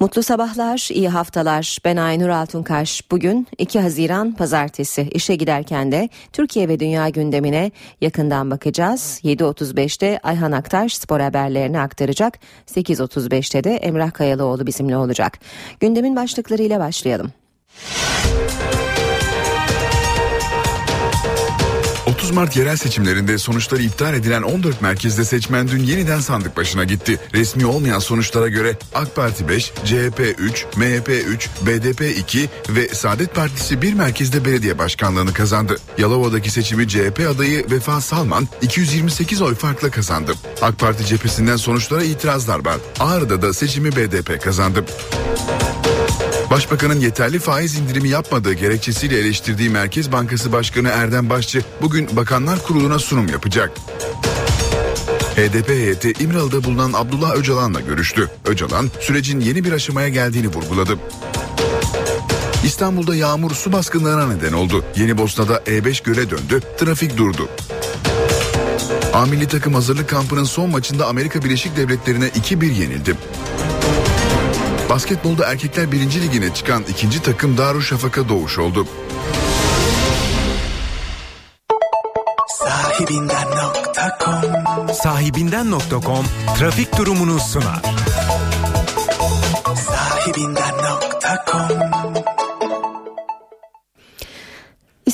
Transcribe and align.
Mutlu 0.00 0.22
sabahlar, 0.22 0.88
iyi 0.92 1.08
haftalar. 1.08 1.78
Ben 1.84 1.96
Aynur 1.96 2.28
Altunkaş. 2.28 3.10
Bugün 3.10 3.46
2 3.58 3.80
Haziran 3.80 4.32
Pazartesi. 4.32 5.08
İşe 5.12 5.34
giderken 5.34 5.92
de 5.92 6.08
Türkiye 6.32 6.68
ve 6.68 6.80
dünya 6.80 7.08
gündemine 7.08 7.70
yakından 8.00 8.50
bakacağız. 8.50 9.20
7.35'te 9.24 10.20
Ayhan 10.22 10.52
Aktaş 10.52 10.94
spor 10.94 11.20
haberlerini 11.20 11.80
aktaracak. 11.80 12.38
8.35'te 12.66 13.64
de 13.64 13.76
Emrah 13.76 14.12
Kayalıoğlu 14.12 14.66
bizimle 14.66 14.96
olacak. 14.96 15.38
Gündemin 15.80 16.16
başlıklarıyla 16.16 16.80
başlayalım. 16.80 17.32
30 22.30 22.36
Mart 22.36 22.56
yerel 22.56 22.76
seçimlerinde 22.76 23.38
sonuçları 23.38 23.82
iptal 23.82 24.14
edilen 24.14 24.42
14 24.42 24.82
merkezde 24.82 25.24
seçmen 25.24 25.68
dün 25.68 25.82
yeniden 25.82 26.20
sandık 26.20 26.56
başına 26.56 26.84
gitti. 26.84 27.18
Resmi 27.34 27.66
olmayan 27.66 27.98
sonuçlara 27.98 28.48
göre 28.48 28.76
AK 28.94 29.16
Parti 29.16 29.48
5, 29.48 29.72
CHP 29.84 30.34
3, 30.38 30.66
MHP 30.76 31.08
3, 31.08 31.48
BDP 31.62 32.18
2 32.18 32.48
ve 32.68 32.88
Saadet 32.88 33.34
Partisi 33.34 33.82
bir 33.82 33.94
merkezde 33.94 34.44
belediye 34.44 34.78
başkanlığını 34.78 35.32
kazandı. 35.32 35.76
Yalova'daki 35.98 36.50
seçimi 36.50 36.88
CHP 36.88 37.20
adayı 37.34 37.70
Vefa 37.70 38.00
Salman 38.00 38.48
228 38.62 39.42
oy 39.42 39.54
farkla 39.54 39.90
kazandı. 39.90 40.34
AK 40.62 40.78
Parti 40.78 41.06
cephesinden 41.06 41.56
sonuçlara 41.56 42.02
itirazlar 42.02 42.64
var. 42.64 42.76
Ağrı'da 43.00 43.42
da 43.42 43.52
seçimi 43.52 43.96
BDP 43.96 44.42
kazandı. 44.42 44.84
Başbakanın 46.50 47.00
yeterli 47.00 47.38
faiz 47.38 47.78
indirimi 47.78 48.08
yapmadığı 48.08 48.52
gerekçesiyle 48.52 49.18
eleştirdiği 49.18 49.70
Merkez 49.70 50.12
Bankası 50.12 50.52
Başkanı 50.52 50.88
Erdem 50.88 51.30
Başçı 51.30 51.62
bugün 51.82 52.16
Bakanlar 52.16 52.62
Kurulu'na 52.62 52.98
sunum 52.98 53.28
yapacak. 53.28 53.70
HDP 55.36 55.68
heyeti 55.68 56.12
İmralı'da 56.20 56.64
bulunan 56.64 56.92
Abdullah 56.92 57.36
Öcalan'la 57.36 57.80
görüştü. 57.80 58.30
Öcalan 58.46 58.90
sürecin 59.00 59.40
yeni 59.40 59.64
bir 59.64 59.72
aşamaya 59.72 60.08
geldiğini 60.08 60.48
vurguladı. 60.48 60.98
İstanbul'da 62.64 63.16
yağmur 63.16 63.50
su 63.50 63.72
baskınlarına 63.72 64.26
neden 64.26 64.52
oldu. 64.52 64.84
Yeni 64.96 65.18
Bosna'da 65.18 65.56
E5 65.56 66.04
göle 66.04 66.30
döndü, 66.30 66.60
trafik 66.78 67.16
durdu. 67.16 67.48
A 69.14 69.26
takım 69.50 69.74
hazırlık 69.74 70.08
kampının 70.08 70.44
son 70.44 70.70
maçında 70.70 71.06
Amerika 71.06 71.44
Birleşik 71.44 71.76
Devletleri'ne 71.76 72.28
2-1 72.28 72.64
yenildi. 72.64 73.16
Basketbolda 74.90 75.46
erkekler 75.46 75.92
1. 75.92 76.00
ligine 76.00 76.54
çıkan 76.54 76.84
ikinci 76.88 77.22
takım 77.22 77.58
Darüşşafaka 77.58 78.28
Doğuş 78.28 78.58
oldu. 78.58 78.86
Sahibinden.com 82.48 84.94
Sahibinden.com 84.94 86.26
trafik 86.58 86.98
durumunu 86.98 87.40
sunar. 87.40 87.82
Sahibinden.com 89.76 92.09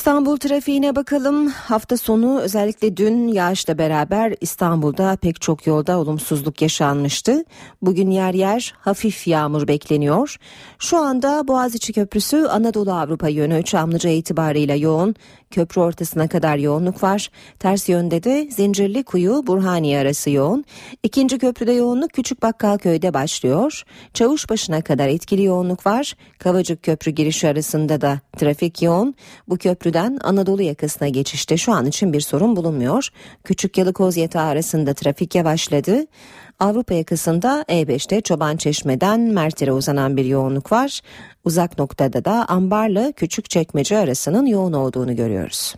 İstanbul 0.06 0.36
trafiğine 0.36 0.96
bakalım. 0.96 1.48
Hafta 1.48 1.96
sonu 1.96 2.40
özellikle 2.40 2.96
dün 2.96 3.28
yağışla 3.28 3.78
beraber 3.78 4.34
İstanbul'da 4.40 5.16
pek 5.16 5.40
çok 5.40 5.66
yolda 5.66 5.98
olumsuzluk 5.98 6.62
yaşanmıştı. 6.62 7.44
Bugün 7.82 8.10
yer 8.10 8.34
yer 8.34 8.74
hafif 8.78 9.26
yağmur 9.26 9.68
bekleniyor. 9.68 10.36
Şu 10.78 10.98
anda 10.98 11.48
Boğaziçi 11.48 11.92
Köprüsü 11.92 12.36
Anadolu 12.36 12.92
Avrupa 12.92 13.28
yönü 13.28 13.62
Çamlıca 13.62 14.10
itibarıyla 14.10 14.74
yoğun. 14.74 15.14
Köprü 15.50 15.80
ortasına 15.80 16.28
kadar 16.28 16.56
yoğunluk 16.56 17.02
var. 17.02 17.30
Ters 17.58 17.88
yönde 17.88 18.22
de 18.22 18.48
Zincirli 18.50 19.04
Kuyu 19.04 19.42
Burhaniye 19.46 19.98
arası 19.98 20.30
yoğun. 20.30 20.64
İkinci 21.02 21.38
köprüde 21.38 21.72
yoğunluk 21.72 22.12
Küçük 22.12 22.42
Bakkalköy'de 22.42 23.14
başlıyor. 23.14 23.82
Çavuşbaşı'na 24.14 24.82
kadar 24.82 25.08
etkili 25.08 25.42
yoğunluk 25.42 25.86
var. 25.86 26.14
Kavacık 26.38 26.82
Köprü 26.82 27.10
girişi 27.10 27.48
arasında 27.48 28.00
da 28.00 28.20
trafik 28.36 28.82
yoğun. 28.82 29.14
Bu 29.48 29.58
köprüden 29.58 30.18
Anadolu 30.24 30.62
yakasına 30.62 31.08
geçişte 31.08 31.56
şu 31.56 31.72
an 31.72 31.86
için 31.86 32.12
bir 32.12 32.20
sorun 32.20 32.56
bulunmuyor. 32.56 33.08
Küçük 33.44 33.78
Yalıkoz 33.78 34.16
yatağı 34.16 34.46
arasında 34.46 34.94
trafik 34.94 35.34
yavaşladı. 35.34 36.06
Avrupa 36.60 36.94
yakasında 36.94 37.64
E5'te 37.68 38.20
Çoban 38.20 38.56
Çeşme'den 38.56 39.20
Merter'e 39.20 39.72
uzanan 39.72 40.16
bir 40.16 40.24
yoğunluk 40.24 40.72
var. 40.72 41.00
Uzak 41.44 41.78
noktada 41.78 42.24
da 42.24 42.44
Ambarlı 42.48 43.12
Küçük 43.16 43.50
Çekmece 43.50 43.98
arasının 43.98 44.46
yoğun 44.46 44.72
olduğunu 44.72 45.16
görüyoruz. 45.16 45.74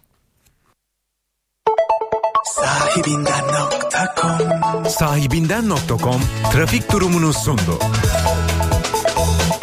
Sahibinden.com 2.44 4.84
Sahibinden.com 4.88 6.20
trafik 6.52 6.92
durumunu 6.92 7.32
sundu. 7.32 7.78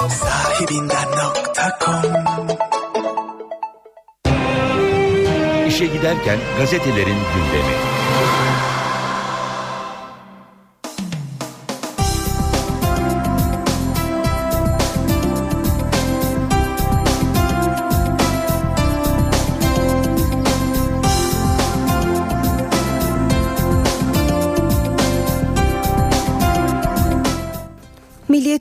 Sahibinden.com 0.10 2.26
İşe 5.68 5.86
giderken 5.86 6.38
gazetelerin 6.60 7.18
gündemi. 7.36 7.95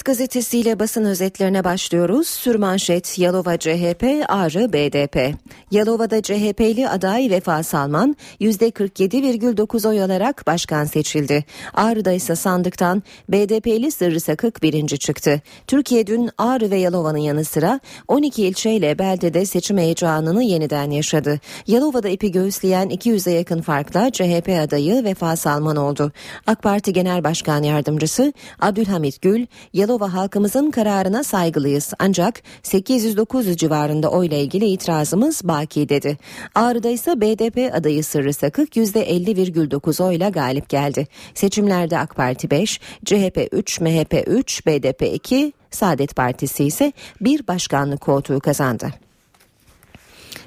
Milliyet 0.04 0.18
gazetesiyle 0.18 0.78
basın 0.78 1.04
özetlerine 1.04 1.64
başlıyoruz. 1.64 2.28
Sürmanşet 2.28 3.18
Yalova 3.18 3.56
CHP, 3.56 4.04
Ağrı 4.28 4.72
BDP. 4.72 5.34
Yalova'da 5.70 6.22
CHP'li 6.22 6.88
aday 6.88 7.30
Vefa 7.30 7.62
Salman 7.62 8.16
%47,9 8.40 9.88
oy 9.88 10.02
alarak 10.02 10.46
başkan 10.46 10.84
seçildi. 10.84 11.44
Ağrı'da 11.74 12.12
ise 12.12 12.36
sandıktan 12.36 13.02
BDP'li 13.28 13.90
Sırrı 13.90 14.20
Sakık 14.20 14.62
birinci 14.62 14.98
çıktı. 14.98 15.42
Türkiye 15.66 16.06
dün 16.06 16.30
Ağrı 16.38 16.70
ve 16.70 16.76
Yalova'nın 16.76 17.18
yanı 17.18 17.44
sıra 17.44 17.80
12 18.08 18.46
ilçeyle 18.46 18.98
beldede 18.98 19.46
seçim 19.46 19.78
heyecanını 19.78 20.42
yeniden 20.42 20.90
yaşadı. 20.90 21.40
Yalova'da 21.66 22.08
ipi 22.08 22.32
göğüsleyen 22.32 22.88
200'e 22.88 23.32
yakın 23.32 23.62
farkla 23.62 24.10
CHP 24.10 24.48
adayı 24.62 25.04
Vefa 25.04 25.36
Salman 25.36 25.76
oldu. 25.76 26.12
AK 26.46 26.62
Parti 26.62 26.92
Genel 26.92 27.24
Başkan 27.24 27.62
Yardımcısı 27.62 28.32
Abdülhamit 28.60 29.22
Gül, 29.22 29.46
Yalova 29.72 29.93
halkımızın 30.02 30.70
kararına 30.70 31.24
saygılıyız 31.24 31.92
ancak 31.98 32.42
809 32.62 33.56
civarında 33.56 34.10
oyla 34.10 34.36
ilgili 34.36 34.66
itirazımız 34.66 35.40
baki 35.44 35.88
dedi. 35.88 36.18
Ağrı'da 36.54 36.88
ise 36.88 37.20
BDP 37.20 37.74
adayı 37.74 38.04
Sırrı 38.04 38.34
Sakık 38.34 38.76
%50,9 38.76 40.04
oyla 40.04 40.28
galip 40.28 40.68
geldi. 40.68 41.06
Seçimlerde 41.34 41.98
AK 41.98 42.16
Parti 42.16 42.50
5, 42.50 42.80
CHP 43.04 43.48
3, 43.52 43.80
MHP 43.80 44.24
3, 44.26 44.66
BDP 44.66 45.02
2, 45.02 45.52
Saadet 45.70 46.16
Partisi 46.16 46.64
ise 46.64 46.92
bir 47.20 47.46
başkanlık 47.46 48.00
koltuğu 48.00 48.40
kazandı. 48.40 49.03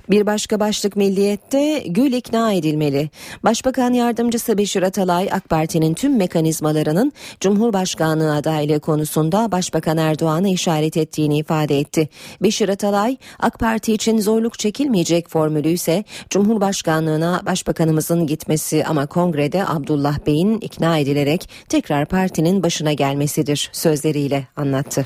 Bir 0.09 0.25
başka 0.25 0.59
başlık 0.59 0.95
milliyette 0.95 1.84
Gül 1.88 2.13
ikna 2.13 2.53
edilmeli. 2.53 3.09
Başbakan 3.44 3.94
yardımcısı 3.94 4.57
Beşir 4.57 4.84
Atalay 4.84 5.29
AK 5.31 5.50
Parti'nin 5.50 5.94
tüm 5.94 6.18
mekanizmalarının 6.18 7.12
Cumhurbaşkanlığı 7.40 8.35
adaylığı 8.35 8.79
konusunda 8.79 9.51
Başbakan 9.51 9.98
Erdoğan'ı 9.98 10.50
işaret 10.50 10.98
ettiğini 10.98 11.38
ifade 11.38 11.80
etti. 11.80 12.09
Beşir 12.42 12.69
Atalay 12.69 13.18
AK 13.39 13.59
Parti 13.59 13.94
için 13.94 14.19
zorluk 14.19 14.59
çekilmeyecek 14.59 15.30
formülü 15.30 15.69
ise 15.69 16.04
Cumhurbaşkanlığına 16.30 17.42
Başbakanımızın 17.45 18.27
gitmesi 18.27 18.86
ama 18.86 19.06
kongrede 19.06 19.68
Abdullah 19.68 20.18
Bey'in 20.27 20.60
ikna 20.60 20.98
edilerek 20.98 21.50
tekrar 21.69 22.06
partinin 22.06 22.63
başına 22.63 22.94
gelmesidir 22.94 23.69
sözleriyle 23.74 24.48
anlattı. 24.56 25.06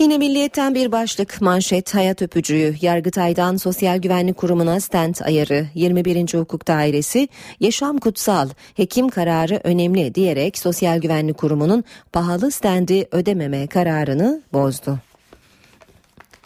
Yine 0.00 0.18
milliyetten 0.18 0.74
bir 0.74 0.92
başlık 0.92 1.40
manşet 1.40 1.94
hayat 1.94 2.22
öpücüğü 2.22 2.74
Yargıtay'dan 2.80 3.56
Sosyal 3.56 3.98
Güvenlik 3.98 4.36
Kurumu'na 4.36 4.80
stent 4.80 5.22
ayarı 5.22 5.66
21. 5.74 6.38
Hukuk 6.38 6.66
Dairesi 6.66 7.28
yaşam 7.60 7.98
kutsal 7.98 8.48
hekim 8.74 9.08
kararı 9.08 9.60
önemli 9.64 10.14
diyerek 10.14 10.58
Sosyal 10.58 10.98
Güvenlik 11.00 11.38
Kurumu'nun 11.38 11.84
pahalı 12.12 12.50
stendi 12.50 13.08
ödememe 13.12 13.66
kararını 13.66 14.42
bozdu. 14.52 14.98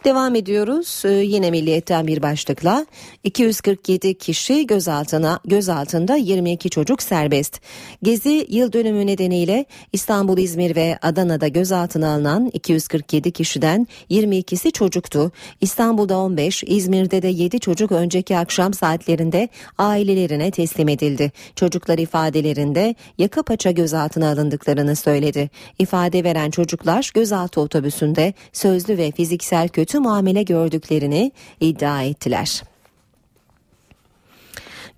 Devam 0.05 0.35
ediyoruz 0.35 1.03
ee, 1.05 1.09
yine 1.09 1.51
milliyetten 1.51 2.07
bir 2.07 2.23
başlıkla 2.23 2.87
247 3.25 4.19
kişi 4.19 4.67
gözaltına 4.67 5.41
gözaltında 5.45 6.17
22 6.17 6.71
çocuk 6.71 7.03
serbest. 7.03 7.61
Gezi 8.03 8.47
yıl 8.51 8.73
dönümü 8.73 9.07
nedeniyle 9.07 9.65
İstanbul, 9.93 10.39
İzmir 10.39 10.77
ve 10.77 10.99
Adana'da 11.03 11.49
gözaltına 11.49 12.15
alınan 12.15 12.51
247 12.53 13.33
kişiden 13.33 13.87
22'si 14.11 14.73
çocuktu. 14.73 15.33
İstanbul'da 15.61 16.19
15, 16.19 16.63
İzmir'de 16.67 17.23
de 17.23 17.29
7 17.29 17.61
çocuk 17.61 17.93
önceki 17.93 18.39
akşam 18.39 18.75
saatlerinde 18.75 19.49
ailelerine 19.79 20.51
teslim 20.51 20.89
edildi. 20.89 21.33
Çocuklar 21.57 21.99
ifadelerinde 21.99 22.95
yaka 23.19 23.43
paça 23.43 23.71
gözaltına 23.71 24.29
alındıklarını 24.29 24.97
söyledi. 24.97 25.51
İfade 25.79 26.25
veren 26.25 26.51
çocuklar 26.51 27.11
gözaltı 27.15 27.61
otobüsünde 27.61 28.35
sözlü 28.53 28.99
ve 28.99 29.11
fiziksel 29.11 29.69
kötü 29.69 29.94
muamele 29.99 30.43
gördüklerini 30.43 31.33
iddia 31.61 32.03
ettiler. 32.03 32.63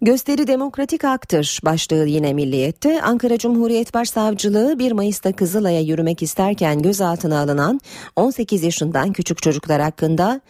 Gösteri 0.02 0.46
demokratik 0.46 1.04
haktır 1.04 1.60
başlığı 1.64 2.06
yine 2.06 2.32
milliyette. 2.32 3.02
Ankara 3.02 3.38
Cumhuriyet 3.38 3.94
Başsavcılığı 3.94 4.78
1 4.78 4.92
Mayıs'ta 4.92 5.32
Kızılay'a 5.32 5.80
yürümek 5.80 6.22
isterken 6.22 6.82
gözaltına 6.82 7.40
alınan 7.40 7.80
18 8.16 8.62
yaşından 8.62 9.12
küçük 9.12 9.42
çocuklar 9.42 9.82
hakkında 9.82 10.40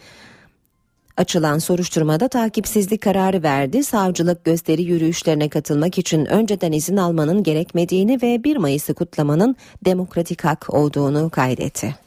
Açılan 1.17 1.59
soruşturmada 1.59 2.27
takipsizlik 2.27 3.01
kararı 3.01 3.43
verdi. 3.43 3.83
Savcılık 3.83 4.45
gösteri 4.45 4.81
yürüyüşlerine 4.81 5.49
katılmak 5.49 5.97
için 5.97 6.25
önceden 6.25 6.71
izin 6.71 6.97
almanın 6.97 7.43
gerekmediğini 7.43 8.21
ve 8.21 8.43
1 8.43 8.57
Mayıs'ı 8.57 8.93
kutlamanın 8.93 9.55
demokratik 9.85 10.43
hak 10.43 10.73
olduğunu 10.73 11.29
kaydetti. 11.29 12.06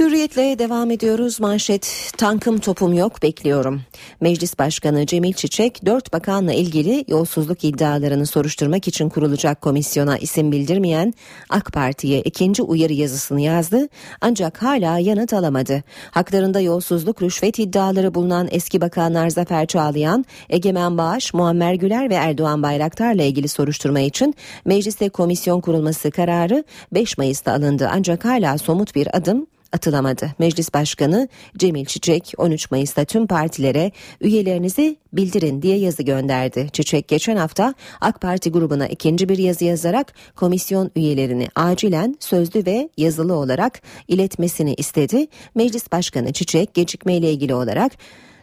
Hürriyetle 0.00 0.58
devam 0.58 0.90
ediyoruz. 0.90 1.40
Manşet 1.40 2.12
tankım 2.16 2.58
topum 2.58 2.92
yok 2.92 3.22
bekliyorum. 3.22 3.82
Meclis 4.20 4.58
Başkanı 4.58 5.06
Cemil 5.06 5.32
Çiçek 5.32 5.86
dört 5.86 6.12
bakanla 6.12 6.52
ilgili 6.52 7.04
yolsuzluk 7.08 7.64
iddialarını 7.64 8.26
soruşturmak 8.26 8.88
için 8.88 9.08
kurulacak 9.08 9.60
komisyona 9.60 10.18
isim 10.18 10.52
bildirmeyen 10.52 11.14
AK 11.50 11.72
Parti'ye 11.72 12.20
ikinci 12.20 12.62
uyarı 12.62 12.92
yazısını 12.92 13.40
yazdı 13.40 13.88
ancak 14.20 14.62
hala 14.62 14.98
yanıt 14.98 15.32
alamadı. 15.32 15.82
Haklarında 16.10 16.60
yolsuzluk 16.60 17.22
rüşvet 17.22 17.58
iddiaları 17.58 18.14
bulunan 18.14 18.48
eski 18.50 18.80
bakanlar 18.80 19.30
Zafer 19.30 19.66
Çağlayan, 19.66 20.24
Egemen 20.50 20.98
Bağış, 20.98 21.34
Muammer 21.34 21.74
Güler 21.74 22.10
ve 22.10 22.14
Erdoğan 22.14 22.62
Bayraktar'la 22.62 23.22
ilgili 23.22 23.48
soruşturma 23.48 24.00
için 24.00 24.34
mecliste 24.64 25.08
komisyon 25.08 25.60
kurulması 25.60 26.10
kararı 26.10 26.64
5 26.92 27.18
Mayıs'ta 27.18 27.52
alındı 27.52 27.90
ancak 27.92 28.24
hala 28.24 28.58
somut 28.58 28.94
bir 28.94 29.16
adım 29.16 29.46
atılamadı. 29.72 30.30
Meclis 30.38 30.74
Başkanı 30.74 31.28
Cemil 31.58 31.84
Çiçek 31.84 32.32
13 32.36 32.70
Mayıs'ta 32.70 33.04
tüm 33.04 33.26
partilere 33.26 33.92
üyelerinizi 34.20 34.96
bildirin 35.12 35.62
diye 35.62 35.78
yazı 35.78 36.02
gönderdi. 36.02 36.68
Çiçek 36.72 37.08
geçen 37.08 37.36
hafta 37.36 37.74
AK 38.00 38.20
Parti 38.20 38.50
grubuna 38.52 38.86
ikinci 38.86 39.28
bir 39.28 39.38
yazı 39.38 39.64
yazarak 39.64 40.12
komisyon 40.36 40.90
üyelerini 40.96 41.48
acilen 41.54 42.16
sözlü 42.20 42.66
ve 42.66 42.88
yazılı 42.98 43.34
olarak 43.34 43.82
iletmesini 44.08 44.74
istedi. 44.74 45.26
Meclis 45.54 45.92
Başkanı 45.92 46.32
Çiçek 46.32 46.74
gecikmeyle 46.74 47.32
ilgili 47.32 47.54
olarak 47.54 47.92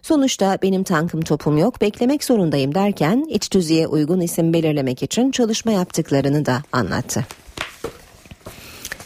Sonuçta 0.02 0.58
benim 0.62 0.84
tankım 0.84 1.22
topum 1.22 1.58
yok 1.58 1.82
beklemek 1.82 2.24
zorundayım 2.24 2.76
derken 2.76 3.26
iç 3.30 3.50
tüzüğe 3.50 3.88
uygun 3.88 4.20
isim 4.20 4.54
belirlemek 4.54 5.04
için 5.04 5.32
çalışma 5.32 5.72
yaptıklarını 5.72 6.46
da 6.46 6.64
anlattı. 6.72 7.26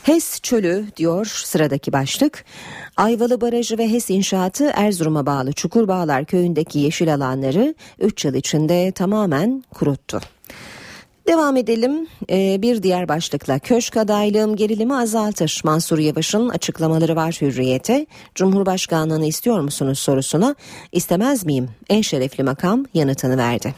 HES 0.04 0.42
çölü 0.42 0.86
diyor 0.98 1.26
sıradaki 1.26 1.94
başlık. 1.94 2.46
Ayvalı 2.98 3.42
Barajı 3.42 3.78
ve 3.78 3.92
HES 3.92 4.10
inşaatı 4.10 4.72
Erzurum'a 4.74 5.26
bağlı 5.26 5.54
Çukurbağlar 5.54 6.26
köyündeki 6.26 6.80
yeşil 6.80 7.14
alanları 7.14 7.76
3 8.00 8.26
yıl 8.26 8.34
içinde 8.34 8.92
tamamen 8.92 9.64
kuruttu. 9.74 10.22
Devam 11.28 11.58
edelim 11.58 12.08
ee, 12.30 12.62
bir 12.62 12.84
diğer 12.84 13.08
başlıkla 13.08 13.60
köşk 13.60 13.98
adaylığım 13.98 14.56
gerilimi 14.56 14.96
azaltır. 14.96 15.62
Mansur 15.64 16.00
Yavaş'ın 16.00 16.50
açıklamaları 16.50 17.16
var 17.16 17.38
hürriyete. 17.42 18.06
Cumhurbaşkanlığını 18.36 19.26
istiyor 19.26 19.60
musunuz 19.60 20.00
sorusuna 20.00 20.56
istemez 20.92 21.46
miyim? 21.46 21.70
En 21.90 22.02
şerefli 22.02 22.44
makam 22.44 22.86
yanıtını 22.94 23.38
verdi. 23.38 23.76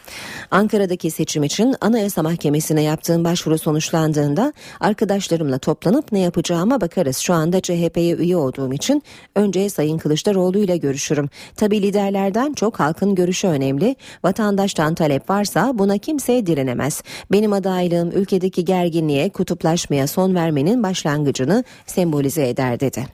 Ankara'daki 0.51 1.11
seçim 1.11 1.43
için 1.43 1.75
Anayasa 1.81 2.23
Mahkemesi'ne 2.23 2.81
yaptığım 2.81 3.23
başvuru 3.23 3.57
sonuçlandığında 3.57 4.53
arkadaşlarımla 4.79 5.57
toplanıp 5.57 6.11
ne 6.11 6.19
yapacağıma 6.19 6.81
bakarız. 6.81 7.17
Şu 7.17 7.33
anda 7.33 7.61
CHP'ye 7.61 8.15
üye 8.15 8.37
olduğum 8.37 8.73
için 8.73 9.03
önce 9.35 9.69
Sayın 9.69 9.97
Kılıçdaroğlu 9.97 10.57
ile 10.57 10.77
görüşürüm. 10.77 11.29
Tabi 11.55 11.81
liderlerden 11.81 12.53
çok 12.53 12.79
halkın 12.79 13.15
görüşü 13.15 13.47
önemli. 13.47 13.95
Vatandaştan 14.23 14.95
talep 14.95 15.29
varsa 15.29 15.71
buna 15.77 15.97
kimse 15.97 16.45
direnemez. 16.45 17.01
Benim 17.35 17.53
adaylığım 17.53 18.11
ülkedeki 18.11 18.65
gerginliğe, 18.65 19.29
kutuplaşmaya 19.29 20.07
son 20.07 20.35
vermenin 20.35 20.83
başlangıcını 20.83 21.63
sembolize 21.85 22.49
eder 22.49 22.79
dedi. 22.79 23.07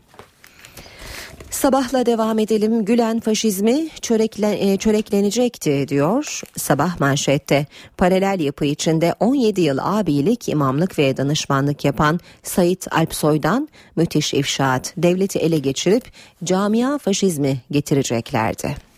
Sabahla 1.49 2.05
devam 2.05 2.39
edelim. 2.39 2.85
Gülen 2.85 3.19
faşizmi 3.19 3.89
çörekle, 4.01 4.71
e, 4.71 4.77
çöreklenecekti 4.77 5.87
diyor 5.87 6.41
sabah 6.57 6.99
manşette. 6.99 7.65
Paralel 7.97 8.39
yapı 8.39 8.65
içinde 8.65 9.15
17 9.19 9.61
yıl 9.61 9.77
abilik, 9.81 10.49
imamlık 10.49 10.99
ve 10.99 11.17
danışmanlık 11.17 11.85
yapan 11.85 12.19
Sait 12.43 12.87
Alpsoy'dan 12.91 13.69
müthiş 13.95 14.33
ifşaat. 14.33 14.93
Devleti 14.97 15.39
ele 15.39 15.57
geçirip 15.57 16.11
camia 16.43 16.97
faşizmi 16.97 17.57
getireceklerdi. 17.71 18.90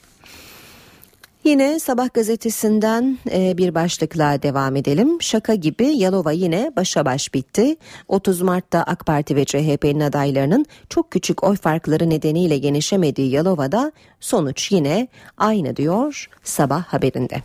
Yine 1.44 1.80
Sabah 1.80 2.14
gazetesinden 2.14 3.18
e, 3.32 3.58
bir 3.58 3.76
başlıkla 3.76 4.42
devam 4.44 4.76
edelim. 4.76 5.22
Şaka 5.22 5.56
gibi 5.56 5.86
Yalova 5.86 6.32
yine 6.32 6.72
başa 6.76 7.06
baş 7.06 7.34
bitti. 7.34 7.76
30 8.08 8.42
Mart'ta 8.42 8.84
AK 8.84 9.06
Parti 9.06 9.36
ve 9.36 9.46
CHP'nin 9.46 10.00
adaylarının 10.00 10.66
çok 10.90 11.12
küçük 11.12 11.44
oy 11.44 11.56
farkları 11.56 12.10
nedeniyle 12.10 12.58
genişlemediği 12.58 13.32
Yalova'da 13.32 13.92
sonuç 14.20 14.72
yine 14.72 15.08
aynı 15.38 15.76
diyor 15.76 16.30
Sabah 16.44 16.84
haberinde. 16.84 17.42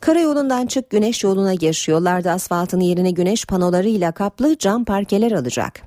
Karayolundan 0.00 0.66
çık 0.66 0.90
güneş 0.90 1.24
yoluna 1.24 1.54
gir. 1.54 1.86
Asfaltın 2.30 2.80
yerine 2.80 3.10
güneş 3.10 3.44
panolarıyla 3.44 4.12
kaplı 4.12 4.58
cam 4.58 4.84
parkeler 4.84 5.32
alacak. 5.32 5.82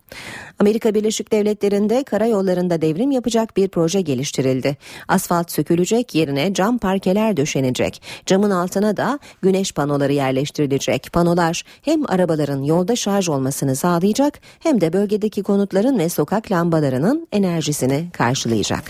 Amerika 0.59 0.93
Birleşik 0.93 1.31
Devletleri'nde 1.31 2.03
karayollarında 2.03 2.81
devrim 2.81 3.11
yapacak 3.11 3.57
bir 3.57 3.67
proje 3.67 4.01
geliştirildi. 4.01 4.77
Asfalt 5.07 5.51
sökülecek 5.51 6.15
yerine 6.15 6.53
cam 6.53 6.77
parkeler 6.77 7.37
döşenecek. 7.37 8.01
Camın 8.25 8.51
altına 8.51 8.97
da 8.97 9.19
güneş 9.41 9.71
panoları 9.71 10.13
yerleştirilecek. 10.13 11.09
Panolar 11.13 11.63
hem 11.81 12.11
arabaların 12.11 12.63
yolda 12.63 12.95
şarj 12.95 13.29
olmasını 13.29 13.75
sağlayacak 13.75 14.39
hem 14.59 14.81
de 14.81 14.93
bölgedeki 14.93 15.43
konutların 15.43 15.99
ve 15.99 16.09
sokak 16.09 16.51
lambalarının 16.51 17.27
enerjisini 17.31 18.09
karşılayacak. 18.13 18.83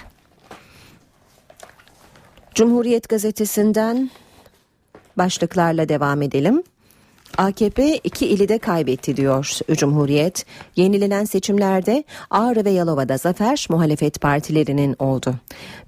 Cumhuriyet 2.56 3.10
gazetesinden 3.10 4.10
başlıklarla 5.18 5.90
devam 5.90 6.22
edelim. 6.22 6.64
AKP 7.38 7.98
iki 8.04 8.28
ili 8.28 8.50
de 8.50 8.58
kaybetti 8.58 9.18
diyor 9.18 9.60
Cumhuriyet. 9.74 10.46
Yenilenen 10.76 11.26
seçimlerde 11.26 12.04
Ağrı 12.30 12.66
ve 12.66 12.70
Yalova'da 12.70 13.18
zafer 13.18 13.68
muhalefet 13.70 14.22
partilerinin 14.22 14.96
oldu. 15.00 15.36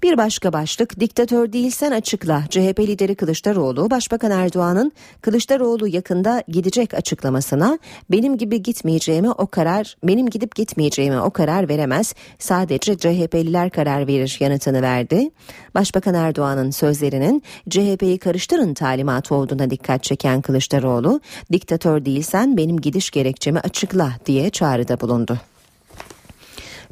Bir 0.02 0.16
başka 0.16 0.52
başlık 0.52 1.00
diktatör 1.00 1.52
değilsen 1.52 1.90
açıkla. 1.90 2.44
CHP 2.50 2.80
lideri 2.80 3.14
Kılıçdaroğlu 3.14 3.90
Başbakan 3.90 4.30
Erdoğan'ın 4.30 4.92
Kılıçdaroğlu 5.20 5.88
yakında 5.88 6.42
gidecek 6.48 6.94
açıklamasına 6.94 7.78
benim 8.10 8.38
gibi 8.38 8.62
gitmeyeceğimi 8.62 9.30
o 9.30 9.46
karar 9.46 9.96
benim 10.04 10.28
gidip 10.28 10.54
gitmeyeceğimi 10.54 11.20
o 11.20 11.30
karar 11.30 11.68
veremez. 11.68 12.14
Sadece 12.38 12.98
CHP'liler 12.98 13.70
karar 13.70 14.06
verir 14.06 14.36
yanıtını 14.40 14.82
verdi. 14.82 15.30
Başbakan 15.74 16.14
Erdoğan'ın 16.14 16.70
sözlerinin 16.70 17.42
CHP'yi 17.70 18.18
karıştırın 18.18 18.74
talimatı 18.74 19.34
olduğuna 19.34 19.70
dikkat 19.70 20.02
çeken 20.02 20.42
Kılıçdaroğlu 20.42 21.20
diktatör 21.52 22.04
değilsen 22.04 22.56
benim 22.56 22.80
gidiş 22.80 23.10
gerekçemi 23.10 23.60
açıkla 23.60 24.12
diye 24.26 24.50
çağrıda 24.50 25.00
bulundu. 25.00 25.38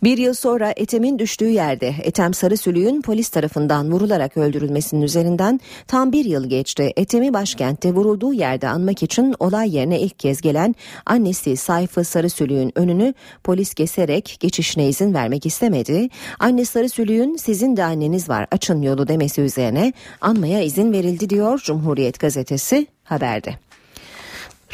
Bir 0.03 0.19
yıl 0.19 0.35
sonra 0.35 0.73
Ethem'in 0.77 1.19
düştüğü 1.19 1.49
yerde 1.49 1.95
Ethem 2.03 2.35
Sarısülüğün 2.35 3.03
polis 3.03 3.29
tarafından 3.29 3.93
vurularak 3.93 4.37
öldürülmesinin 4.37 5.03
üzerinden 5.03 5.61
tam 5.87 6.13
bir 6.13 6.25
yıl 6.25 6.49
geçti. 6.49 6.93
Ethem'i 6.97 7.35
başkentte 7.35 7.95
vurulduğu 7.95 8.33
yerde 8.33 8.69
anmak 8.69 9.03
için 9.03 9.35
olay 9.39 9.77
yerine 9.77 10.01
ilk 10.01 10.19
kez 10.19 10.41
gelen 10.41 10.75
annesi 11.07 11.57
Sayfı 11.57 12.05
Sarısülüğün 12.05 12.73
önünü 12.75 13.15
polis 13.45 13.75
keserek 13.75 14.37
geçişine 14.41 14.89
izin 14.89 15.15
vermek 15.15 15.47
istemedi. 15.47 16.09
Anne 16.39 16.65
Sarısülüğün 16.65 17.37
sizin 17.37 17.77
de 17.77 17.85
anneniz 17.85 18.29
var 18.29 18.47
açın 18.51 18.83
yolu 18.83 19.09
demesi 19.09 19.41
üzerine 19.41 19.93
anmaya 20.21 20.63
izin 20.63 20.93
verildi 20.93 21.31
diyor 21.31 21.59
Cumhuriyet 21.65 22.21
gazetesi 22.21 22.87
haberde. 23.05 23.70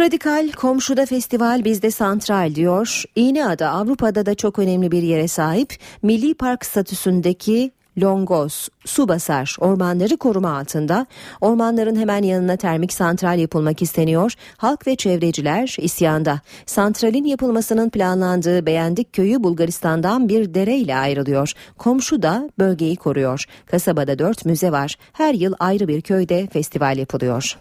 Radikal 0.00 0.52
komşuda 0.52 1.06
festival 1.06 1.64
bizde 1.64 1.90
santral 1.90 2.54
diyor. 2.54 3.04
İğneada 3.16 3.70
Avrupa'da 3.70 4.26
da 4.26 4.34
çok 4.34 4.58
önemli 4.58 4.90
bir 4.90 5.02
yere 5.02 5.28
sahip. 5.28 5.74
Milli 6.02 6.34
park 6.34 6.66
statüsündeki 6.66 7.70
Longos, 8.02 8.68
Subasar 8.84 9.56
ormanları 9.60 10.16
koruma 10.16 10.58
altında. 10.58 11.06
Ormanların 11.40 11.96
hemen 11.96 12.22
yanına 12.22 12.56
termik 12.56 12.92
santral 12.92 13.38
yapılmak 13.38 13.82
isteniyor. 13.82 14.32
Halk 14.56 14.86
ve 14.86 14.96
çevreciler 14.96 15.76
isyanda. 15.78 16.40
Santralin 16.66 17.24
yapılmasının 17.24 17.90
planlandığı 17.90 18.66
Beğendik 18.66 19.12
köyü 19.12 19.42
Bulgaristan'dan 19.42 20.28
bir 20.28 20.54
dere 20.54 20.76
ile 20.76 20.96
ayrılıyor. 20.96 21.52
Komşu 21.78 22.22
da 22.22 22.50
bölgeyi 22.58 22.96
koruyor. 22.96 23.44
Kasabada 23.66 24.18
dört 24.18 24.44
müze 24.44 24.72
var. 24.72 24.96
Her 25.12 25.34
yıl 25.34 25.54
ayrı 25.58 25.88
bir 25.88 26.00
köyde 26.00 26.48
festival 26.52 26.98
yapılıyor. 26.98 27.56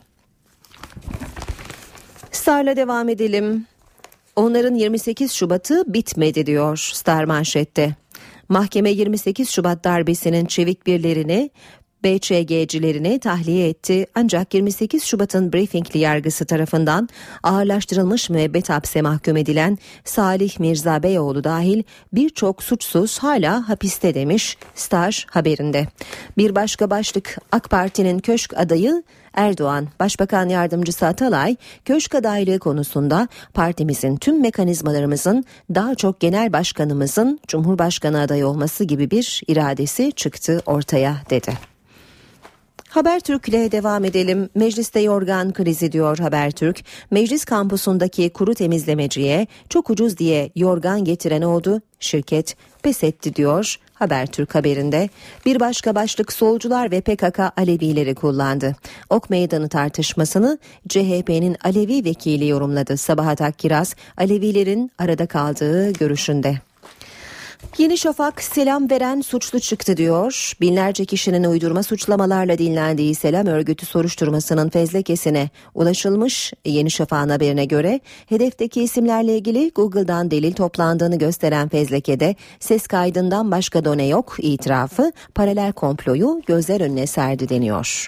Star'la 2.36 2.76
devam 2.76 3.10
edelim. 3.10 3.66
Onların 4.36 4.76
28 4.76 5.32
Şubat'ı 5.32 5.94
bitmedi 5.94 6.46
diyor 6.46 6.90
Star 6.94 7.24
manşette. 7.24 7.96
Mahkeme 8.50 8.92
28 8.92 9.50
Şubat 9.50 9.84
darbesinin 9.84 10.46
çevik 10.46 10.88
birlerini 10.88 11.52
BÇG'cilerini 12.04 13.20
tahliye 13.20 13.70
etti 13.70 14.06
ancak 14.16 14.54
28 14.54 15.04
Şubat'ın 15.04 15.54
briefingli 15.54 16.00
yargısı 16.00 16.46
tarafından 16.46 17.10
ağırlaştırılmış 17.44 18.30
müebbet 18.30 18.70
hapse 18.70 19.02
mahkum 19.02 19.38
edilen 19.38 19.78
Salih 20.04 20.60
Mirza 20.60 21.04
Beyoğlu 21.04 21.44
dahil 21.44 21.84
birçok 22.14 22.64
suçsuz 22.64 23.20
hala 23.20 23.70
hapiste 23.70 24.14
demiş 24.14 24.58
Star 24.76 25.26
haberinde. 25.30 25.88
Bir 26.38 26.56
başka 26.56 26.90
başlık 26.90 27.38
AK 27.52 27.70
Parti'nin 27.70 28.20
köşk 28.20 28.58
adayı 28.58 29.04
Erdoğan, 29.36 29.88
Başbakan 30.00 30.50
Yardımcısı 30.50 31.06
Atalay, 31.06 31.56
köşk 31.86 32.16
adaylığı 32.16 32.60
konusunda 32.60 33.28
partimizin 33.54 34.18
tüm 34.18 34.42
mekanizmalarımızın 34.42 35.46
daha 35.76 35.96
çok 35.96 36.20
genel 36.20 36.54
başkanımızın 36.54 37.40
Cumhurbaşkanı 37.48 38.22
adayı 38.22 38.48
olması 38.48 38.84
gibi 38.84 39.12
bir 39.12 39.42
iradesi 39.48 40.12
çıktı 40.12 40.62
ortaya 40.66 41.16
dedi. 41.30 41.76
Habertürk 42.90 43.50
ile 43.50 43.72
devam 43.72 44.06
edelim. 44.06 44.50
Mecliste 44.56 45.00
yorgan 45.00 45.54
krizi 45.54 45.92
diyor 45.92 46.18
Habertürk. 46.18 46.84
Meclis 47.12 47.46
kampusundaki 47.46 48.30
kuru 48.30 48.56
temizlemeciye 48.56 49.48
çok 49.70 49.90
ucuz 49.90 50.18
diye 50.18 50.52
yorgan 50.56 51.04
getiren 51.04 51.42
oldu. 51.42 51.82
Şirket 52.00 52.56
pes 52.84 53.04
etti 53.04 53.36
diyor 53.36 53.76
Habertürk 53.96 54.56
haberinde. 54.56 55.10
Bir 55.46 55.60
başka 55.60 55.96
başlık 55.96 56.34
solcular 56.34 56.92
ve 56.92 57.02
PKK 57.02 57.40
Alevileri 57.58 58.16
kullandı. 58.16 58.76
Ok 59.10 59.30
meydanı 59.30 59.70
tartışmasını 59.70 60.58
CHP'nin 60.90 61.58
Alevi 61.64 62.06
vekili 62.06 62.48
yorumladı. 62.48 62.98
Sabahat 62.98 63.42
Akkiraz 63.42 63.96
Alevilerin 64.18 64.92
arada 64.98 65.26
kaldığı 65.26 65.94
görüşünde. 65.94 66.58
Yeni 67.78 67.98
Şafak 67.98 68.44
selam 68.44 68.90
veren 68.90 69.22
suçlu 69.22 69.60
çıktı 69.60 69.98
diyor. 69.98 70.54
Binlerce 70.62 71.06
kişinin 71.06 71.44
uydurma 71.44 71.84
suçlamalarla 71.84 72.58
dinlendiği 72.58 73.16
selam 73.16 73.48
örgütü 73.48 73.86
soruşturmasının 73.86 74.70
fezlekesine 74.70 75.50
ulaşılmış. 75.74 76.54
Yeni 76.66 76.92
Şafak'ın 76.92 77.30
haberine 77.30 77.66
göre 77.66 78.00
hedefteki 78.26 78.84
isimlerle 78.84 79.38
ilgili 79.38 79.72
Google'dan 79.76 80.32
delil 80.32 80.54
toplandığını 80.54 81.18
gösteren 81.18 81.70
fezlekede 81.70 82.36
ses 82.60 82.88
kaydından 82.88 83.52
başka 83.52 83.86
done 83.86 84.08
yok 84.08 84.36
itirafı 84.40 85.12
paralel 85.36 85.74
komployu 85.74 86.42
gözler 86.48 86.82
önüne 86.82 87.08
serdi 87.08 87.50
deniyor. 87.50 88.08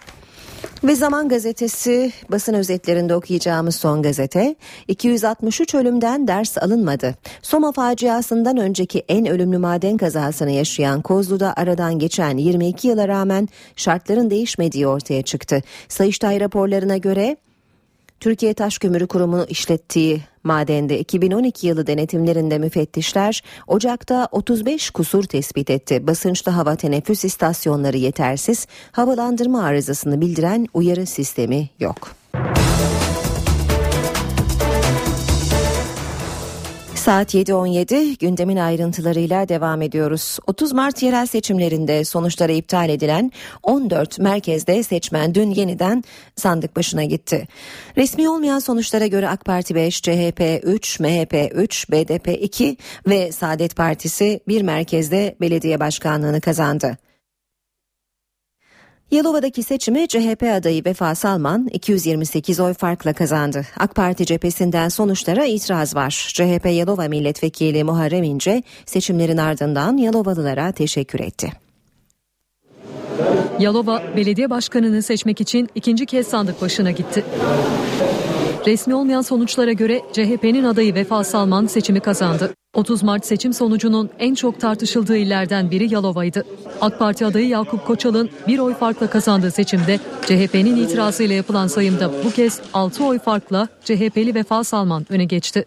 Ve 0.83 0.95
Zaman 0.95 1.29
Gazetesi 1.29 2.11
basın 2.31 2.53
özetlerinde 2.53 3.15
okuyacağımız 3.15 3.75
son 3.75 4.01
gazete 4.01 4.55
263 4.87 5.75
ölümden 5.75 6.27
ders 6.27 6.57
alınmadı. 6.57 7.15
Soma 7.41 7.71
faciasından 7.71 8.57
önceki 8.57 9.03
en 9.07 9.25
ölümlü 9.25 9.57
maden 9.57 9.97
kazasını 9.97 10.51
yaşayan 10.51 11.01
Kozlu'da 11.01 11.53
aradan 11.57 11.99
geçen 11.99 12.37
22 12.37 12.87
yıla 12.87 13.07
rağmen 13.07 13.47
şartların 13.75 14.29
değişmediği 14.29 14.87
ortaya 14.87 15.21
çıktı. 15.21 15.61
Sayıştay 15.87 16.39
raporlarına 16.39 16.97
göre 16.97 17.37
Türkiye 18.19 18.53
Taş 18.53 18.77
Kömürü 18.77 19.07
Kurumu 19.07 19.45
işlettiği 19.49 20.21
madende 20.43 20.99
2012 20.99 21.67
yılı 21.67 21.87
denetimlerinde 21.87 22.57
müfettişler 22.57 23.43
Ocak'ta 23.67 24.27
35 24.31 24.89
kusur 24.89 25.23
tespit 25.23 25.69
etti. 25.69 26.07
Basınçlı 26.07 26.51
hava 26.51 26.75
teneffüs 26.75 27.25
istasyonları 27.25 27.97
yetersiz, 27.97 28.67
havalandırma 28.91 29.63
arızasını 29.63 30.21
bildiren 30.21 30.67
uyarı 30.73 31.05
sistemi 31.05 31.69
yok. 31.79 32.11
Saat 37.07 37.33
7.17 37.35 38.17
gündemin 38.19 38.57
ayrıntılarıyla 38.57 39.49
devam 39.49 39.81
ediyoruz. 39.81 40.39
30 40.47 40.73
Mart 40.73 41.03
yerel 41.03 41.25
seçimlerinde 41.25 42.03
sonuçları 42.05 42.51
iptal 42.51 42.89
edilen 42.89 43.31
14 43.63 44.19
merkezde 44.19 44.83
seçmen 44.83 45.35
dün 45.35 45.51
yeniden 45.51 46.03
sandık 46.35 46.75
başına 46.75 47.03
gitti. 47.03 47.47
Resmi 47.97 48.29
olmayan 48.29 48.59
sonuçlara 48.59 49.07
göre 49.07 49.29
AK 49.29 49.45
Parti 49.45 49.75
5, 49.75 50.01
CHP 50.01 50.59
3, 50.63 50.99
MHP 50.99 51.51
3, 51.55 51.91
BDP 51.91 52.27
2 52.43 52.77
ve 53.07 53.31
Saadet 53.31 53.75
Partisi 53.75 54.39
bir 54.47 54.61
merkezde 54.61 55.35
belediye 55.41 55.79
başkanlığını 55.79 56.41
kazandı. 56.41 56.97
Yalova'daki 59.11 59.63
seçimi 59.63 60.07
CHP 60.07 60.43
adayı 60.43 60.85
Vefa 60.85 61.15
Salman 61.15 61.67
228 61.73 62.59
oy 62.59 62.73
farkla 62.73 63.13
kazandı. 63.13 63.65
AK 63.77 63.95
Parti 63.95 64.25
cephesinden 64.25 64.89
sonuçlara 64.89 65.45
itiraz 65.45 65.95
var. 65.95 66.29
CHP 66.33 66.65
Yalova 66.65 67.07
Milletvekili 67.07 67.83
Muharrem 67.83 68.23
İnce 68.23 68.63
seçimlerin 68.85 69.37
ardından 69.37 69.97
Yalovalılara 69.97 70.71
teşekkür 70.71 71.19
etti. 71.19 71.51
Yalova 73.59 74.03
belediye 74.15 74.49
başkanını 74.49 75.01
seçmek 75.01 75.41
için 75.41 75.69
ikinci 75.75 76.05
kez 76.05 76.27
sandık 76.27 76.61
başına 76.61 76.91
gitti. 76.91 77.25
Resmi 78.67 78.95
olmayan 78.95 79.21
sonuçlara 79.21 79.71
göre 79.71 80.01
CHP'nin 80.13 80.63
adayı 80.63 80.95
Vefa 80.95 81.23
Salman 81.23 81.65
seçimi 81.65 81.99
kazandı. 81.99 82.53
30 82.73 83.03
Mart 83.03 83.25
seçim 83.25 83.53
sonucunun 83.53 84.09
en 84.19 84.35
çok 84.35 84.59
tartışıldığı 84.59 85.17
illerden 85.17 85.71
biri 85.71 85.93
Yalova'ydı. 85.93 86.45
AK 86.81 86.99
Parti 86.99 87.25
adayı 87.25 87.47
Yakup 87.47 87.87
Koçal'ın 87.87 88.29
bir 88.47 88.59
oy 88.59 88.73
farkla 88.73 89.09
kazandığı 89.09 89.51
seçimde 89.51 89.99
CHP'nin 90.21 90.75
itirazıyla 90.75 91.35
yapılan 91.35 91.67
sayımda 91.67 92.11
bu 92.25 92.31
kez 92.31 92.61
6 92.73 93.05
oy 93.05 93.19
farkla 93.19 93.67
CHP'li 93.83 94.35
Vefa 94.35 94.63
Salman 94.63 95.05
öne 95.09 95.25
geçti. 95.25 95.65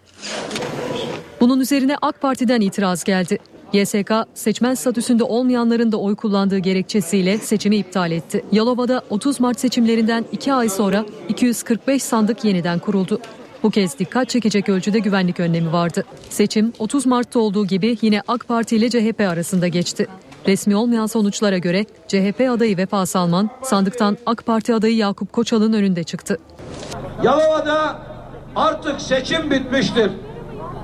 Bunun 1.41 1.59
üzerine 1.59 1.95
AK 2.01 2.21
Parti'den 2.21 2.61
itiraz 2.61 3.03
geldi. 3.03 3.39
YSK 3.73 4.11
seçmen 4.33 4.73
statüsünde 4.73 5.23
olmayanların 5.23 5.91
da 5.91 5.97
oy 5.97 6.15
kullandığı 6.15 6.57
gerekçesiyle 6.57 7.37
seçimi 7.37 7.75
iptal 7.75 8.11
etti. 8.11 8.45
Yalova'da 8.51 9.01
30 9.09 9.39
Mart 9.39 9.59
seçimlerinden 9.59 10.25
2 10.31 10.53
ay 10.53 10.69
sonra 10.69 11.05
245 11.29 12.03
sandık 12.03 12.45
yeniden 12.45 12.79
kuruldu. 12.79 13.19
Bu 13.63 13.69
kez 13.69 13.99
dikkat 13.99 14.29
çekecek 14.29 14.69
ölçüde 14.69 14.99
güvenlik 14.99 15.39
önlemi 15.39 15.73
vardı. 15.73 16.03
Seçim 16.29 16.73
30 16.79 17.05
Mart'ta 17.05 17.39
olduğu 17.39 17.65
gibi 17.67 17.97
yine 18.01 18.21
AK 18.27 18.47
Parti 18.47 18.75
ile 18.75 18.89
CHP 18.89 19.21
arasında 19.21 19.67
geçti. 19.67 20.07
Resmi 20.47 20.75
olmayan 20.75 21.05
sonuçlara 21.05 21.57
göre 21.57 21.85
CHP 22.07 22.49
adayı 22.51 22.77
Vefa 22.77 23.05
Salman 23.05 23.49
sandıktan 23.63 24.17
AK 24.25 24.45
Parti 24.45 24.75
adayı 24.75 24.95
Yakup 24.95 25.33
Koçal'ın 25.33 25.73
önünde 25.73 26.03
çıktı. 26.03 26.39
Yalova'da 27.23 28.01
artık 28.55 29.01
seçim 29.01 29.51
bitmiştir. 29.51 30.11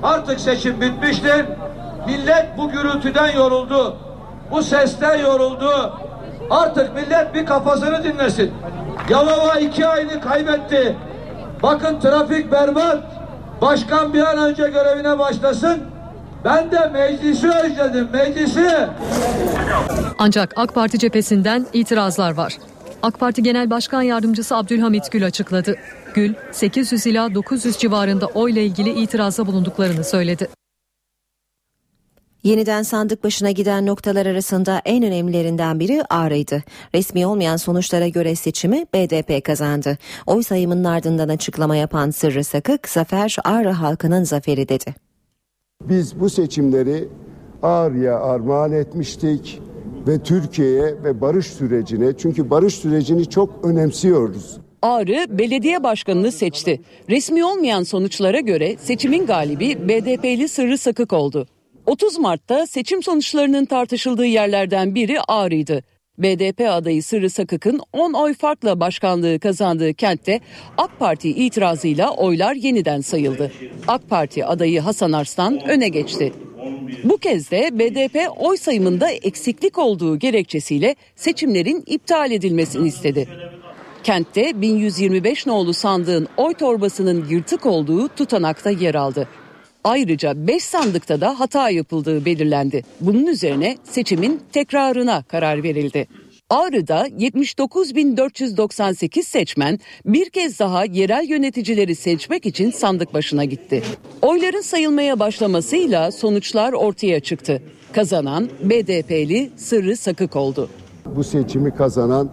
Artık 0.02 0.40
seçim 0.40 0.80
bitmiştir. 0.80 1.46
Millet 2.06 2.46
bu 2.58 2.70
gürültüden 2.70 3.30
yoruldu. 3.32 3.96
Bu 4.50 4.62
sesten 4.62 5.18
yoruldu. 5.18 5.92
Artık 6.50 6.94
millet 6.94 7.34
bir 7.34 7.46
kafasını 7.46 8.04
dinlesin. 8.04 8.52
Yalova 9.08 9.54
iki 9.54 9.86
ayını 9.86 10.20
kaybetti. 10.20 10.96
Bakın 11.62 12.00
trafik 12.00 12.52
berbat. 12.52 13.02
Başkan 13.60 14.14
bir 14.14 14.22
an 14.22 14.38
önce 14.38 14.62
görevine 14.68 15.18
başlasın. 15.18 15.78
Ben 16.44 16.70
de 16.70 16.88
meclisi 16.92 17.50
özledim, 17.50 18.08
meclisi. 18.12 18.70
Ancak 20.18 20.52
AK 20.56 20.74
Parti 20.74 20.98
cephesinden 20.98 21.66
itirazlar 21.72 22.34
var. 22.34 22.56
AK 23.02 23.20
Parti 23.20 23.42
Genel 23.42 23.70
Başkan 23.70 24.02
Yardımcısı 24.02 24.56
Abdülhamit 24.56 25.12
Gül 25.12 25.26
açıkladı. 25.26 25.76
Gül, 26.14 26.34
800 26.52 27.06
ila 27.06 27.34
900 27.34 27.78
civarında 27.78 28.26
oyla 28.26 28.62
ilgili 28.62 28.90
itirazda 28.90 29.46
bulunduklarını 29.46 30.04
söyledi. 30.04 30.48
Yeniden 32.42 32.82
sandık 32.82 33.24
başına 33.24 33.50
giden 33.50 33.86
noktalar 33.86 34.26
arasında 34.26 34.82
en 34.84 35.04
önemlilerinden 35.04 35.80
biri 35.80 36.02
Ağrı'ydı. 36.10 36.62
Resmi 36.94 37.26
olmayan 37.26 37.56
sonuçlara 37.56 38.08
göre 38.08 38.34
seçimi 38.34 38.86
BDP 38.94 39.44
kazandı. 39.44 39.98
Oy 40.26 40.42
sayımının 40.42 40.84
ardından 40.84 41.28
açıklama 41.28 41.76
yapan 41.76 42.10
Sırrı 42.10 42.44
Sakık, 42.44 42.88
zafer 42.88 43.36
Ağrı 43.44 43.70
halkının 43.70 44.24
zaferi 44.24 44.68
dedi. 44.68 44.94
Biz 45.88 46.20
bu 46.20 46.30
seçimleri 46.30 47.08
Ağrı'ya 47.62 48.20
armağan 48.20 48.72
etmiştik 48.72 49.60
ve 50.06 50.22
Türkiye'ye 50.22 51.02
ve 51.04 51.20
barış 51.20 51.46
sürecine 51.46 52.16
çünkü 52.18 52.50
barış 52.50 52.74
sürecini 52.74 53.30
çok 53.30 53.64
önemsiyoruz. 53.64 54.58
Ağrı 54.82 55.38
belediye 55.38 55.82
başkanını 55.82 56.32
seçti. 56.32 56.80
Resmi 57.10 57.44
olmayan 57.44 57.82
sonuçlara 57.82 58.40
göre 58.40 58.76
seçimin 58.76 59.26
galibi 59.26 59.88
BDP'li 59.88 60.48
Sırrı 60.48 60.78
Sakık 60.78 61.12
oldu. 61.12 61.46
30 61.88 62.18
Mart'ta 62.18 62.66
seçim 62.66 63.02
sonuçlarının 63.02 63.64
tartışıldığı 63.64 64.26
yerlerden 64.26 64.94
biri 64.94 65.20
Ağrı'ydı. 65.28 65.82
BDP 66.18 66.60
adayı 66.60 67.02
Sırrı 67.02 67.30
Sakık'ın 67.30 67.80
10 67.92 68.12
oy 68.12 68.34
farkla 68.34 68.80
başkanlığı 68.80 69.38
kazandığı 69.38 69.94
kentte 69.94 70.40
AK 70.78 70.98
Parti 70.98 71.30
itirazıyla 71.30 72.10
oylar 72.10 72.54
yeniden 72.54 73.00
sayıldı. 73.00 73.52
AK 73.86 74.08
Parti 74.08 74.44
adayı 74.44 74.80
Hasan 74.80 75.12
Arslan 75.12 75.68
öne 75.68 75.88
geçti. 75.88 76.32
Bu 77.04 77.16
kez 77.16 77.50
de 77.50 77.78
BDP 77.78 78.28
oy 78.36 78.56
sayımında 78.56 79.10
eksiklik 79.10 79.78
olduğu 79.78 80.18
gerekçesiyle 80.18 80.96
seçimlerin 81.16 81.84
iptal 81.86 82.30
edilmesini 82.30 82.88
istedi. 82.88 83.28
Kentte 84.02 84.60
1125 84.60 85.46
nolu 85.46 85.74
sandığın 85.74 86.28
oy 86.36 86.54
torbasının 86.54 87.28
yırtık 87.28 87.66
olduğu 87.66 88.08
tutanakta 88.08 88.70
yer 88.70 88.94
aldı. 88.94 89.28
Ayrıca 89.88 90.46
5 90.46 90.64
sandıkta 90.64 91.20
da 91.20 91.40
hata 91.40 91.70
yapıldığı 91.70 92.24
belirlendi. 92.24 92.84
Bunun 93.00 93.26
üzerine 93.26 93.76
seçimin 93.84 94.40
tekrarına 94.52 95.22
karar 95.22 95.62
verildi. 95.62 96.06
Ağrı'da 96.50 97.08
79.498 97.08 99.22
seçmen 99.22 99.78
bir 100.06 100.30
kez 100.30 100.58
daha 100.58 100.84
yerel 100.84 101.28
yöneticileri 101.28 101.94
seçmek 101.94 102.46
için 102.46 102.70
sandık 102.70 103.14
başına 103.14 103.44
gitti. 103.44 103.82
Oyların 104.22 104.60
sayılmaya 104.60 105.18
başlamasıyla 105.18 106.12
sonuçlar 106.12 106.72
ortaya 106.72 107.20
çıktı. 107.20 107.62
Kazanan 107.92 108.48
BDP'li 108.62 109.50
Sırrı 109.56 109.96
Sakık 109.96 110.36
oldu. 110.36 110.68
Bu 111.16 111.24
seçimi 111.24 111.74
kazanan 111.74 112.30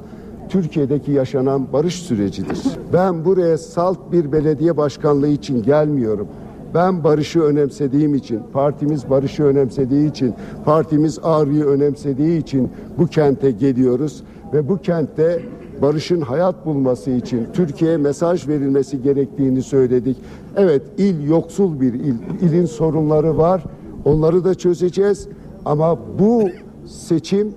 Türkiye'deki 0.49 1.11
yaşanan 1.11 1.73
barış 1.73 1.95
sürecidir. 1.95 2.59
Ben 2.93 3.25
buraya 3.25 3.57
salt 3.57 4.11
bir 4.11 4.31
belediye 4.31 4.77
başkanlığı 4.77 5.27
için 5.27 5.63
gelmiyorum. 5.63 6.27
Ben 6.75 7.03
barışı 7.03 7.41
önemsediğim 7.41 8.15
için, 8.15 8.39
partimiz 8.53 9.09
barışı 9.09 9.43
önemsediği 9.43 10.11
için, 10.11 10.33
partimiz 10.65 11.19
Ağrı'yı 11.23 11.65
önemsediği 11.65 12.41
için 12.41 12.71
bu 12.97 13.07
kente 13.07 13.51
geliyoruz 13.51 14.23
ve 14.53 14.69
bu 14.69 14.77
kentte 14.77 15.41
barışın 15.81 16.21
hayat 16.21 16.65
bulması 16.65 17.11
için 17.11 17.47
Türkiye'ye 17.53 17.97
mesaj 17.97 18.47
verilmesi 18.47 19.01
gerektiğini 19.01 19.61
söyledik. 19.61 20.17
Evet 20.57 20.81
il 20.97 21.29
yoksul 21.29 21.81
bir 21.81 21.93
il, 21.93 22.15
ilin 22.41 22.65
sorunları 22.65 23.37
var. 23.37 23.63
Onları 24.05 24.43
da 24.43 24.55
çözeceğiz 24.55 25.27
ama 25.65 25.99
bu 26.19 26.49
seçim 26.85 27.53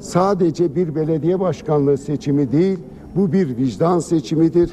sadece 0.00 0.74
bir 0.74 0.94
belediye 0.94 1.40
başkanlığı 1.40 1.98
seçimi 1.98 2.52
değil, 2.52 2.78
bu 3.16 3.32
bir 3.32 3.56
vicdan 3.56 3.98
seçimidir. 3.98 4.70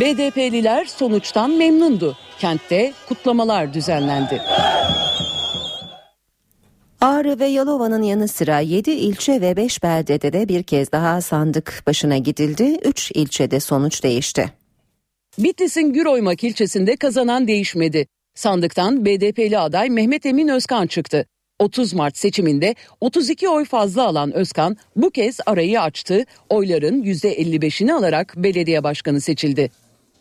BDP'liler 0.00 0.84
sonuçtan 0.84 1.50
memnundu. 1.50 2.16
Kentte 2.44 2.92
kutlamalar 3.08 3.74
düzenlendi. 3.74 4.42
Ağrı 7.00 7.40
ve 7.40 7.46
Yalova'nın 7.46 8.02
yanı 8.02 8.28
sıra 8.28 8.60
7 8.60 8.90
ilçe 8.90 9.40
ve 9.40 9.56
5 9.56 9.82
beldede 9.82 10.32
de 10.32 10.48
bir 10.48 10.62
kez 10.62 10.92
daha 10.92 11.20
sandık 11.20 11.82
başına 11.86 12.16
gidildi. 12.16 12.78
3 12.84 13.10
ilçede 13.14 13.60
sonuç 13.60 14.02
değişti. 14.02 14.52
Bitlis'in 15.38 15.92
Güroymak 15.92 16.44
ilçesinde 16.44 16.96
kazanan 16.96 17.48
değişmedi. 17.48 18.06
Sandıktan 18.34 19.04
BDP'li 19.04 19.58
aday 19.58 19.90
Mehmet 19.90 20.26
Emin 20.26 20.48
Özkan 20.48 20.86
çıktı. 20.86 21.26
30 21.58 21.94
Mart 21.94 22.16
seçiminde 22.16 22.74
32 23.00 23.48
oy 23.48 23.64
fazla 23.64 24.02
alan 24.02 24.32
Özkan 24.32 24.76
bu 24.96 25.10
kez 25.10 25.38
arayı 25.46 25.80
açtı. 25.80 26.24
Oyların 26.48 27.02
%55'ini 27.02 27.92
alarak 27.92 28.34
belediye 28.36 28.84
başkanı 28.84 29.20
seçildi. 29.20 29.70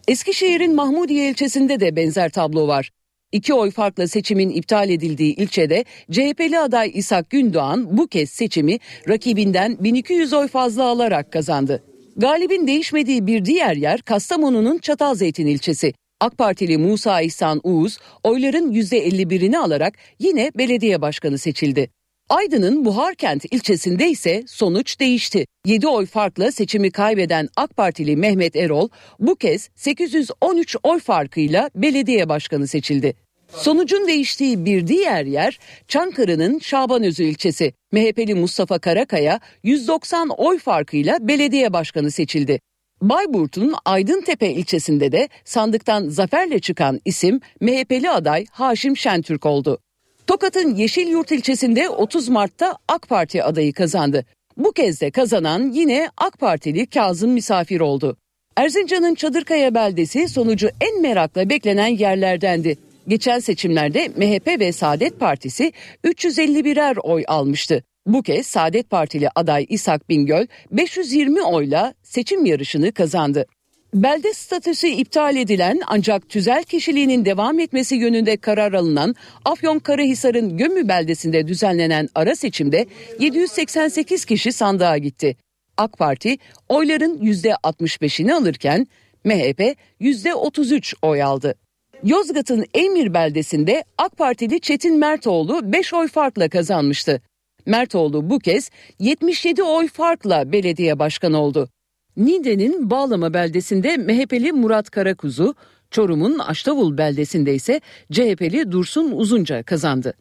Eskişehir'in 0.07 0.75
Mahmudiye 0.75 1.29
ilçesinde 1.29 1.79
de 1.79 1.95
benzer 1.95 2.29
tablo 2.29 2.67
var. 2.67 2.91
İki 3.31 3.53
oy 3.53 3.71
farkla 3.71 4.07
seçimin 4.07 4.49
iptal 4.49 4.89
edildiği 4.89 5.35
ilçede 5.35 5.85
CHP'li 6.11 6.59
aday 6.59 6.91
İshak 6.93 7.29
Gündoğan 7.29 7.97
bu 7.97 8.07
kez 8.07 8.29
seçimi 8.29 8.79
rakibinden 9.07 9.77
1200 9.79 10.33
oy 10.33 10.47
fazla 10.47 10.83
alarak 10.83 11.31
kazandı. 11.31 11.83
Galibin 12.17 12.67
değişmediği 12.67 13.27
bir 13.27 13.45
diğer 13.45 13.75
yer 13.75 14.01
Kastamonu'nun 14.01 14.77
Çatalzeytin 14.77 15.47
ilçesi. 15.47 15.93
AK 16.21 16.37
Partili 16.37 16.77
Musa 16.77 17.21
İhsan 17.21 17.61
Uğuz 17.63 17.97
oyların 18.23 18.71
%51'ini 18.73 19.57
alarak 19.57 19.93
yine 20.19 20.51
belediye 20.57 21.01
başkanı 21.01 21.37
seçildi. 21.37 21.89
Aydın'ın 22.29 22.85
Buharkent 22.85 23.45
ilçesinde 23.51 24.09
ise 24.09 24.43
sonuç 24.47 24.99
değişti. 24.99 25.45
7 25.65 25.87
oy 25.87 26.05
farkla 26.05 26.51
seçimi 26.51 26.91
kaybeden 26.91 27.49
AK 27.55 27.77
Partili 27.77 28.17
Mehmet 28.17 28.55
Erol 28.55 28.89
bu 29.19 29.35
kez 29.35 29.69
813 29.75 30.75
oy 30.83 30.99
farkıyla 30.99 31.69
belediye 31.75 32.29
başkanı 32.29 32.67
seçildi. 32.67 33.13
Sonucun 33.47 34.07
değiştiği 34.07 34.65
bir 34.65 34.87
diğer 34.87 35.25
yer 35.25 35.59
Çankırı'nın 35.87 36.59
Şabanözü 36.59 37.23
ilçesi. 37.23 37.73
MHP'li 37.91 38.35
Mustafa 38.35 38.79
Karakaya 38.79 39.39
190 39.63 40.29
oy 40.29 40.59
farkıyla 40.59 41.27
belediye 41.27 41.73
başkanı 41.73 42.11
seçildi. 42.11 42.59
Bayburt'un 43.01 43.73
Aydıntepe 43.85 44.51
ilçesinde 44.51 45.11
de 45.11 45.29
sandıktan 45.45 46.09
zaferle 46.09 46.59
çıkan 46.59 46.99
isim 47.05 47.39
MHP'li 47.61 48.09
aday 48.09 48.45
Haşim 48.51 48.97
Şentürk 48.97 49.45
oldu. 49.45 49.79
Tokat'ın 50.27 50.75
Yeşilyurt 50.75 51.31
ilçesinde 51.31 51.89
30 51.89 52.29
Mart'ta 52.29 52.77
AK 52.87 53.09
Parti 53.09 53.43
adayı 53.43 53.73
kazandı. 53.73 54.25
Bu 54.57 54.71
kez 54.71 55.01
de 55.01 55.11
kazanan 55.11 55.71
yine 55.71 56.09
AK 56.17 56.39
Partili 56.39 56.85
Kazım 56.85 57.31
Misafir 57.31 57.79
oldu. 57.79 58.17
Erzincan'ın 58.57 59.15
Çadırkaya 59.15 59.75
beldesi 59.75 60.27
sonucu 60.27 60.69
en 60.81 61.01
merakla 61.01 61.49
beklenen 61.49 61.87
yerlerdendi. 61.87 62.77
Geçen 63.07 63.39
seçimlerde 63.39 64.07
MHP 64.07 64.59
ve 64.59 64.71
Saadet 64.71 65.19
Partisi 65.19 65.73
351'er 66.03 66.99
oy 66.99 67.23
almıştı. 67.27 67.83
Bu 68.05 68.21
kez 68.21 68.47
Saadet 68.47 68.89
Partili 68.89 69.29
aday 69.35 69.65
İshak 69.69 70.09
Bingöl 70.09 70.47
520 70.71 71.41
oyla 71.43 71.93
seçim 72.03 72.45
yarışını 72.45 72.91
kazandı. 72.91 73.45
Belde 73.93 74.33
statüsü 74.33 74.87
iptal 74.87 75.35
edilen 75.35 75.81
ancak 75.87 76.29
tüzel 76.29 76.63
kişiliğinin 76.63 77.25
devam 77.25 77.59
etmesi 77.59 77.95
yönünde 77.95 78.37
karar 78.37 78.73
alınan 78.73 79.15
Afyonkarahisar'ın 79.45 80.57
Gömü 80.57 80.87
beldesinde 80.87 81.47
düzenlenen 81.47 82.09
ara 82.15 82.35
seçimde 82.35 82.85
788 83.19 84.25
kişi 84.25 84.51
sandığa 84.51 84.97
gitti. 84.97 85.37
AK 85.77 85.97
Parti 85.97 86.37
oyların 86.69 87.17
%65'ini 87.17 88.33
alırken 88.33 88.87
MHP 89.23 89.75
%33 90.01 90.93
oy 91.01 91.23
aldı. 91.23 91.55
Yozgat'ın 92.03 92.65
Emir 92.73 93.13
beldesinde 93.13 93.83
AK 93.97 94.17
Partili 94.17 94.59
Çetin 94.59 94.97
Mertoğlu 94.97 95.71
5 95.73 95.93
oy 95.93 96.07
farkla 96.07 96.49
kazanmıştı. 96.49 97.21
Mertoğlu 97.65 98.29
bu 98.29 98.39
kez 98.39 98.69
77 98.99 99.63
oy 99.63 99.87
farkla 99.87 100.51
belediye 100.51 100.99
başkanı 100.99 101.41
oldu. 101.41 101.69
Niğde'nin 102.17 102.89
Bağlama 102.89 103.33
beldesinde 103.33 103.97
MHP'li 103.97 104.51
Murat 104.51 104.89
Karakuzu, 104.89 105.55
Çorum'un 105.91 106.39
Aştavul 106.39 106.97
beldesinde 106.97 107.55
ise 107.55 107.81
CHP'li 108.11 108.71
Dursun 108.71 109.11
Uzunca 109.11 109.63
kazandı. 109.63 110.13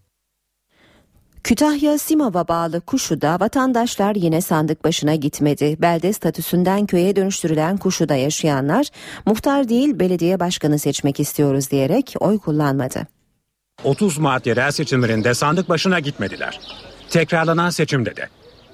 Kütahya 1.44 1.98
Simav'a 1.98 2.48
bağlı 2.48 2.80
Kuşu'da 2.80 3.40
vatandaşlar 3.40 4.14
yine 4.14 4.40
sandık 4.40 4.84
başına 4.84 5.14
gitmedi. 5.14 5.76
Belde 5.80 6.12
statüsünden 6.12 6.86
köye 6.86 7.16
dönüştürülen 7.16 7.76
Kuşu'da 7.76 8.14
yaşayanlar 8.14 8.86
muhtar 9.26 9.68
değil 9.68 9.98
belediye 9.98 10.40
başkanı 10.40 10.78
seçmek 10.78 11.20
istiyoruz 11.20 11.70
diyerek 11.70 12.14
oy 12.20 12.38
kullanmadı. 12.38 13.06
30 13.84 14.18
Mart 14.18 14.46
yerel 14.46 14.70
seçimlerinde 14.70 15.34
sandık 15.34 15.68
başına 15.68 16.00
gitmediler. 16.00 16.60
Tekrarlanan 17.10 17.70
seçimde 17.70 18.16
de 18.16 18.28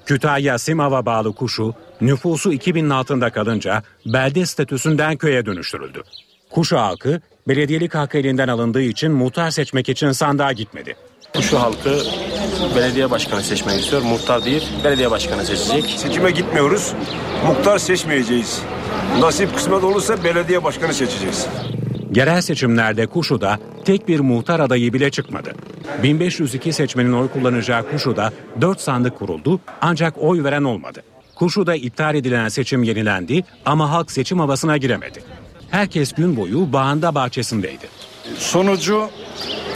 Kütahya 0.09 0.57
Simav'a 0.57 1.05
bağlı 1.05 1.35
Kuşu 1.35 1.73
nüfusu 2.01 2.53
2000'in 2.53 2.89
altında 2.89 3.29
kalınca 3.29 3.83
belde 4.05 4.45
statüsünden 4.45 5.17
köye 5.17 5.45
dönüştürüldü. 5.45 6.03
Kuşu 6.49 6.77
halkı 6.77 7.21
belediyelik 7.47 7.95
hakkı 7.95 8.17
elinden 8.17 8.47
alındığı 8.47 8.81
için 8.81 9.11
muhtar 9.11 9.51
seçmek 9.51 9.89
için 9.89 10.11
sandığa 10.11 10.51
gitmedi. 10.51 10.95
Kuşu 11.35 11.59
halkı 11.59 11.99
belediye 12.75 13.11
başkanı 13.11 13.41
seçmek 13.41 13.79
istiyor. 13.79 14.01
Muhtar 14.01 14.45
değil, 14.45 14.69
belediye 14.83 15.11
başkanı 15.11 15.45
seçecek. 15.45 15.85
Seçime 15.85 16.31
gitmiyoruz. 16.31 16.93
Muhtar 17.45 17.77
seçmeyeceğiz. 17.77 18.61
Nasip 19.19 19.55
kısmet 19.55 19.83
olursa 19.83 20.23
belediye 20.23 20.63
başkanı 20.63 20.93
seçeceğiz. 20.93 21.47
Yerel 22.15 22.41
seçimlerde 22.41 23.07
Kuşu'da 23.07 23.59
tek 23.85 24.07
bir 24.07 24.19
muhtar 24.19 24.59
adayı 24.59 24.93
bile 24.93 25.09
çıkmadı. 25.09 25.53
1502 26.03 26.73
seçmenin 26.73 27.13
oy 27.13 27.27
kullanacağı 27.27 27.91
Kuşu'da 27.91 28.33
4 28.61 28.81
sandık 28.81 29.19
kuruldu 29.19 29.59
ancak 29.81 30.13
oy 30.17 30.43
veren 30.43 30.63
olmadı. 30.63 31.03
Kuşu'da 31.35 31.75
iptal 31.75 32.15
edilen 32.15 32.47
seçim 32.47 32.83
yenilendi 32.83 33.43
ama 33.65 33.91
halk 33.91 34.11
seçim 34.11 34.39
havasına 34.39 34.77
giremedi. 34.77 35.23
Herkes 35.71 36.13
gün 36.13 36.37
boyu 36.37 36.73
bağında 36.73 37.15
bahçesindeydi. 37.15 37.87
Sonucu 38.37 39.09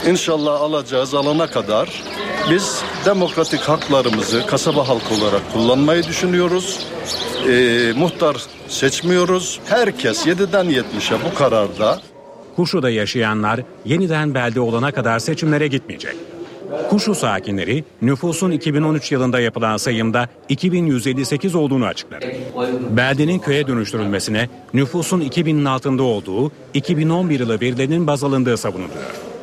inşallah 0.06 0.60
alacağız 0.60 1.14
alana 1.14 1.46
kadar 1.46 2.02
biz 2.50 2.82
demokratik 3.04 3.60
haklarımızı 3.60 4.46
kasaba 4.46 4.88
halkı 4.88 5.14
olarak 5.14 5.52
kullanmayı 5.52 6.02
düşünüyoruz. 6.02 6.78
e, 7.48 7.92
muhtar 7.96 8.36
seçmiyoruz. 8.68 9.60
Herkes 9.66 10.26
7'den 10.26 10.66
70'e 10.66 11.18
bu 11.30 11.34
kararda 11.38 12.00
Kuşu'da 12.56 12.90
yaşayanlar 12.90 13.60
yeniden 13.84 14.34
belde 14.34 14.60
olana 14.60 14.92
kadar 14.92 15.18
seçimlere 15.18 15.66
gitmeyecek. 15.66 16.16
Kuşu 16.90 17.14
sakinleri 17.14 17.84
nüfusun 18.02 18.50
2013 18.50 19.12
yılında 19.12 19.40
yapılan 19.40 19.76
sayımda 19.76 20.28
2158 20.48 21.54
olduğunu 21.54 21.86
açıkladı. 21.86 22.26
Beldenin 22.90 23.38
köye 23.38 23.66
dönüştürülmesine 23.66 24.48
nüfusun 24.74 25.20
2000'in 25.20 25.64
altında 25.64 26.02
olduğu 26.02 26.52
2011 26.74 27.40
yılı 27.40 27.60
verilerinin 27.60 28.06
baz 28.06 28.24
alındığı 28.24 28.56
savunuluyor. 28.56 29.33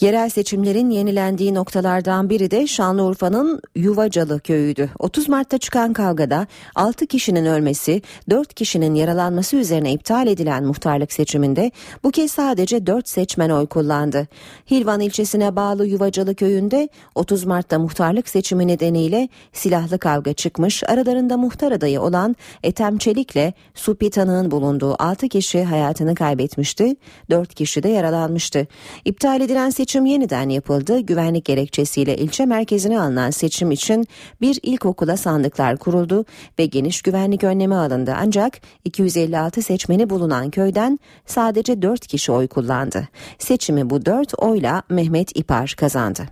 Yerel 0.00 0.28
seçimlerin 0.28 0.90
yenilendiği 0.90 1.54
noktalardan 1.54 2.30
biri 2.30 2.50
de 2.50 2.66
Şanlıurfa'nın 2.66 3.60
Yuvacalı 3.76 4.40
köyüydü. 4.40 4.90
30 4.98 5.28
Mart'ta 5.28 5.58
çıkan 5.58 5.92
kavgada 5.92 6.46
6 6.74 7.06
kişinin 7.06 7.46
ölmesi, 7.46 8.02
4 8.30 8.54
kişinin 8.54 8.94
yaralanması 8.94 9.56
üzerine 9.56 9.92
iptal 9.92 10.26
edilen 10.26 10.64
muhtarlık 10.64 11.12
seçiminde 11.12 11.70
bu 12.04 12.10
kez 12.10 12.30
sadece 12.30 12.86
4 12.86 13.08
seçmen 13.08 13.50
oy 13.50 13.66
kullandı. 13.66 14.26
Hilvan 14.70 15.00
ilçesine 15.00 15.56
bağlı 15.56 15.86
Yuvacalı 15.86 16.34
köyünde 16.34 16.88
30 17.14 17.44
Mart'ta 17.44 17.78
muhtarlık 17.78 18.28
seçimi 18.28 18.66
nedeniyle 18.66 19.28
silahlı 19.52 19.98
kavga 19.98 20.32
çıkmış. 20.32 20.82
Aralarında 20.84 21.36
muhtar 21.36 21.72
adayı 21.72 22.00
olan 22.00 22.36
Ethem 22.62 22.98
Çelik'le 22.98 23.54
Supi 23.74 24.10
Tanık'ın 24.10 24.50
bulunduğu 24.50 25.02
6 25.02 25.28
kişi 25.28 25.64
hayatını 25.64 26.14
kaybetmişti. 26.14 26.96
4 27.30 27.54
kişi 27.54 27.82
de 27.82 27.88
yaralanmıştı. 27.88 28.66
İptal 29.04 29.40
edilen 29.40 29.70
seçim 29.70 29.85
yeniden 29.94 30.48
yapıldı. 30.48 31.00
Güvenlik 31.00 31.44
gerekçesiyle 31.44 32.16
ilçe 32.16 32.46
merkezine 32.46 33.00
alınan 33.00 33.30
seçim 33.30 33.70
için 33.70 34.06
bir 34.40 34.60
ilkokula 34.62 35.16
sandıklar 35.16 35.76
kuruldu 35.76 36.24
ve 36.58 36.66
geniş 36.66 37.02
güvenlik 37.02 37.44
önlemi 37.44 37.74
alındı. 37.74 38.14
Ancak 38.18 38.60
256 38.84 39.62
seçmeni 39.62 40.10
bulunan 40.10 40.50
köyden 40.50 40.98
sadece 41.26 41.82
4 41.82 42.06
kişi 42.06 42.32
oy 42.32 42.48
kullandı. 42.48 43.08
Seçimi 43.38 43.90
bu 43.90 44.06
4 44.06 44.32
oyla 44.38 44.82
Mehmet 44.88 45.38
İpar 45.38 45.74
kazandı. 45.78 46.22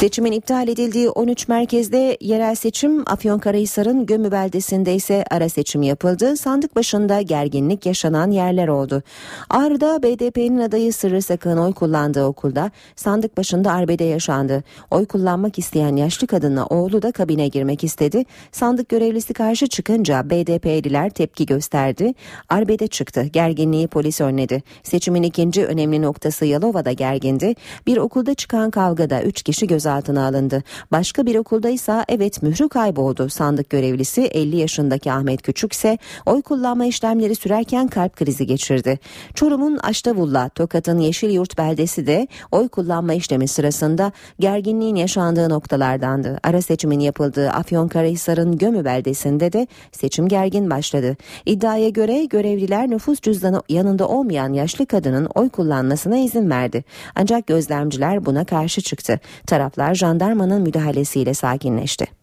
Seçimin 0.00 0.32
iptal 0.32 0.68
edildiği 0.68 1.10
13 1.10 1.48
merkezde 1.48 2.18
yerel 2.20 2.54
seçim 2.54 3.10
Afyonkarahisar'ın 3.10 4.06
Gömü 4.06 4.32
beldesinde 4.32 4.94
ise 4.94 5.24
ara 5.30 5.48
seçim 5.48 5.82
yapıldı. 5.82 6.36
Sandık 6.36 6.76
başında 6.76 7.20
gerginlik 7.20 7.86
yaşanan 7.86 8.30
yerler 8.30 8.68
oldu. 8.68 9.02
Ağrı'da 9.50 10.02
BDP'nin 10.02 10.58
adayı 10.58 10.92
Sırrı 10.92 11.22
Sakın 11.22 11.56
oy 11.56 11.72
kullandığı 11.72 12.24
okulda 12.24 12.70
sandık 12.96 13.36
başında 13.36 13.72
arbede 13.72 14.04
yaşandı. 14.04 14.64
Oy 14.90 15.06
kullanmak 15.06 15.58
isteyen 15.58 15.96
yaşlı 15.96 16.26
kadınla 16.26 16.66
oğlu 16.66 17.02
da 17.02 17.12
kabine 17.12 17.48
girmek 17.48 17.84
istedi. 17.84 18.24
Sandık 18.52 18.88
görevlisi 18.88 19.34
karşı 19.34 19.66
çıkınca 19.66 20.30
BDP'liler 20.30 21.10
tepki 21.10 21.46
gösterdi. 21.46 22.14
Arbede 22.48 22.86
çıktı. 22.86 23.22
Gerginliği 23.22 23.88
polis 23.88 24.20
önledi. 24.20 24.62
Seçimin 24.82 25.22
ikinci 25.22 25.66
önemli 25.66 26.02
noktası 26.02 26.44
Yalova'da 26.44 26.92
gergindi. 26.92 27.54
Bir 27.86 27.96
okulda 27.96 28.34
çıkan 28.34 28.70
kavgada 28.70 29.22
3 29.22 29.42
kişi 29.42 29.66
gözaltına 29.66 29.89
alındı. 29.94 30.62
Başka 30.92 31.26
bir 31.26 31.36
okulda 31.36 31.68
ise 31.68 32.04
evet 32.08 32.42
mührü 32.42 32.68
kayboldu. 32.68 33.28
Sandık 33.28 33.70
görevlisi 33.70 34.22
50 34.22 34.56
yaşındaki 34.56 35.12
Ahmet 35.12 35.42
Küçük 35.42 35.72
ise 35.72 35.98
oy 36.26 36.42
kullanma 36.42 36.84
işlemleri 36.84 37.34
sürerken 37.34 37.88
kalp 37.88 38.16
krizi 38.16 38.46
geçirdi. 38.46 38.98
Çorum'un 39.34 39.76
Aştavulla, 39.76 40.48
Tokat'ın 40.48 40.98
Yeşilyurt 40.98 41.58
beldesi 41.58 42.06
de 42.06 42.28
oy 42.52 42.68
kullanma 42.68 43.14
işlemi 43.14 43.48
sırasında 43.48 44.12
gerginliğin 44.38 44.94
yaşandığı 44.94 45.48
noktalardandı. 45.48 46.38
Ara 46.42 46.62
seçimin 46.62 47.00
yapıldığı 47.00 47.50
Afyonkarahisar'ın 47.50 48.58
Gömü 48.58 48.84
beldesinde 48.84 49.52
de 49.52 49.66
seçim 49.92 50.28
gergin 50.28 50.70
başladı. 50.70 51.16
İddiaya 51.46 51.88
göre 51.88 52.24
görevliler 52.24 52.90
nüfus 52.90 53.20
cüzdanı 53.20 53.62
yanında 53.68 54.08
olmayan 54.08 54.52
yaşlı 54.52 54.86
kadının 54.86 55.28
oy 55.34 55.48
kullanmasına 55.48 56.18
izin 56.18 56.50
verdi. 56.50 56.84
Ancak 57.14 57.46
gözlemciler 57.46 58.26
buna 58.26 58.44
karşı 58.44 58.80
çıktı. 58.80 59.20
Taraflar 59.46 59.79
jandarmanın 59.94 60.62
müdahalesiyle 60.62 61.34
sakinleşti. 61.34 62.20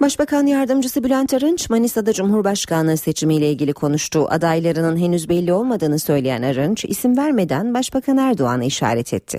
Başbakan 0.00 0.46
Yardımcısı 0.46 1.04
Bülent 1.04 1.34
Arınç 1.34 1.70
Manisa'da 1.70 2.12
Cumhurbaşkanlığı 2.12 2.96
seçimiyle 2.96 3.50
ilgili 3.50 3.72
konuştu. 3.72 4.26
Adaylarının 4.30 4.96
henüz 4.96 5.28
belli 5.28 5.52
olmadığını 5.52 5.98
söyleyen 5.98 6.42
Arınç 6.42 6.84
isim 6.84 7.16
vermeden 7.16 7.74
Başbakan 7.74 8.16
Erdoğan'ı 8.16 8.64
işaret 8.64 9.14
etti. 9.14 9.38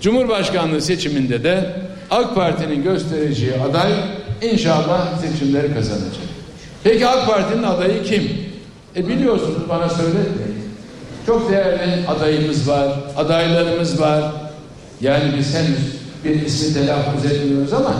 Cumhurbaşkanlığı 0.00 0.80
seçiminde 0.80 1.44
de 1.44 1.72
AK 2.10 2.34
Parti'nin 2.34 2.82
göstereceği 2.82 3.52
aday 3.54 3.92
inşallah 4.42 5.18
seçimleri 5.18 5.74
kazanacak. 5.74 6.28
Peki 6.84 7.06
AK 7.06 7.26
Parti'nin 7.26 7.62
adayı 7.62 8.02
kim? 8.02 8.30
E 8.96 9.08
biliyorsunuz 9.08 9.68
bana 9.68 9.88
söyletmeyin. 9.88 10.57
Çok 11.28 11.50
değerli 11.50 12.06
adayımız 12.08 12.68
var, 12.68 12.88
adaylarımız 13.16 14.00
var. 14.00 14.24
Yani 15.00 15.24
biz 15.38 15.54
henüz 15.54 15.78
bir 16.24 16.46
ismi 16.46 16.74
telaffuz 16.74 17.32
etmiyoruz 17.32 17.72
ama 17.72 17.94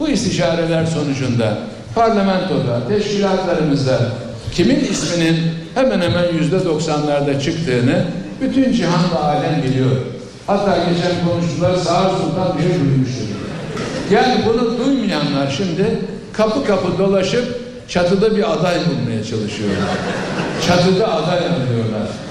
bu 0.00 0.08
istişareler 0.08 0.86
sonucunda 0.86 1.58
parlamentoda, 1.94 2.88
teşkilatlarımızda 2.88 3.98
kimin 4.52 4.80
isminin 4.80 5.36
hemen 5.74 6.00
hemen 6.00 6.32
yüzde 6.38 6.64
doksanlarda 6.64 7.40
çıktığını 7.40 8.04
bütün 8.40 8.72
cihan 8.72 9.04
ve 9.14 9.18
alem 9.18 9.62
biliyor. 9.62 9.96
Hatta 10.46 10.76
geçen 10.76 11.28
konuştular 11.28 11.76
Sağır 11.76 12.10
Sultan 12.10 12.58
bir 12.58 12.64
duymuştur. 12.64 13.26
Yani 14.10 14.34
bunu 14.46 14.78
duymayanlar 14.78 15.54
şimdi 15.56 15.98
kapı 16.32 16.64
kapı 16.64 16.98
dolaşıp 16.98 17.60
çatıda 17.88 18.36
bir 18.36 18.52
aday 18.52 18.74
bulmaya 18.74 19.24
çalışıyorlar. 19.24 19.96
Çatıda 20.66 21.14
aday 21.14 21.38
arıyorlar. 21.38 22.21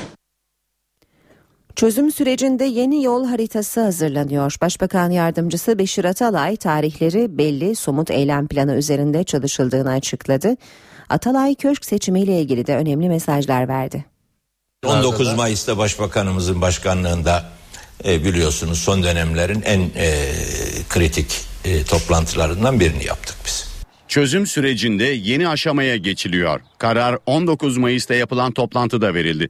Çözüm 1.81 2.11
sürecinde 2.11 2.63
yeni 2.63 3.03
yol 3.03 3.25
haritası 3.25 3.81
hazırlanıyor. 3.81 4.55
Başbakan 4.61 5.09
Yardımcısı 5.09 5.79
Beşir 5.79 6.05
Atalay 6.05 6.55
tarihleri 6.55 7.37
belli 7.37 7.75
somut 7.75 8.11
eylem 8.11 8.47
planı 8.47 8.75
üzerinde 8.75 9.23
çalışıldığını 9.23 9.91
açıkladı. 9.91 10.57
Atalay 11.09 11.55
köşk 11.55 11.85
seçimiyle 11.85 12.41
ilgili 12.41 12.67
de 12.67 12.75
önemli 12.75 13.09
mesajlar 13.09 13.67
verdi. 13.67 14.05
19 14.85 15.33
Mayıs'ta 15.33 15.77
Başbakanımızın 15.77 16.61
başkanlığında 16.61 17.49
e, 18.05 18.23
biliyorsunuz 18.25 18.79
son 18.79 19.03
dönemlerin 19.03 19.61
en 19.61 19.79
e, 19.79 20.31
kritik 20.89 21.41
e, 21.65 21.83
toplantılarından 21.83 22.79
birini 22.79 23.05
yaptık 23.05 23.35
biz. 23.45 23.67
Çözüm 24.07 24.47
sürecinde 24.47 25.03
yeni 25.03 25.49
aşamaya 25.49 25.97
geçiliyor. 25.97 26.61
Karar 26.77 27.17
19 27.25 27.77
Mayıs'ta 27.77 28.13
yapılan 28.13 28.51
toplantıda 28.51 29.13
verildi. 29.13 29.49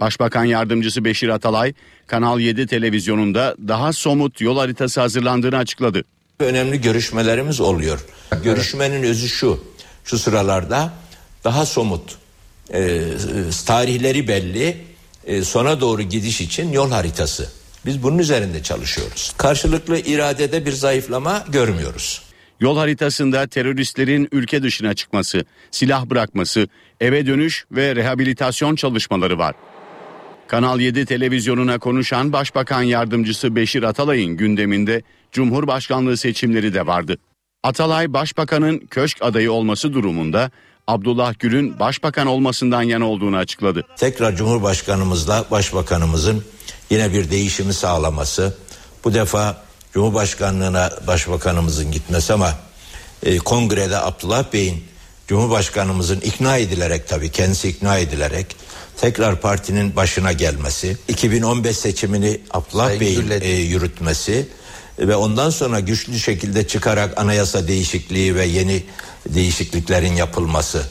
Başbakan 0.00 0.44
Yardımcısı 0.44 1.04
Beşir 1.04 1.28
Atalay, 1.28 1.74
Kanal 2.06 2.40
7 2.40 2.66
televizyonunda 2.66 3.56
daha 3.68 3.92
somut 3.92 4.40
yol 4.40 4.58
haritası 4.58 5.00
hazırlandığını 5.00 5.56
açıkladı. 5.56 6.04
Önemli 6.40 6.80
görüşmelerimiz 6.80 7.60
oluyor. 7.60 8.04
Görüşmenin 8.44 9.02
özü 9.02 9.28
şu, 9.28 9.64
şu 10.04 10.18
sıralarda 10.18 10.92
daha 11.44 11.66
somut, 11.66 12.16
e, 12.72 13.00
tarihleri 13.66 14.28
belli, 14.28 14.76
e, 15.26 15.42
sona 15.42 15.80
doğru 15.80 16.02
gidiş 16.02 16.40
için 16.40 16.72
yol 16.72 16.90
haritası. 16.90 17.48
Biz 17.86 18.02
bunun 18.02 18.18
üzerinde 18.18 18.62
çalışıyoruz. 18.62 19.32
Karşılıklı 19.36 19.98
iradede 19.98 20.66
bir 20.66 20.72
zayıflama 20.72 21.44
görmüyoruz. 21.48 22.22
Yol 22.60 22.76
haritasında 22.76 23.46
teröristlerin 23.46 24.28
ülke 24.32 24.62
dışına 24.62 24.94
çıkması, 24.94 25.44
silah 25.70 26.06
bırakması, 26.06 26.68
eve 27.00 27.26
dönüş 27.26 27.64
ve 27.72 27.96
rehabilitasyon 27.96 28.76
çalışmaları 28.76 29.38
var. 29.38 29.54
Kanal 30.48 30.80
7 30.80 31.06
televizyonuna 31.06 31.78
konuşan 31.78 32.32
Başbakan 32.32 32.82
Yardımcısı 32.82 33.56
Beşir 33.56 33.82
Atalay'ın 33.82 34.36
gündeminde 34.36 35.02
Cumhurbaşkanlığı 35.32 36.16
seçimleri 36.16 36.74
de 36.74 36.86
vardı. 36.86 37.16
Atalay 37.62 38.12
Başbakanın 38.12 38.78
köşk 38.78 39.18
adayı 39.20 39.52
olması 39.52 39.92
durumunda 39.92 40.50
Abdullah 40.86 41.34
Gül'ün 41.38 41.78
başbakan 41.78 42.26
olmasından 42.26 42.82
yana 42.82 43.04
olduğunu 43.08 43.36
açıkladı. 43.36 43.84
Tekrar 43.96 44.36
Cumhurbaşkanımızla 44.36 45.44
Başbakanımızın 45.50 46.44
yine 46.90 47.12
bir 47.12 47.30
değişimi 47.30 47.74
sağlaması, 47.74 48.56
bu 49.04 49.14
defa 49.14 49.62
Cumhurbaşkanlığına 49.92 50.90
Başbakanımızın 51.06 51.92
gitmesi 51.92 52.32
ama 52.32 52.54
e, 53.22 53.38
kongrede 53.38 53.98
Abdullah 53.98 54.52
Bey'in 54.52 54.84
Cumhurbaşkanımızın 55.28 56.20
ikna 56.20 56.56
edilerek 56.56 57.08
tabii 57.08 57.30
kendisi 57.30 57.68
ikna 57.68 57.98
edilerek 57.98 58.56
tekrar 58.96 59.40
partinin 59.40 59.96
başına 59.96 60.32
gelmesi, 60.32 60.96
2015 61.08 61.76
seçimini 61.76 62.40
Abdullah 62.50 63.00
Bey'in 63.00 63.30
e, 63.30 63.48
yürütmesi 63.48 64.46
ve 64.98 65.16
ondan 65.16 65.50
sonra 65.50 65.80
güçlü 65.80 66.18
şekilde 66.18 66.66
çıkarak 66.66 67.18
anayasa 67.20 67.68
değişikliği 67.68 68.34
ve 68.34 68.44
yeni 68.44 68.82
değişikliklerin 69.28 70.12
yapılması. 70.12 70.82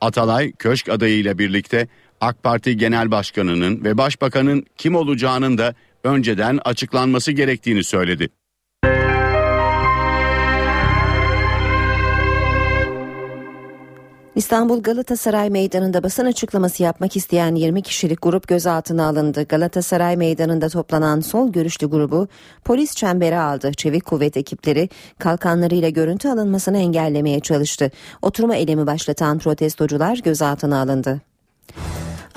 Atalay 0.00 0.52
köşk 0.52 0.88
adayıyla 0.88 1.38
birlikte 1.38 1.88
AK 2.20 2.42
Parti 2.42 2.76
Genel 2.76 3.10
Başkanı'nın 3.10 3.84
ve 3.84 3.98
Başbakan'ın 3.98 4.66
kim 4.78 4.94
olacağının 4.94 5.58
da 5.58 5.74
önceden 6.04 6.58
açıklanması 6.64 7.32
gerektiğini 7.32 7.84
söyledi. 7.84 8.28
İstanbul 14.38 14.82
Galatasaray 14.82 15.50
Meydanı'nda 15.50 16.02
basın 16.02 16.24
açıklaması 16.24 16.82
yapmak 16.82 17.16
isteyen 17.16 17.54
20 17.54 17.82
kişilik 17.82 18.22
grup 18.22 18.48
gözaltına 18.48 19.06
alındı. 19.06 19.44
Galatasaray 19.44 20.16
Meydanı'nda 20.16 20.68
toplanan 20.68 21.20
sol 21.20 21.52
görüşlü 21.52 21.86
grubu 21.86 22.28
polis 22.64 22.94
çembere 22.94 23.38
aldı. 23.38 23.72
Çevik 23.72 24.04
kuvvet 24.04 24.36
ekipleri 24.36 24.88
kalkanlarıyla 25.18 25.88
görüntü 25.88 26.28
alınmasını 26.28 26.78
engellemeye 26.78 27.40
çalıştı. 27.40 27.90
Oturma 28.22 28.56
eylemi 28.56 28.86
başlatan 28.86 29.38
protestocular 29.38 30.18
gözaltına 30.18 30.80
alındı. 30.80 31.20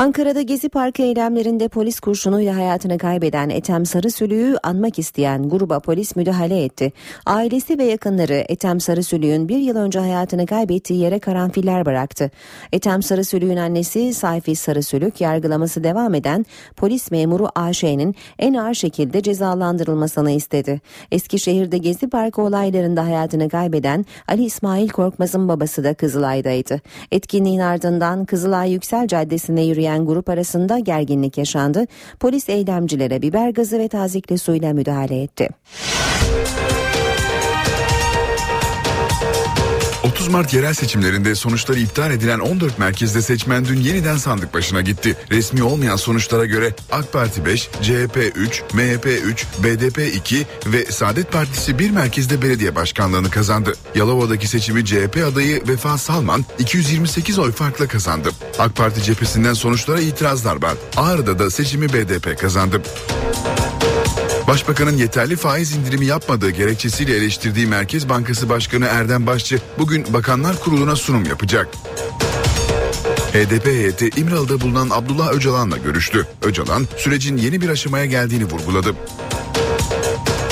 Ankara'da 0.02 0.42
Gezi 0.42 0.70
Parkı 0.70 1.02
eylemlerinde 1.02 1.68
polis 1.68 2.00
kurşunuyla 2.00 2.56
hayatını 2.56 2.98
kaybeden 2.98 3.50
Ethem 3.50 3.86
Sarısülüğü 3.86 4.58
anmak 4.64 5.00
isteyen 5.00 5.50
gruba 5.50 5.80
polis 5.80 6.16
müdahale 6.16 6.64
etti. 6.64 6.92
Ailesi 7.26 7.78
ve 7.78 7.84
yakınları 7.84 8.46
Ethem 8.50 8.80
Sarısülüğün 8.80 9.50
bir 9.50 9.58
yıl 9.58 9.76
önce 9.76 10.00
hayatını 10.00 10.46
kaybettiği 10.46 11.00
yere 11.00 11.20
karanfiller 11.20 11.86
bıraktı. 11.86 12.32
Ethem 12.72 13.04
Sarısülüğün 13.04 13.58
annesi 13.58 14.14
Sayfi 14.14 14.56
Sarısülük 14.56 15.22
yargılaması 15.22 15.84
devam 15.84 16.14
eden 16.14 16.46
polis 16.76 17.12
memuru 17.12 17.48
AŞ'nin 17.56 18.16
en 18.40 18.54
ağır 18.54 18.74
şekilde 18.74 19.22
cezalandırılmasını 19.22 20.32
istedi. 20.32 20.82
Eskişehir'de 21.12 21.78
Gezi 21.78 22.10
Parkı 22.10 22.42
olaylarında 22.42 23.06
hayatını 23.06 23.50
kaybeden 23.50 24.06
Ali 24.28 24.44
İsmail 24.44 24.90
Korkmaz'ın 24.90 25.48
babası 25.48 25.84
da 25.84 25.94
Kızılay'daydı. 25.94 26.82
Etkinliğin 27.12 27.60
ardından 27.60 28.26
Kızılay 28.26 28.72
Yüksel 28.72 29.08
Caddesi'ne 29.08 29.62
yürüyen 29.64 29.91
grup 29.98 30.30
arasında 30.30 30.80
gerginlik 30.80 31.38
yaşandı. 31.38 31.86
Polis 32.20 32.50
eylemcilere 32.50 33.22
biber 33.22 33.50
gazı 33.50 33.80
ve 33.80 33.88
tazikli 33.88 34.38
suyla 34.38 34.74
müdahale 34.74 35.22
etti. 35.22 35.50
30 40.04 40.28
Mart 40.28 40.54
yerel 40.54 40.74
seçimlerinde 40.74 41.36
sonuçları 41.36 41.80
iptal 41.80 42.12
edilen 42.12 42.40
14 42.40 42.80
merkezde 42.80 43.22
seçmen 43.22 43.66
dün 43.66 43.80
yeniden 43.80 44.18
sandık 44.18 44.54
başına 44.54 44.82
gitti. 44.82 45.18
Resmi 45.32 45.64
olmayan 45.64 45.96
sonuçlara 45.96 46.46
göre 46.46 46.74
AK 46.92 47.14
Parti 47.14 47.46
5, 47.46 47.70
CHP 47.82 48.18
3, 48.36 48.64
MHP 48.74 49.06
3, 49.26 49.46
BDP 49.64 50.16
2 50.16 50.46
ve 50.66 50.86
Saadet 50.86 51.32
Partisi 51.32 51.80
bir 51.80 51.92
merkezde 51.92 52.42
belediye 52.42 52.76
başkanlığını 52.76 53.30
kazandı. 53.30 53.74
Yalova'daki 53.96 54.48
seçimi 54.48 54.86
CHP 54.86 55.24
adayı 55.32 55.68
Vefa 55.68 55.98
Salman 55.98 56.46
228 56.60 57.40
oy 57.40 57.52
farkla 57.52 57.88
kazandı. 57.88 58.32
AK 58.60 58.76
Parti 58.76 59.04
cephesinden 59.04 59.54
sonuçlara 59.54 60.00
itirazlar 60.02 60.62
var. 60.62 60.74
Ağrı'da 60.98 61.40
da 61.40 61.50
seçimi 61.50 61.94
BDP 61.94 62.40
kazandı. 62.40 62.82
Başbakanın 64.48 64.98
yeterli 64.98 65.36
faiz 65.36 65.76
indirimi 65.76 66.06
yapmadığı 66.06 66.50
gerekçesiyle 66.50 67.16
eleştirdiği 67.16 67.68
Merkez 67.68 68.10
Bankası 68.10 68.50
Başkanı 68.50 68.86
Erdem 68.86 69.28
Başçı 69.28 69.60
bugün 69.80 70.14
Bakanlar 70.14 70.60
Kurulu'na 70.60 70.96
sunum 70.96 71.26
yapacak. 71.26 71.68
HDP 73.34 73.66
heyeti 73.66 74.10
İmralı'da 74.16 74.62
bulunan 74.62 74.90
Abdullah 74.92 75.34
Öcalan'la 75.34 75.78
görüştü. 75.78 76.28
Öcalan 76.42 76.88
sürecin 76.98 77.38
yeni 77.38 77.62
bir 77.62 77.70
aşamaya 77.70 78.06
geldiğini 78.06 78.46
vurguladı. 78.46 78.96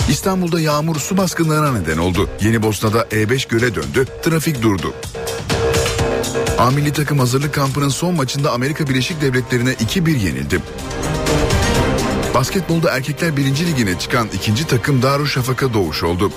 İstanbul'da 0.09 0.59
yağmur 0.59 0.95
su 0.95 1.17
baskınlarına 1.17 1.79
neden 1.79 1.97
oldu. 1.97 2.29
Yeni 2.41 2.63
Bosna'da 2.63 3.01
E5 3.01 3.49
göle 3.49 3.75
döndü, 3.75 4.05
trafik 4.23 4.61
durdu. 4.61 4.93
A 6.59 6.71
milli 6.71 6.93
takım 6.93 7.19
hazırlık 7.19 7.53
kampının 7.53 7.89
son 7.89 8.15
maçında 8.15 8.51
Amerika 8.51 8.87
Birleşik 8.87 9.21
Devletleri'ne 9.21 9.73
2-1 9.73 10.09
yenildi. 10.09 10.61
Basketbolda 12.33 12.91
erkekler 12.91 13.37
1. 13.37 13.43
ligine 13.45 13.99
çıkan 13.99 14.27
ikinci 14.33 14.67
takım 14.67 15.01
Darüşşafaka 15.01 15.73
Doğuş 15.73 16.03
oldu. 16.03 16.31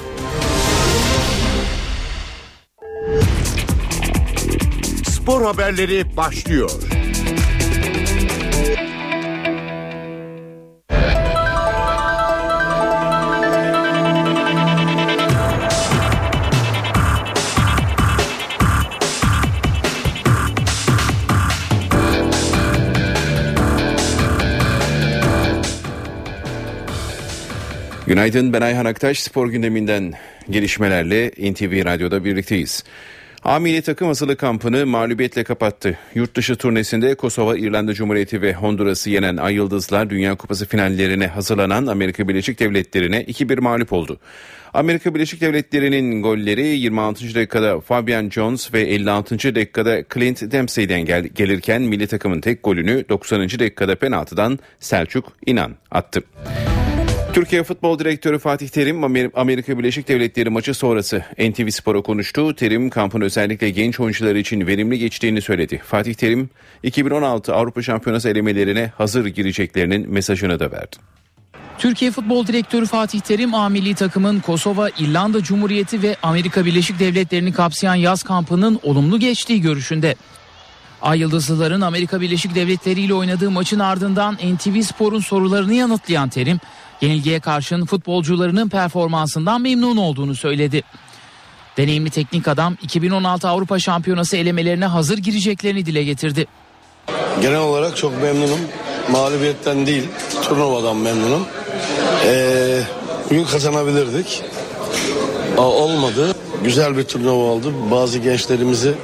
Spor 5.11 5.42
haberleri 5.42 6.16
başlıyor. 6.16 6.70
Günaydın 28.22 28.52
ben 28.52 28.61
Ayhan 28.61 28.85
Aktaş 28.85 29.18
spor 29.20 29.48
gündeminden 29.48 30.12
gelişmelerle 30.50 31.28
NTV 31.28 31.85
Radyo'da 31.85 32.24
birlikteyiz. 32.24 32.85
A 33.44 33.58
milli 33.58 33.82
takım 33.82 34.08
hazırlık 34.08 34.38
kampını 34.38 34.87
mağlubiyetle 34.87 35.44
kapattı. 35.44 35.98
Yurt 36.14 36.37
dışı 36.37 36.56
turnesinde 36.56 37.14
Kosova, 37.14 37.56
İrlanda 37.56 37.94
Cumhuriyeti 37.94 38.42
ve 38.42 38.54
Honduras'ı 38.54 39.11
yenen 39.11 39.37
Ay 39.37 39.54
Yıldızlar 39.54 40.11
Dünya 40.11 40.35
Kupası 40.35 40.66
finallerine 40.66 41.26
hazırlanan 41.26 41.87
Amerika 41.87 42.28
Birleşik 42.28 42.61
Devletleri'ne 42.61 43.22
2-1 43.22 43.61
mağlup 43.61 43.92
oldu. 43.92 44.20
Amerika 44.74 45.14
Birleşik 45.14 45.40
Devletleri'nin 45.40 46.22
golleri 46.22 46.66
26. 46.66 47.35
dakikada 47.35 47.80
Fabian 47.80 48.30
Jones 48.30 48.74
ve 48.74 48.80
56. 48.80 49.54
dakikada 49.54 50.04
Clint 50.14 50.52
Dempsey'den 50.52 51.04
gel- 51.04 51.28
gelirken 51.35 51.82
milli 51.82 52.06
takımın 52.06 52.40
tek 52.40 52.62
golünü 52.64 53.04
90. 53.08 53.58
dakikada 53.58 53.96
penaltıdan 53.96 54.58
Selçuk 54.80 55.32
İnan 55.46 55.76
attı. 55.90 56.22
Türkiye 57.33 57.62
Futbol 57.62 57.99
Direktörü 57.99 58.38
Fatih 58.38 58.68
Terim 58.68 59.05
Amerika 59.35 59.79
Birleşik 59.79 60.09
Devletleri 60.09 60.51
maçı 60.51 60.75
sonrası 60.75 61.25
NTV 61.38 61.68
Spor'a 61.68 62.03
konuştu. 62.03 62.55
Terim 62.55 62.90
kampın 62.90 63.21
özellikle 63.21 63.71
genç 63.71 64.01
oyuncular 64.01 64.35
için 64.35 64.66
verimli 64.66 64.99
geçtiğini 64.99 65.42
söyledi. 65.42 65.83
Fatih 65.85 66.14
Terim 66.14 66.51
2016 66.83 67.55
Avrupa 67.55 67.83
Şampiyonası 67.83 68.29
elemelerine 68.29 68.92
hazır 68.99 69.27
gireceklerinin 69.27 70.11
mesajını 70.11 70.61
da 70.61 70.71
verdi. 70.71 70.97
Türkiye 71.79 72.11
Futbol 72.11 72.47
Direktörü 72.47 72.87
Fatih 72.87 73.21
Terim 73.21 73.55
A 73.55 73.68
milli 73.68 73.95
takımın 73.95 74.40
Kosova, 74.40 74.88
İrlanda 74.99 75.42
Cumhuriyeti 75.42 76.03
ve 76.03 76.16
Amerika 76.23 76.64
Birleşik 76.64 76.99
Devletleri'ni 76.99 77.53
kapsayan 77.53 77.95
yaz 77.95 78.23
kampının 78.23 78.81
olumlu 78.83 79.18
geçtiği 79.18 79.61
görüşünde. 79.61 80.14
Ay 81.03 81.21
Yıldızlıların 81.21 81.81
Amerika 81.81 82.21
Birleşik 82.21 82.55
Devletleri 82.55 83.01
ile 83.01 83.14
oynadığı 83.14 83.51
maçın 83.51 83.79
ardından 83.79 84.35
NTV 84.35 84.81
Spor'un 84.81 85.21
sorularını 85.21 85.75
yanıtlayan 85.75 86.29
Terim, 86.29 86.61
yenilgiye 87.02 87.40
karşın 87.40 87.84
futbolcularının 87.84 88.68
performansından 88.68 89.60
memnun 89.60 89.96
olduğunu 89.96 90.34
söyledi. 90.34 90.82
Deneyimli 91.76 92.10
teknik 92.10 92.48
adam 92.48 92.76
2016 92.82 93.48
Avrupa 93.48 93.78
Şampiyonası 93.78 94.36
elemelerine 94.36 94.86
hazır 94.86 95.18
gireceklerini 95.18 95.86
dile 95.86 96.04
getirdi. 96.04 96.46
Genel 97.42 97.58
olarak 97.60 97.96
çok 97.96 98.22
memnunum. 98.22 98.60
Mağlubiyetten 99.10 99.86
değil, 99.86 100.08
turnuvadan 100.42 100.96
memnunum. 100.96 101.46
Ee, 102.26 102.80
bugün 103.30 103.44
kazanabilirdik. 103.44 104.42
Aa, 105.58 105.62
olmadı. 105.62 106.34
Güzel 106.64 106.96
bir 106.96 107.04
turnuva 107.04 107.32
oldu. 107.32 107.74
Bazı 107.90 108.18
gençlerimizi 108.18 108.94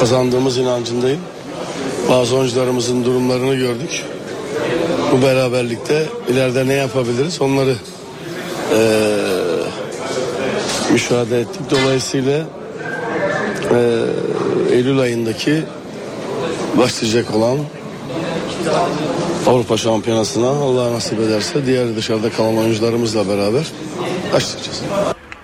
kazandığımız 0.00 0.58
inancındayım. 0.58 1.20
Bazı 2.10 2.36
oyuncularımızın 2.36 3.04
durumlarını 3.04 3.54
gördük. 3.54 4.04
Bu 5.14 5.22
beraberlikte 5.22 6.08
ileride 6.28 6.68
ne 6.68 6.72
yapabiliriz 6.72 7.40
onları 7.40 7.76
ee, 8.72 9.16
müşahede 10.92 11.40
ettik. 11.40 11.60
Dolayısıyla 11.70 12.46
ee, 13.70 14.00
Eylül 14.72 14.98
ayındaki 14.98 15.62
başlayacak 16.78 17.34
olan 17.34 17.58
Avrupa 19.46 19.76
Şampiyonası'na 19.76 20.48
Allah 20.48 20.92
nasip 20.92 21.20
ederse 21.20 21.66
diğer 21.66 21.96
dışarıda 21.96 22.30
kalan 22.30 22.56
oyuncularımızla 22.56 23.28
beraber 23.28 23.66
başlayacağız. 24.32 24.82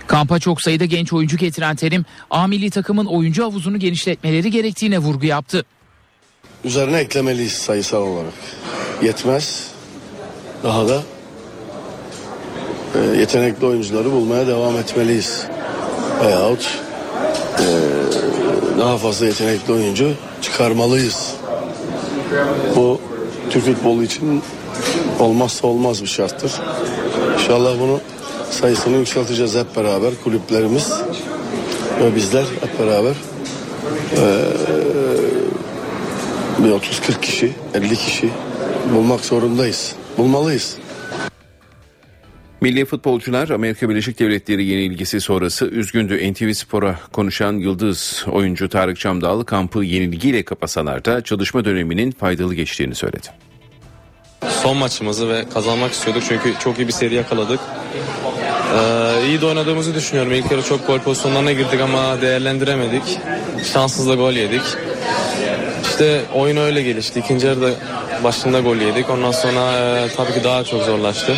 Kampa 0.06 0.38
çok 0.38 0.62
sayıda 0.62 0.84
genç 0.84 1.12
oyuncu 1.12 1.36
getiren 1.36 1.76
Terim, 1.76 2.04
A 2.30 2.46
milli 2.46 2.70
takımın 2.70 3.06
oyuncu 3.06 3.44
havuzunu 3.44 3.78
genişletmeleri 3.78 4.50
gerektiğine 4.50 4.98
vurgu 4.98 5.26
yaptı. 5.26 5.64
Üzerine 6.64 6.98
eklemeliyiz 6.98 7.52
sayısal 7.52 8.02
olarak. 8.02 8.32
Yetmez. 9.02 9.66
Daha 10.62 10.88
da 10.88 11.02
e, 12.94 13.18
yetenekli 13.18 13.66
oyuncuları 13.66 14.12
bulmaya 14.12 14.46
devam 14.46 14.76
etmeliyiz. 14.76 15.46
Veyahut 16.24 16.78
e, 17.58 17.66
daha 18.78 18.96
fazla 18.96 19.26
yetenekli 19.26 19.72
oyuncu 19.72 20.12
çıkarmalıyız. 20.42 21.34
Bu 22.76 23.00
Türk 23.50 23.64
futbolu 23.64 24.02
için 24.02 24.42
olmazsa 25.20 25.66
olmaz 25.66 26.02
bir 26.02 26.08
şarttır. 26.08 26.52
İnşallah 27.34 27.80
bunu 27.80 28.00
sayısını 28.50 28.96
yükselteceğiz 28.96 29.54
hep 29.54 29.76
beraber 29.76 30.10
kulüplerimiz 30.24 30.92
ve 32.00 32.16
bizler 32.16 32.44
hep 32.60 32.78
beraber 32.78 33.14
ee, 34.16 34.44
bir 36.58 36.70
30-40 36.70 37.20
kişi 37.20 37.52
50 37.74 37.96
kişi 37.96 38.30
bulmak 38.94 39.20
zorundayız 39.20 39.94
bulmalıyız. 40.18 40.76
Milli 42.60 42.84
futbolcular 42.84 43.48
Amerika 43.48 43.88
Birleşik 43.88 44.18
Devletleri 44.18 44.64
yenilgisi 44.64 45.20
sonrası 45.20 45.66
üzgündü. 45.66 46.32
NTV 46.32 46.52
Spor'a 46.52 46.98
konuşan 47.12 47.52
yıldız 47.52 48.24
oyuncu 48.32 48.68
Tarık 48.68 49.00
Çamdal 49.00 49.42
kampı 49.42 49.84
yenilgiyle 49.84 50.42
kapasalar 50.42 51.04
da 51.04 51.24
çalışma 51.24 51.64
döneminin 51.64 52.10
faydalı 52.10 52.54
geçtiğini 52.54 52.94
söyledi. 52.94 53.26
Son 54.48 54.76
maçımızı 54.76 55.28
ve 55.28 55.44
kazanmak 55.54 55.92
istiyorduk 55.92 56.22
çünkü 56.28 56.54
çok 56.60 56.78
iyi 56.78 56.88
bir 56.88 56.92
seri 56.92 57.14
yakaladık. 57.14 57.60
Ee, 58.74 59.26
iyi 59.26 59.40
de 59.40 59.46
oynadığımızı 59.46 59.94
düşünüyorum. 59.94 60.32
İlk 60.32 60.50
yarı 60.50 60.62
çok 60.62 60.86
gol 60.86 60.98
pozisyonlarına 60.98 61.52
girdik 61.52 61.80
ama 61.80 62.20
değerlendiremedik. 62.22 63.18
Şanssızla 63.72 64.14
gol 64.14 64.32
yedik. 64.32 64.62
İşte 66.00 66.20
oyun 66.34 66.56
öyle 66.56 66.82
gelişti. 66.82 67.20
İkinci 67.20 67.46
yarıda 67.46 67.70
başında 68.24 68.60
gol 68.60 68.76
yedik. 68.76 69.10
Ondan 69.10 69.32
sonra 69.32 69.78
e, 69.78 70.08
tabii 70.16 70.32
ki 70.32 70.44
daha 70.44 70.64
çok 70.64 70.82
zorlaştı. 70.82 71.36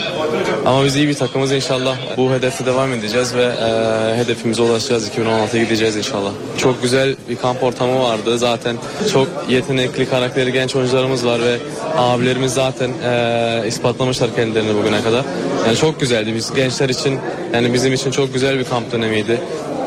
Ama 0.67 0.85
biz 0.85 0.97
iyi 0.97 1.09
bir 1.09 1.15
takımız 1.15 1.53
inşallah. 1.53 1.97
Bu 2.17 2.31
hedefte 2.31 2.67
devam 2.67 2.93
edeceğiz 2.93 3.35
ve 3.35 3.45
e, 3.45 4.17
hedefimize 4.17 4.63
ulaşacağız. 4.63 5.09
2016'ya 5.09 5.63
gideceğiz 5.63 5.97
inşallah. 5.97 6.31
Çok 6.59 6.83
güzel 6.83 7.17
bir 7.29 7.37
kamp 7.37 7.63
ortamı 7.63 8.03
vardı. 8.03 8.39
Zaten 8.39 8.77
çok 9.13 9.29
yetenekli, 9.49 10.11
karakteri 10.11 10.53
genç 10.53 10.77
oyuncularımız 10.77 11.27
var 11.27 11.41
ve 11.41 11.57
abilerimiz 11.99 12.55
zaten 12.55 12.91
e, 13.05 13.65
ispatlamışlar 13.67 14.35
kendilerini 14.37 14.75
bugüne 14.75 15.03
kadar. 15.03 15.25
Yani 15.67 15.77
çok 15.77 16.01
güzeldi. 16.01 16.35
Biz 16.35 16.55
gençler 16.55 16.89
için 16.89 17.19
yani 17.55 17.73
bizim 17.75 17.93
için 17.93 18.11
çok 18.11 18.35
güzel 18.35 18.59
bir 18.59 18.65
kamp 18.65 18.93
dönemiydi. 18.93 19.41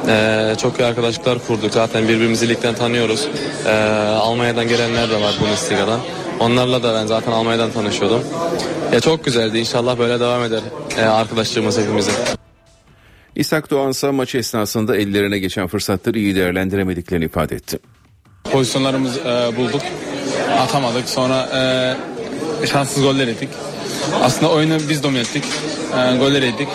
Ee, 0.08 0.56
çok 0.62 0.80
iyi 0.80 0.86
arkadaşlıklar 0.86 1.39
kurduk. 1.48 1.74
Zaten 1.74 2.08
birbirimizi 2.08 2.50
ligden 2.50 2.76
tanıyoruz. 2.76 3.28
Ee, 3.68 3.72
Almanya'dan 4.20 4.68
gelenler 4.68 5.10
de 5.10 5.22
var 5.22 5.36
Bundesliga'dan. 5.41 6.00
Onlarla 6.39 6.84
da 6.84 6.94
ben 6.94 7.06
zaten 7.06 7.32
Almanya'dan 7.32 7.72
tanışıyordum. 7.72 8.24
Ya 8.94 9.00
çok 9.00 9.26
güzeldi. 9.26 9.58
İnşallah 9.58 10.00
böyle 10.00 10.20
devam 10.20 10.44
eder 10.44 10.62
ee, 10.98 11.02
arkadaşlığımız 11.02 11.78
hepimizin. 11.78 12.13
İshak 13.36 13.72
Doğan 13.72 13.91
ise 13.91 14.12
maç 14.12 14.36
esnasında 14.36 14.98
ellerine 14.98 15.39
geçen 15.39 15.68
fırsatları 15.68 16.20
iyi 16.20 16.36
değerlendiremediklerini 16.36 17.26
ifade 17.26 17.56
etti. 17.56 17.80
Pozisyonlarımızı 18.52 19.20
e, 19.20 19.58
bulduk. 19.58 19.82
Atamadık. 20.60 21.10
Sonra 21.10 21.50
e, 22.63 22.68
şanssız 22.68 23.04
goller 23.04 23.28
yedik. 23.28 23.50
Aslında 24.24 24.52
oyunu 24.52 24.78
biz 24.89 25.04
domine 25.04 25.20
ettik. 25.20 25.44
E, 25.91 26.18
goller 26.18 26.44
yedik. 26.44 26.68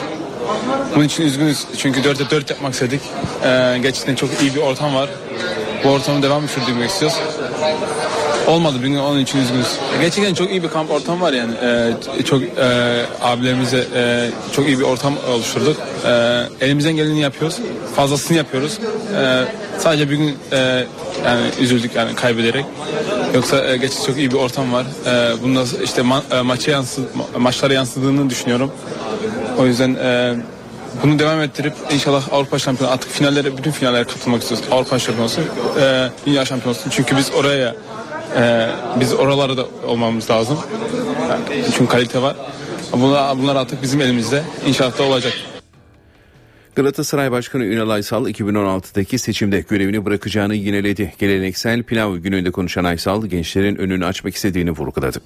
Bunun 0.95 1.05
için 1.05 1.23
üzgünüz. 1.25 1.65
Çünkü 1.79 2.01
4'te 2.01 2.31
4 2.31 2.51
yapmak 2.51 2.73
istedik. 2.73 3.01
E, 3.45 3.79
gerçekten 3.83 4.15
çok 4.15 4.31
iyi 4.43 4.55
bir 4.55 4.61
ortam 4.61 4.95
var. 4.95 5.11
Bu 5.85 5.89
ortamı 5.89 6.23
devam 6.23 6.49
sürdürmek 6.49 6.91
istiyoruz. 6.91 7.19
Olmadı 8.47 8.77
bugün 8.79 8.97
onun 8.97 9.19
için 9.21 9.39
üzgünüz. 9.39 9.67
Gerçekten 10.01 10.35
çok 10.35 10.51
iyi 10.51 10.63
bir 10.63 10.69
kamp 10.69 10.91
ortam 10.91 11.21
var 11.21 11.33
yani. 11.33 11.53
Ee, 11.63 12.23
çok 12.25 12.43
e, 12.43 12.47
abilerimize 13.23 13.85
e, 13.95 14.31
çok 14.53 14.67
iyi 14.67 14.79
bir 14.79 14.85
ortam 14.85 15.15
oluşturduk. 15.35 15.77
E, 16.07 16.11
elimizden 16.61 16.97
geleni 16.97 17.21
yapıyoruz. 17.21 17.57
Fazlasını 17.97 18.37
yapıyoruz. 18.37 18.79
E, 19.17 19.45
sadece 19.79 20.07
bugün 20.07 20.37
e, 20.53 20.57
yani 21.27 21.41
üzüldük 21.61 21.95
yani 21.95 22.15
kaybederek. 22.15 22.65
Yoksa 23.35 23.67
e, 23.67 23.77
gerçekten 23.77 24.07
çok 24.07 24.17
iyi 24.19 24.31
bir 24.31 24.37
ortam 24.37 24.73
var. 24.73 24.87
E, 25.07 25.43
bunda 25.43 25.63
işte 25.85 26.03
ma- 26.03 26.39
e, 26.39 26.43
maça 26.43 26.71
yansı 26.71 27.01
maçlara 27.39 27.73
yansıdığını 27.75 28.31
düşünüyorum. 28.31 28.73
O 29.59 29.67
yüzden 29.67 29.95
e, 29.95 30.35
bunu 31.03 31.19
devam 31.19 31.41
ettirip 31.41 31.73
inşallah 31.91 32.33
Avrupa 32.33 32.59
şampiyonu 32.59 32.93
artık 32.93 33.11
finallere 33.11 33.57
bütün 33.57 33.71
finallere 33.71 34.05
katılmak 34.05 34.43
istiyoruz. 34.43 34.69
Avrupa 34.71 34.99
şampiyonası, 34.99 35.41
e, 35.81 36.09
dünya 36.27 36.45
şampiyonası. 36.45 36.91
Çünkü 36.91 37.17
biz 37.17 37.31
oraya 37.35 37.75
e, 38.37 38.69
biz 39.01 39.13
oralarda 39.13 39.67
olmamız 39.87 40.31
lazım. 40.31 40.59
Yani 41.31 41.65
çünkü 41.75 41.91
kalite 41.91 42.23
var. 42.23 42.37
Bunlar, 42.93 43.39
bunlar 43.39 43.57
artık 43.57 43.83
bizim 43.83 44.01
elimizde. 44.01 44.43
İnşallah 44.67 44.99
da 44.99 45.03
olacak. 45.03 45.33
Galatasaray 46.75 47.31
Başkanı 47.31 47.65
Ünal 47.65 47.91
Aysal 47.91 48.27
2016'daki 48.27 49.19
seçimde 49.19 49.61
görevini 49.61 50.05
bırakacağını 50.05 50.55
yineledi. 50.55 51.15
Geleneksel 51.19 51.83
pilav 51.83 52.17
gününde 52.17 52.51
konuşan 52.51 52.85
Aysal 52.85 53.27
gençlerin 53.27 53.77
önünü 53.77 54.07
açmak 54.07 54.35
istediğini 54.35 54.71
vurguladı. 54.71 55.21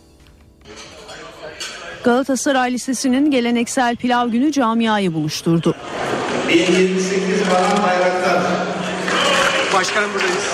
Galatasaray 2.04 2.72
Lisesi'nin 2.72 3.30
geleneksel 3.30 3.96
pilav 3.96 4.28
günü 4.28 4.52
camiayı 4.52 5.14
buluşturdu. 5.14 5.74
1078 6.48 7.50
Baran 7.50 7.82
Bayraktar. 7.82 8.42
Başkanım 9.74 10.10
buradayız. 10.14 10.44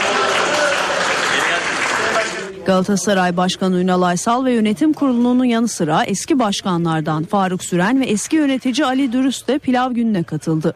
Galatasaray 2.67 3.37
Başkanı 3.37 3.81
Ünal 3.81 4.03
Aysal 4.03 4.45
ve 4.45 4.53
yönetim 4.53 4.93
kurulunun 4.93 5.45
yanı 5.45 5.69
sıra 5.69 6.05
eski 6.05 6.39
başkanlardan 6.39 7.25
Faruk 7.25 7.65
Süren 7.65 8.01
ve 8.01 8.05
eski 8.05 8.37
yönetici 8.37 8.87
Ali 8.87 9.13
Dürüst 9.13 9.49
de 9.49 9.59
pilav 9.59 9.93
gününe 9.93 10.23
katıldı. 10.23 10.75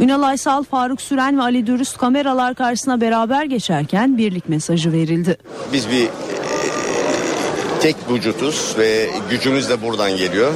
Ünal 0.00 0.22
Aysal, 0.22 0.62
Faruk 0.62 1.00
Süren 1.00 1.38
ve 1.38 1.42
Ali 1.42 1.66
Dürüst 1.66 1.98
kameralar 1.98 2.54
karşısına 2.54 3.00
beraber 3.00 3.44
geçerken 3.44 4.18
birlik 4.18 4.48
mesajı 4.48 4.92
verildi. 4.92 5.36
Biz 5.72 5.88
bir 5.90 6.04
e, 6.04 6.10
tek 7.80 7.96
vücutuz 8.10 8.74
ve 8.78 9.10
gücümüz 9.30 9.68
de 9.68 9.82
buradan 9.82 10.16
geliyor 10.16 10.52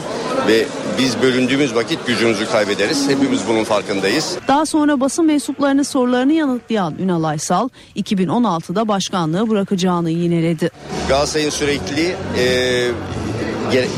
ve 0.48 0.66
biz 0.98 1.22
bölündüğümüz 1.22 1.74
vakit 1.74 2.06
gücümüzü 2.06 2.46
kaybederiz. 2.46 3.08
Hepimiz 3.08 3.40
bunun 3.48 3.64
farkındayız. 3.64 4.36
Daha 4.48 4.66
sonra 4.66 5.00
basın 5.00 5.26
mensuplarının 5.26 5.82
sorularını 5.82 6.32
yanıtlayan 6.32 6.94
Ünal 6.98 7.24
Aysal 7.24 7.68
2016'da 7.96 8.88
başkanlığı 8.88 9.50
bırakacağını 9.50 10.10
yineledi. 10.10 10.70
Galatasaray'ın 11.08 11.50
sürekli 11.50 12.16
e, 12.38 12.90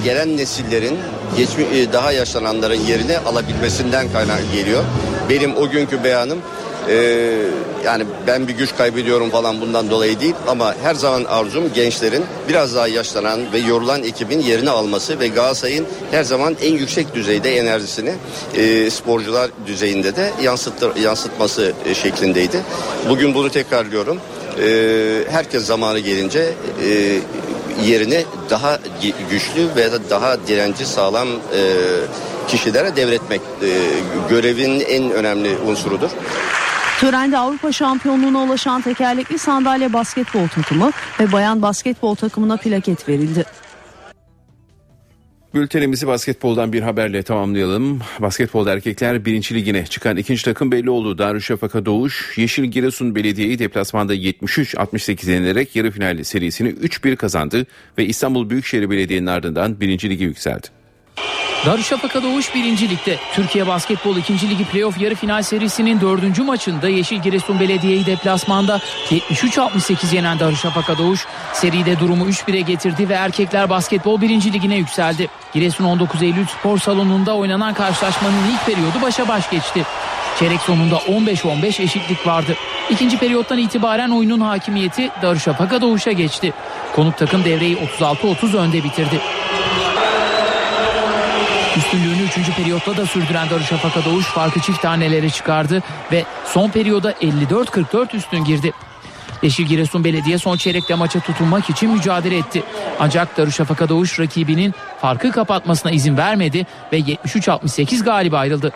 gelen 0.04 0.36
nesillerin 0.36 0.98
geçmi, 1.36 1.64
e, 1.64 1.92
daha 1.92 2.12
yaşlananların 2.12 2.80
yerini 2.80 3.18
alabilmesinden 3.18 4.12
kaynak 4.12 4.52
geliyor. 4.52 4.84
Benim 5.30 5.56
o 5.56 5.70
günkü 5.70 6.04
beyanım 6.04 6.38
e, 6.88 6.94
yani 7.84 8.04
ben 8.26 8.48
bir 8.48 8.52
güç 8.52 8.76
kaybediyorum 8.76 9.30
falan 9.30 9.60
bundan 9.60 9.90
dolayı 9.90 10.20
değil 10.20 10.34
ama 10.48 10.74
her 10.82 10.94
zaman 10.94 11.24
arzum 11.24 11.72
gençlerin 11.74 12.24
biraz 12.48 12.74
daha 12.74 12.88
yaşlanan 12.88 13.52
ve 13.52 13.58
yorulan 13.58 14.02
ekibin 14.02 14.40
yerini 14.40 14.70
alması 14.70 15.20
ve 15.20 15.28
Galatasaray'ın 15.28 15.86
her 16.10 16.24
zaman 16.24 16.56
en 16.62 16.72
yüksek 16.72 17.14
düzeyde 17.14 17.56
enerjisini 17.56 18.12
e, 18.54 18.90
sporcular 18.90 19.50
düzeyinde 19.66 20.16
de 20.16 20.30
yansıttır, 20.42 20.96
yansıtması 20.96 21.72
şeklindeydi. 22.02 22.60
Bugün 23.08 23.34
bunu 23.34 23.50
tekrarlıyorum. 23.50 24.20
E, 24.60 25.24
herkes 25.30 25.64
zamanı 25.64 25.98
gelince 25.98 26.52
e, 26.84 27.20
yerini 27.84 28.24
daha 28.50 28.78
güçlü 29.30 29.68
ve 29.76 30.10
daha 30.10 30.46
direnci 30.46 30.86
sağlam 30.86 31.28
e, 31.28 31.62
kişilere 32.48 32.96
devretmek 32.96 33.40
e, 33.62 33.68
görevin 34.30 34.80
en 34.80 35.10
önemli 35.10 35.56
unsurudur. 35.66 36.10
Törende 37.00 37.38
Avrupa 37.38 37.72
şampiyonluğuna 37.72 38.42
ulaşan 38.42 38.82
tekerlekli 38.82 39.38
sandalye 39.38 39.92
basketbol 39.92 40.48
takımı 40.48 40.90
ve 41.20 41.32
bayan 41.32 41.62
basketbol 41.62 42.14
takımına 42.14 42.56
plaket 42.56 43.08
verildi. 43.08 43.44
Bültenimizi 45.56 46.06
basketboldan 46.06 46.72
bir 46.72 46.82
haberle 46.82 47.22
tamamlayalım. 47.22 48.00
Basketbolda 48.18 48.72
erkekler 48.72 49.24
birinci 49.24 49.54
ligine 49.54 49.86
çıkan 49.86 50.16
ikinci 50.16 50.44
takım 50.44 50.72
belli 50.72 50.90
oldu. 50.90 51.18
Darüşşafaka 51.18 51.86
Doğuş, 51.86 52.38
Yeşil 52.38 52.64
Giresun 52.64 53.14
Belediye'yi 53.14 53.58
deplasmanda 53.58 54.14
73-68 54.14 55.30
yenerek 55.30 55.76
yarı 55.76 55.90
final 55.90 56.22
serisini 56.24 56.68
3-1 56.68 57.16
kazandı 57.16 57.66
ve 57.98 58.06
İstanbul 58.06 58.50
Büyükşehir 58.50 58.90
Belediye'nin 58.90 59.26
ardından 59.26 59.80
birinci 59.80 60.10
lige 60.10 60.24
yükseldi. 60.24 60.75
Darüşşafaka 61.66 62.22
Doğuş 62.22 62.54
1. 62.54 62.64
Lig'de 62.64 63.16
Türkiye 63.32 63.66
Basketbol 63.66 64.16
2. 64.16 64.50
Ligi 64.50 64.64
Playoff 64.64 65.00
yarı 65.00 65.14
final 65.14 65.42
serisinin 65.42 66.00
4. 66.00 66.38
maçında 66.38 66.88
Yeşil 66.88 67.22
Giresun 67.22 67.60
Belediye'yi 67.60 68.06
deplasmanda 68.06 68.80
73-68 69.10 70.14
yenen 70.14 70.38
Darüşşafaka 70.38 70.98
Doğuş 70.98 71.26
seride 71.52 72.00
durumu 72.00 72.28
3-1'e 72.28 72.60
getirdi 72.60 73.08
ve 73.08 73.14
Erkekler 73.14 73.70
Basketbol 73.70 74.20
1. 74.20 74.52
Ligine 74.52 74.76
yükseldi. 74.76 75.28
Giresun 75.54 75.84
19 75.84 76.22
Eylül 76.22 76.46
Spor 76.46 76.78
Salonu'nda 76.78 77.36
oynanan 77.36 77.74
karşılaşmanın 77.74 78.50
ilk 78.52 78.66
periyodu 78.66 79.02
başa 79.02 79.28
baş 79.28 79.50
geçti. 79.50 79.82
Çeyrek 80.38 80.60
sonunda 80.60 80.96
15-15 80.96 81.82
eşitlik 81.82 82.26
vardı. 82.26 82.56
İkinci 82.90 83.18
periyottan 83.18 83.58
itibaren 83.58 84.10
oyunun 84.10 84.40
hakimiyeti 84.40 85.10
Darüşşafaka 85.22 85.80
Doğuş'a 85.80 86.12
geçti. 86.12 86.52
Konuk 86.94 87.18
takım 87.18 87.44
devreyi 87.44 87.76
36-30 88.00 88.56
önde 88.56 88.84
bitirdi. 88.84 89.20
Üstünlüğünü 91.76 92.22
3. 92.22 92.56
periyotta 92.56 92.96
da 92.96 93.06
sürdüren 93.06 93.50
Darüşşafaka 93.50 94.04
Doğuş 94.04 94.24
farkı 94.24 94.60
çift 94.60 94.82
tanelere 94.82 95.30
çıkardı 95.30 95.82
ve 96.12 96.24
son 96.44 96.70
periyoda 96.70 97.12
54-44 97.12 98.16
üstün 98.16 98.44
girdi. 98.44 98.72
Yeşil 99.42 99.66
Giresun 99.66 100.04
Belediye 100.04 100.38
son 100.38 100.56
çeyrekte 100.56 100.94
maça 100.94 101.20
tutunmak 101.20 101.70
için 101.70 101.90
mücadele 101.90 102.36
etti. 102.36 102.62
Ancak 103.00 103.36
Darüşşafaka 103.36 103.88
Doğuş 103.88 104.20
rakibinin 104.20 104.74
farkı 105.00 105.32
kapatmasına 105.32 105.92
izin 105.92 106.16
vermedi 106.16 106.66
ve 106.92 106.98
73-68 106.98 108.04
galip 108.04 108.34
ayrıldı. 108.34 108.72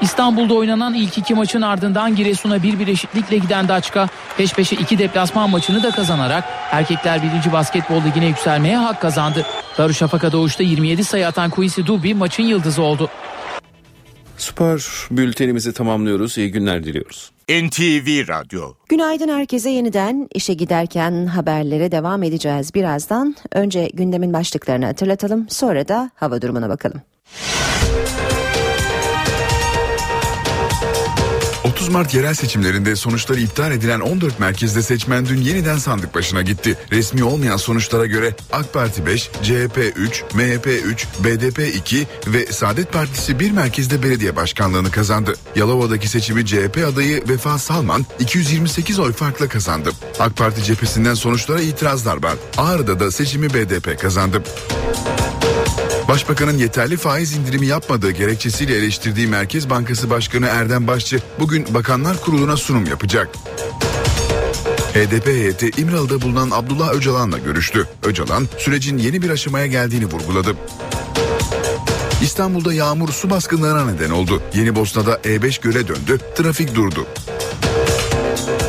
İstanbul'da 0.00 0.54
oynanan 0.54 0.94
ilk 0.94 1.18
iki 1.18 1.34
maçın 1.34 1.62
ardından 1.62 2.16
Giresun'a 2.16 2.62
bir 2.62 2.78
bir 2.78 2.88
eşitlikle 2.88 3.38
giden 3.38 3.68
Daçka 3.68 4.08
peş 4.36 4.52
peşe 4.52 4.76
iki 4.76 4.98
deplasman 4.98 5.50
maçını 5.50 5.82
da 5.82 5.90
kazanarak 5.90 6.44
erkekler 6.70 7.20
1. 7.46 7.52
basketbol 7.52 8.04
ligine 8.04 8.26
yükselmeye 8.26 8.76
hak 8.76 9.00
kazandı. 9.00 9.46
Darüşşafaka 9.78 10.32
Doğuş'ta 10.32 10.62
27 10.62 11.04
sayı 11.04 11.26
atan 11.26 11.50
Quincy 11.50 11.80
Dubi 11.86 12.14
maçın 12.14 12.42
yıldızı 12.42 12.82
oldu. 12.82 13.08
Spor 14.36 15.08
bültenimizi 15.10 15.72
tamamlıyoruz. 15.72 16.38
İyi 16.38 16.50
günler 16.50 16.84
diliyoruz. 16.84 17.30
NTV 17.48 18.28
Radyo. 18.28 18.72
Günaydın 18.88 19.28
herkese 19.28 19.70
yeniden 19.70 20.28
işe 20.34 20.54
giderken 20.54 21.26
haberlere 21.26 21.92
devam 21.92 22.22
edeceğiz 22.22 22.74
birazdan. 22.74 23.36
Önce 23.52 23.88
gündemin 23.94 24.32
başlıklarını 24.32 24.86
hatırlatalım 24.86 25.46
sonra 25.48 25.88
da 25.88 26.10
hava 26.14 26.42
durumuna 26.42 26.68
bakalım. 26.68 27.00
30 31.84 31.94
Mart 31.94 32.14
yerel 32.14 32.34
seçimlerinde 32.34 32.96
sonuçları 32.96 33.40
iptal 33.40 33.72
edilen 33.72 34.00
14 34.00 34.40
merkezde 34.40 34.82
seçmen 34.82 35.26
dün 35.26 35.40
yeniden 35.40 35.78
sandık 35.78 36.14
başına 36.14 36.42
gitti. 36.42 36.76
Resmi 36.92 37.24
olmayan 37.24 37.56
sonuçlara 37.56 38.06
göre 38.06 38.36
AK 38.52 38.72
Parti 38.72 39.06
5, 39.06 39.30
CHP 39.42 39.92
3, 39.96 40.24
MHP 40.34 40.66
3, 40.66 41.06
BDP 41.24 41.76
2 41.76 42.06
ve 42.26 42.46
Saadet 42.46 42.92
Partisi 42.92 43.40
1 43.40 43.50
merkezde 43.50 44.02
belediye 44.02 44.36
başkanlığını 44.36 44.90
kazandı. 44.90 45.34
Yalova'daki 45.56 46.08
seçimi 46.08 46.46
CHP 46.46 46.84
adayı 46.92 47.28
Vefa 47.28 47.58
Salman 47.58 48.06
228 48.18 48.98
oy 48.98 49.12
farkla 49.12 49.48
kazandı. 49.48 49.92
AK 50.18 50.36
Parti 50.36 50.64
cephesinden 50.64 51.14
sonuçlara 51.14 51.60
itirazlar 51.60 52.22
var. 52.22 52.34
Ağrı'da 52.56 53.00
da 53.00 53.10
seçimi 53.10 53.54
BDP 53.54 54.00
kazandı. 54.00 54.42
Başbakanın 56.14 56.58
yeterli 56.58 56.96
faiz 56.96 57.36
indirimi 57.36 57.66
yapmadığı 57.66 58.10
gerekçesiyle 58.10 58.76
eleştirdiği 58.76 59.26
Merkez 59.26 59.70
Bankası 59.70 60.10
Başkanı 60.10 60.46
Erdem 60.46 60.86
Başçı 60.86 61.20
bugün 61.40 61.74
Bakanlar 61.74 62.20
Kurulu'na 62.20 62.56
sunum 62.56 62.86
yapacak. 62.86 63.28
HDP 64.92 65.26
heyeti 65.26 65.70
İmralı'da 65.80 66.22
bulunan 66.22 66.50
Abdullah 66.50 66.94
Öcalan'la 66.94 67.38
görüştü. 67.38 67.88
Öcalan 68.02 68.48
sürecin 68.58 68.98
yeni 68.98 69.22
bir 69.22 69.30
aşamaya 69.30 69.66
geldiğini 69.66 70.06
vurguladı. 70.06 70.56
İstanbul'da 72.22 72.74
yağmur 72.74 73.08
su 73.08 73.30
baskınlarına 73.30 73.90
neden 73.90 74.10
oldu. 74.10 74.42
Yeni 74.54 74.74
Bosna'da 74.74 75.14
E5 75.14 75.62
göle 75.62 75.88
döndü, 75.88 76.18
trafik 76.36 76.74
durdu. 76.74 77.06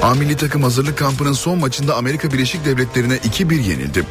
A 0.04 0.14
takım 0.40 0.64
hazırlık 0.64 0.98
kampının 0.98 1.34
son 1.34 1.60
maçında 1.60 1.96
Amerika 1.96 2.32
Birleşik 2.32 2.66
Devletleri'ne 2.66 3.16
2-1 3.16 3.54
yenildi. 3.62 4.06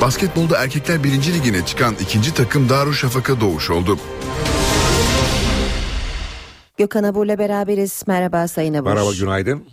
Basketbolda 0.00 0.56
erkekler 0.58 1.04
1. 1.04 1.10
ligine 1.10 1.66
çıkan 1.66 1.94
ikinci 2.00 2.34
takım 2.34 2.68
Darüşşafaka 2.68 3.40
Doğuş 3.40 3.70
oldu. 3.70 3.98
Gökhan 6.76 7.04
Abur'la 7.04 7.38
beraberiz. 7.38 8.04
Merhaba 8.06 8.48
Sayın 8.48 8.74
Abur. 8.74 8.90
Merhaba 8.90 9.12
günaydın. 9.20 9.64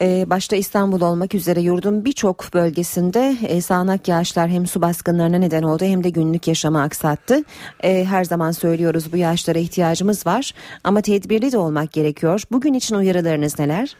Ee, 0.00 0.30
başta 0.30 0.56
İstanbul 0.56 1.00
olmak 1.00 1.34
üzere 1.34 1.60
yurdun 1.60 2.04
birçok 2.04 2.54
bölgesinde 2.54 3.36
e, 3.42 3.60
sağanak 3.60 4.08
yağışlar 4.08 4.48
hem 4.48 4.66
su 4.66 4.82
baskınlarına 4.82 5.38
neden 5.38 5.62
oldu 5.62 5.84
hem 5.84 6.04
de 6.04 6.10
günlük 6.10 6.48
yaşamı 6.48 6.82
aksattı. 6.82 7.44
E, 7.82 8.04
her 8.04 8.24
zaman 8.24 8.50
söylüyoruz 8.50 9.12
bu 9.12 9.16
yağışlara 9.16 9.58
ihtiyacımız 9.58 10.26
var 10.26 10.54
ama 10.84 11.00
tedbirli 11.00 11.52
de 11.52 11.58
olmak 11.58 11.92
gerekiyor. 11.92 12.42
Bugün 12.52 12.74
için 12.74 12.94
uyarılarınız 12.94 13.58
neler? 13.58 13.96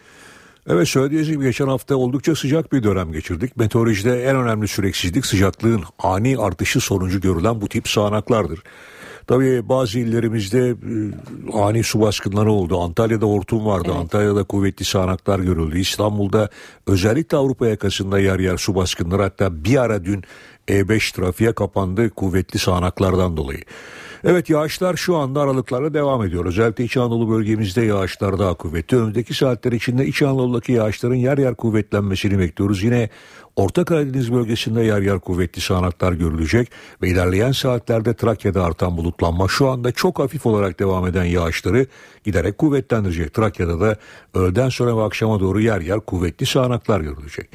Evet 0.69 0.89
söylediğiniz 0.89 1.31
gibi 1.31 1.45
geçen 1.45 1.67
hafta 1.67 1.97
oldukça 1.97 2.35
sıcak 2.35 2.73
bir 2.73 2.83
dönem 2.83 3.13
geçirdik. 3.13 3.57
Meteorolojide 3.57 4.25
en 4.25 4.37
önemli 4.37 4.69
süreksizlik 4.69 5.27
sıcaklığın 5.27 5.83
ani 5.99 6.39
artışı 6.39 6.81
sonucu 6.81 7.21
görülen 7.21 7.61
bu 7.61 7.69
tip 7.69 7.89
sağanaklardır. 7.89 8.63
Tabii 9.27 9.69
bazı 9.69 9.99
illerimizde 9.99 10.69
e, 10.69 10.75
ani 11.53 11.83
su 11.83 12.01
baskınları 12.01 12.53
oldu. 12.53 12.81
Antalya'da 12.81 13.27
hortum 13.27 13.67
vardı. 13.67 13.89
Evet. 13.89 14.01
Antalya'da 14.01 14.45
kuvvetli 14.45 14.85
sağanaklar 14.85 15.39
görüldü. 15.39 15.79
İstanbul'da 15.79 16.49
özellikle 16.87 17.37
Avrupa 17.37 17.67
yakasında 17.67 18.19
yer 18.21 18.39
yer 18.39 18.57
su 18.57 18.75
baskınları 18.75 19.23
hatta 19.23 19.65
bir 19.65 19.83
ara 19.83 20.05
dün 20.05 20.25
E5 20.69 21.15
trafiğe 21.15 21.53
kapandı 21.53 22.11
kuvvetli 22.11 22.59
sağanaklardan 22.59 23.37
dolayı. 23.37 23.61
Evet 24.25 24.51
yağışlar 24.51 24.97
şu 24.97 25.17
anda 25.17 25.41
aralıklarla 25.41 25.95
devam 25.95 26.25
ediyor. 26.25 26.47
Özellikle 26.47 26.85
İç 26.85 26.97
Anadolu 26.97 27.31
bölgemizde 27.31 27.83
yağışlar 27.83 28.39
daha 28.39 28.55
kuvvetli. 28.55 28.97
Önümüzdeki 28.97 29.35
saatler 29.35 29.73
içinde 29.73 30.07
İç 30.07 30.23
Anadolu'daki 30.23 30.73
yağışların 30.73 31.15
yer 31.15 31.39
yer 31.39 31.55
kuvvetlenmesini 31.55 32.39
bekliyoruz. 32.39 32.83
Yine 32.83 33.09
Orta 33.57 33.85
Karadeniz 33.85 34.33
bölgesinde 34.33 34.83
yer 34.83 35.03
yer 35.03 35.19
kuvvetli 35.19 35.61
sağanaklar 35.61 36.13
görülecek 36.13 36.71
ve 37.03 37.09
ilerleyen 37.09 37.53
saatlerde 37.53 38.15
Trakya'da 38.15 38.65
artan 38.65 38.97
bulutlanma 38.97 39.49
şu 39.49 39.69
anda 39.69 39.93
çok 39.93 40.19
hafif 40.19 40.47
olarak 40.47 40.81
devam 40.81 41.07
eden 41.07 41.25
yağışları 41.25 41.87
giderek 42.25 42.59
kuvvetlendirecek. 42.59 43.35
Trakya'da 43.35 43.81
da 43.81 43.97
öğleden 44.35 44.69
sonra 44.69 44.97
ve 44.97 45.03
akşama 45.03 45.41
doğru 45.41 45.61
yer 45.61 45.81
yer 45.81 46.01
kuvvetli 46.01 46.47
sağanaklar 46.47 47.01
görülecek. 47.01 47.49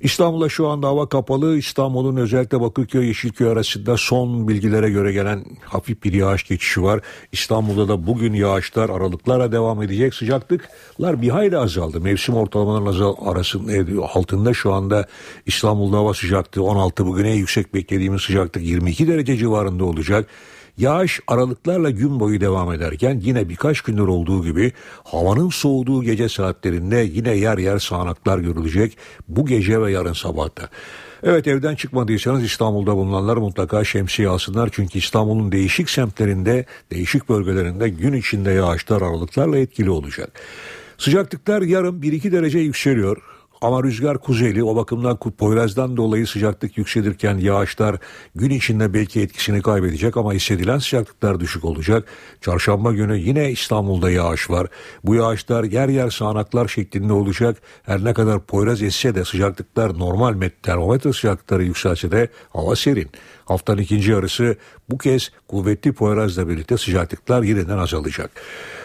İstanbul'da 0.00 0.48
şu 0.48 0.68
anda 0.68 0.86
hava 0.88 1.08
kapalı. 1.08 1.56
İstanbul'un 1.56 2.16
özellikle 2.16 2.60
Bakırköy 2.60 3.06
Yeşilköy 3.06 3.48
arasında 3.48 3.96
son 3.96 4.48
bilgilere 4.48 4.90
göre 4.90 5.12
gelen 5.12 5.44
hafif 5.64 6.04
bir 6.04 6.12
yağış 6.12 6.44
geçişi 6.44 6.82
var. 6.82 7.00
İstanbul'da 7.32 7.88
da 7.88 8.06
bugün 8.06 8.32
yağışlar 8.32 8.90
aralıklarla 8.90 9.52
devam 9.52 9.82
edecek. 9.82 10.14
Sıcaklıklar 10.14 11.22
bir 11.22 11.28
hayli 11.28 11.58
azaldı. 11.58 12.00
Mevsim 12.00 12.34
ortalamalarının 12.34 13.14
arasında 13.26 14.06
altında 14.14 14.54
şu 14.54 14.72
anda 14.72 15.06
İstanbul'da 15.46 15.96
hava 15.96 16.14
sıcaklığı 16.14 16.62
16 16.62 17.06
bugün 17.06 17.24
en 17.24 17.34
yüksek 17.34 17.74
beklediğimiz 17.74 18.22
sıcaklık 18.22 18.62
22 18.62 19.08
derece 19.08 19.36
civarında 19.36 19.84
olacak. 19.84 20.26
Yağış 20.78 21.20
aralıklarla 21.26 21.90
gün 21.90 22.20
boyu 22.20 22.40
devam 22.40 22.72
ederken 22.72 23.20
yine 23.22 23.48
birkaç 23.48 23.80
gündür 23.80 24.08
olduğu 24.08 24.44
gibi 24.44 24.72
havanın 25.04 25.48
soğuduğu 25.48 26.02
gece 26.02 26.28
saatlerinde 26.28 26.96
yine 26.96 27.36
yer 27.36 27.58
yer 27.58 27.78
sağanaklar 27.78 28.38
görülecek 28.38 28.98
bu 29.28 29.46
gece 29.46 29.82
ve 29.82 29.92
yarın 29.92 30.12
sabahta. 30.12 30.68
Evet 31.22 31.46
evden 31.46 31.74
çıkmadıysanız 31.74 32.44
İstanbul'da 32.44 32.96
bulunanlar 32.96 33.36
mutlaka 33.36 33.84
şemsiye 33.84 34.28
alsınlar. 34.28 34.68
Çünkü 34.72 34.98
İstanbul'un 34.98 35.52
değişik 35.52 35.90
semtlerinde, 35.90 36.64
değişik 36.92 37.28
bölgelerinde 37.28 37.88
gün 37.88 38.12
içinde 38.12 38.50
yağışlar 38.50 39.02
aralıklarla 39.02 39.58
etkili 39.58 39.90
olacak. 39.90 40.30
Sıcaklıklar 40.98 41.62
yarın 41.62 42.02
1-2 42.02 42.32
derece 42.32 42.58
yükseliyor. 42.58 43.22
Ama 43.60 43.82
rüzgar 43.82 44.18
kuzeyli 44.18 44.64
o 44.64 44.76
bakımdan 44.76 45.16
Poyraz'dan 45.16 45.96
dolayı 45.96 46.26
sıcaklık 46.26 46.78
yükselirken 46.78 47.38
yağışlar 47.38 47.96
gün 48.34 48.50
içinde 48.50 48.94
belki 48.94 49.20
etkisini 49.20 49.62
kaybedecek 49.62 50.16
ama 50.16 50.32
hissedilen 50.32 50.78
sıcaklıklar 50.78 51.40
düşük 51.40 51.64
olacak. 51.64 52.08
Çarşamba 52.40 52.92
günü 52.92 53.18
yine 53.18 53.50
İstanbul'da 53.50 54.10
yağış 54.10 54.50
var. 54.50 54.66
Bu 55.04 55.14
yağışlar 55.14 55.64
yer 55.64 55.88
yer 55.88 56.10
sağanaklar 56.10 56.68
şeklinde 56.68 57.12
olacak. 57.12 57.56
Her 57.82 58.04
ne 58.04 58.14
kadar 58.14 58.40
Poyraz 58.40 58.82
esse 58.82 59.14
de 59.14 59.24
sıcaklıklar 59.24 59.98
normal 59.98 60.40
termometre 60.62 61.12
sıcaklıkları 61.12 61.64
yükselse 61.64 62.12
de 62.12 62.28
hava 62.52 62.76
serin. 62.76 63.10
Haftanın 63.44 63.82
ikinci 63.82 64.10
yarısı 64.10 64.56
bu 64.90 64.98
kez 64.98 65.30
kuvvetli 65.48 65.92
Poyraz'la 65.92 66.48
birlikte 66.48 66.76
sıcaklıklar 66.76 67.42
yeniden 67.42 67.78
azalacak. 67.78 68.30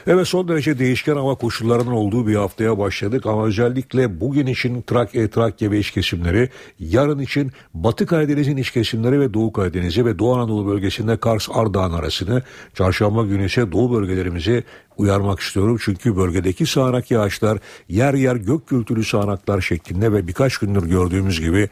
Evet 0.07 0.27
son 0.27 0.47
derece 0.47 0.79
değişken 0.79 1.15
hava 1.15 1.35
koşullarının 1.35 1.91
olduğu 1.91 2.27
bir 2.27 2.35
haftaya 2.35 2.77
başladık 2.77 3.25
ama 3.25 3.45
özellikle 3.45 4.21
bugün 4.21 4.47
için 4.47 4.64
Trakya, 4.87 5.29
Trakya 5.29 5.71
ve 5.71 5.79
iç 5.79 5.91
kesimleri, 5.91 6.49
yarın 6.79 7.19
için 7.19 7.51
Batı 7.73 8.05
Karadeniz'in 8.05 8.57
iç 8.57 8.71
kesimleri 8.71 9.19
ve 9.19 9.33
Doğu 9.33 9.53
Karadeniz'i 9.53 10.05
ve 10.05 10.19
Doğu 10.19 10.35
Anadolu 10.35 10.67
bölgesinde 10.67 11.17
Kars 11.17 11.47
Ardahan 11.53 11.91
arasını, 11.91 12.43
çarşamba 12.73 13.23
günü 13.23 13.45
ise 13.45 13.71
Doğu 13.71 13.93
bölgelerimizi 13.93 14.63
uyarmak 14.97 15.39
istiyorum. 15.39 15.77
Çünkü 15.81 16.17
bölgedeki 16.17 16.65
sağanak 16.65 17.11
yağışlar 17.11 17.57
yer 17.89 18.13
yer 18.13 18.35
gök 18.35 18.67
gürültülü 18.67 19.03
sağanaklar 19.03 19.61
şeklinde 19.61 20.13
ve 20.13 20.27
birkaç 20.27 20.57
gündür 20.57 20.83
gördüğümüz 20.83 21.41
gibi 21.41 21.69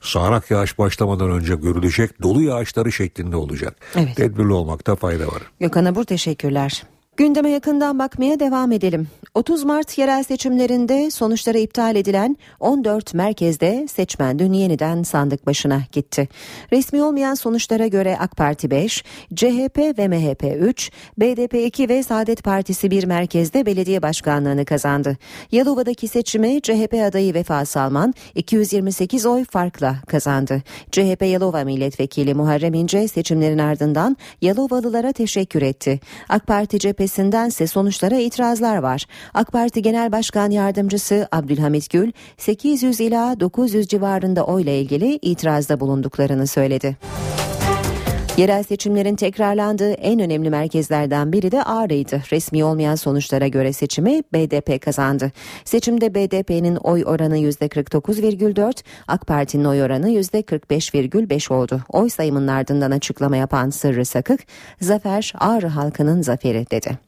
sağanak 0.00 0.50
yağış 0.50 0.78
başlamadan 0.78 1.30
önce 1.30 1.54
görülecek 1.54 2.22
dolu 2.22 2.42
yağışları 2.42 2.92
şeklinde 2.92 3.36
olacak. 3.36 3.76
Evet. 3.96 4.16
Tedbirli 4.16 4.52
olmakta 4.52 4.96
fayda 4.96 5.26
var. 5.26 5.42
Gökhan 5.60 5.84
Abur 5.84 6.04
teşekkürler. 6.04 6.82
Gündeme 7.20 7.50
yakından 7.50 7.98
bakmaya 7.98 8.40
devam 8.40 8.72
edelim. 8.72 9.08
30 9.34 9.64
Mart 9.64 9.98
yerel 9.98 10.22
seçimlerinde 10.22 11.10
sonuçları 11.10 11.58
iptal 11.58 11.96
edilen 11.96 12.36
14 12.60 13.14
merkezde 13.14 13.86
seçmen 13.88 14.38
dün 14.38 14.52
yeniden 14.52 15.02
sandık 15.02 15.46
başına 15.46 15.82
gitti. 15.92 16.28
Resmi 16.72 17.02
olmayan 17.02 17.34
sonuçlara 17.34 17.86
göre 17.86 18.16
AK 18.20 18.36
Parti 18.36 18.70
5, 18.70 19.04
CHP 19.34 19.78
ve 19.98 20.08
MHP 20.08 20.44
3, 20.60 20.90
BDP 21.18 21.54
2 21.54 21.88
ve 21.88 22.02
Saadet 22.02 22.44
Partisi 22.44 22.90
1 22.90 23.04
merkezde 23.04 23.66
belediye 23.66 24.02
başkanlığını 24.02 24.64
kazandı. 24.64 25.16
Yalova'daki 25.52 26.08
seçimi 26.08 26.62
CHP 26.62 26.94
adayı 27.08 27.34
Vefa 27.34 27.64
Salman 27.64 28.14
228 28.34 29.26
oy 29.26 29.44
farkla 29.44 29.96
kazandı. 30.08 30.62
CHP 30.90 31.22
Yalova 31.22 31.64
Milletvekili 31.64 32.34
Muharrem 32.34 32.74
İnce 32.74 33.08
seçimlerin 33.08 33.58
ardından 33.58 34.16
Yalovalılara 34.42 35.12
teşekkür 35.12 35.62
etti. 35.62 36.00
AK 36.28 36.46
Parti 36.46 36.78
cephesinden 36.78 37.09
ise 37.48 37.66
sonuçlara 37.66 38.18
itirazlar 38.18 38.76
var. 38.76 39.06
AK 39.34 39.52
Parti 39.52 39.82
Genel 39.82 40.12
Başkan 40.12 40.50
Yardımcısı 40.50 41.28
Abdülhamit 41.32 41.90
Gül 41.90 42.12
800 42.36 43.00
ila 43.00 43.40
900 43.40 43.88
civarında 43.88 44.44
oyla 44.44 44.72
ilgili 44.72 45.18
itirazda 45.22 45.80
bulunduklarını 45.80 46.46
söyledi. 46.46 46.96
Yerel 48.40 48.62
seçimlerin 48.62 49.16
tekrarlandığı 49.16 49.92
en 49.92 50.20
önemli 50.20 50.50
merkezlerden 50.50 51.32
biri 51.32 51.52
de 51.52 51.62
Ağrı'ydı. 51.62 52.22
Resmi 52.32 52.64
olmayan 52.64 52.94
sonuçlara 52.94 53.48
göre 53.48 53.72
seçimi 53.72 54.22
BDP 54.32 54.82
kazandı. 54.82 55.32
Seçimde 55.64 56.14
BDP'nin 56.14 56.76
oy 56.76 57.04
oranı 57.06 57.38
%49,4, 57.38 58.82
AK 59.08 59.26
Parti'nin 59.26 59.64
oy 59.64 59.82
oranı 59.82 60.10
%45,5 60.10 61.52
oldu. 61.52 61.80
Oy 61.88 62.08
sayımının 62.08 62.48
ardından 62.48 62.90
açıklama 62.90 63.36
yapan 63.36 63.70
Sırrı 63.70 64.04
Sakık, 64.04 64.40
zafer 64.80 65.32
Ağrı 65.38 65.66
halkının 65.66 66.22
zaferi 66.22 66.66
dedi. 66.70 66.98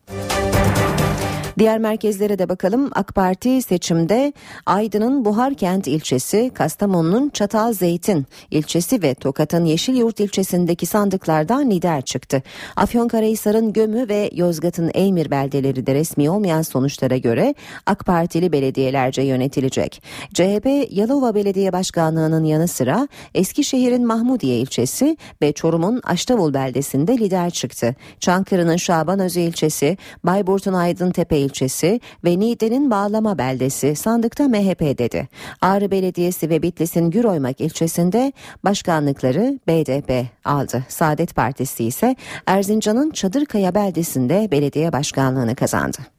Diğer 1.59 1.79
merkezlere 1.79 2.39
de 2.39 2.49
bakalım. 2.49 2.91
AK 2.95 3.15
Parti 3.15 3.63
seçimde 3.63 4.33
Aydın'ın 4.67 5.25
Buharkent 5.25 5.87
ilçesi, 5.87 6.51
Kastamonu'nun 6.55 7.29
Çatalzeytin 7.29 8.27
ilçesi 8.51 9.03
ve 9.03 9.15
Tokat'ın 9.15 9.65
Yeşilyurt 9.65 10.21
ilçesindeki 10.21 10.87
sandıklardan 10.87 11.71
lider 11.71 12.03
çıktı. 12.03 12.43
Afyonkarahisar'ın 12.77 13.73
Gömü 13.73 14.09
ve 14.09 14.31
Yozgat'ın 14.35 14.91
Eymir 14.95 15.31
beldeleri 15.31 15.87
de 15.87 15.95
resmi 15.95 16.31
olmayan 16.31 16.63
sonuçlara 16.63 17.17
göre 17.17 17.55
AK 17.87 18.07
Partili 18.07 18.53
belediyelerce 18.53 19.23
yönetilecek. 19.23 20.03
CHP 20.35 20.67
Yalova 20.91 21.35
Belediye 21.35 21.73
Başkanlığı'nın 21.73 22.45
yanı 22.45 22.69
sıra 22.69 23.09
Eskişehir'in 23.35 24.07
Mahmudiye 24.07 24.59
ilçesi 24.59 25.17
ve 25.43 25.53
Çorum'un 25.53 26.01
Aştavul 26.05 26.55
beldesinde 26.55 27.19
lider 27.19 27.51
çıktı. 27.51 27.95
Çankırı'nın 28.21 28.77
Şabanözü 28.77 29.41
ilçesi, 29.41 29.97
Bayburt'un 30.25 30.73
Aydıntepe 30.73 31.42
ilçesi 31.43 32.01
ve 32.25 32.39
Niğde'nin 32.39 32.91
Bağlama 32.91 33.39
beldesi 33.39 33.97
sandıkta 33.97 34.49
MHP 34.49 34.81
dedi. 34.99 35.29
Ağrı 35.61 35.91
Belediyesi 35.91 36.51
ve 36.51 36.63
Bitlis'in 36.63 37.11
Güroymak 37.11 37.61
ilçesinde 37.61 38.33
başkanlıkları 38.65 39.59
BDP 39.67 40.27
aldı. 40.45 40.85
Saadet 40.89 41.35
Partisi 41.35 41.85
ise 41.85 42.17
Erzincan'ın 42.47 43.11
Çadırkaya 43.11 43.75
beldesinde 43.75 44.49
belediye 44.51 44.93
başkanlığını 44.93 45.55
kazandı. 45.55 46.12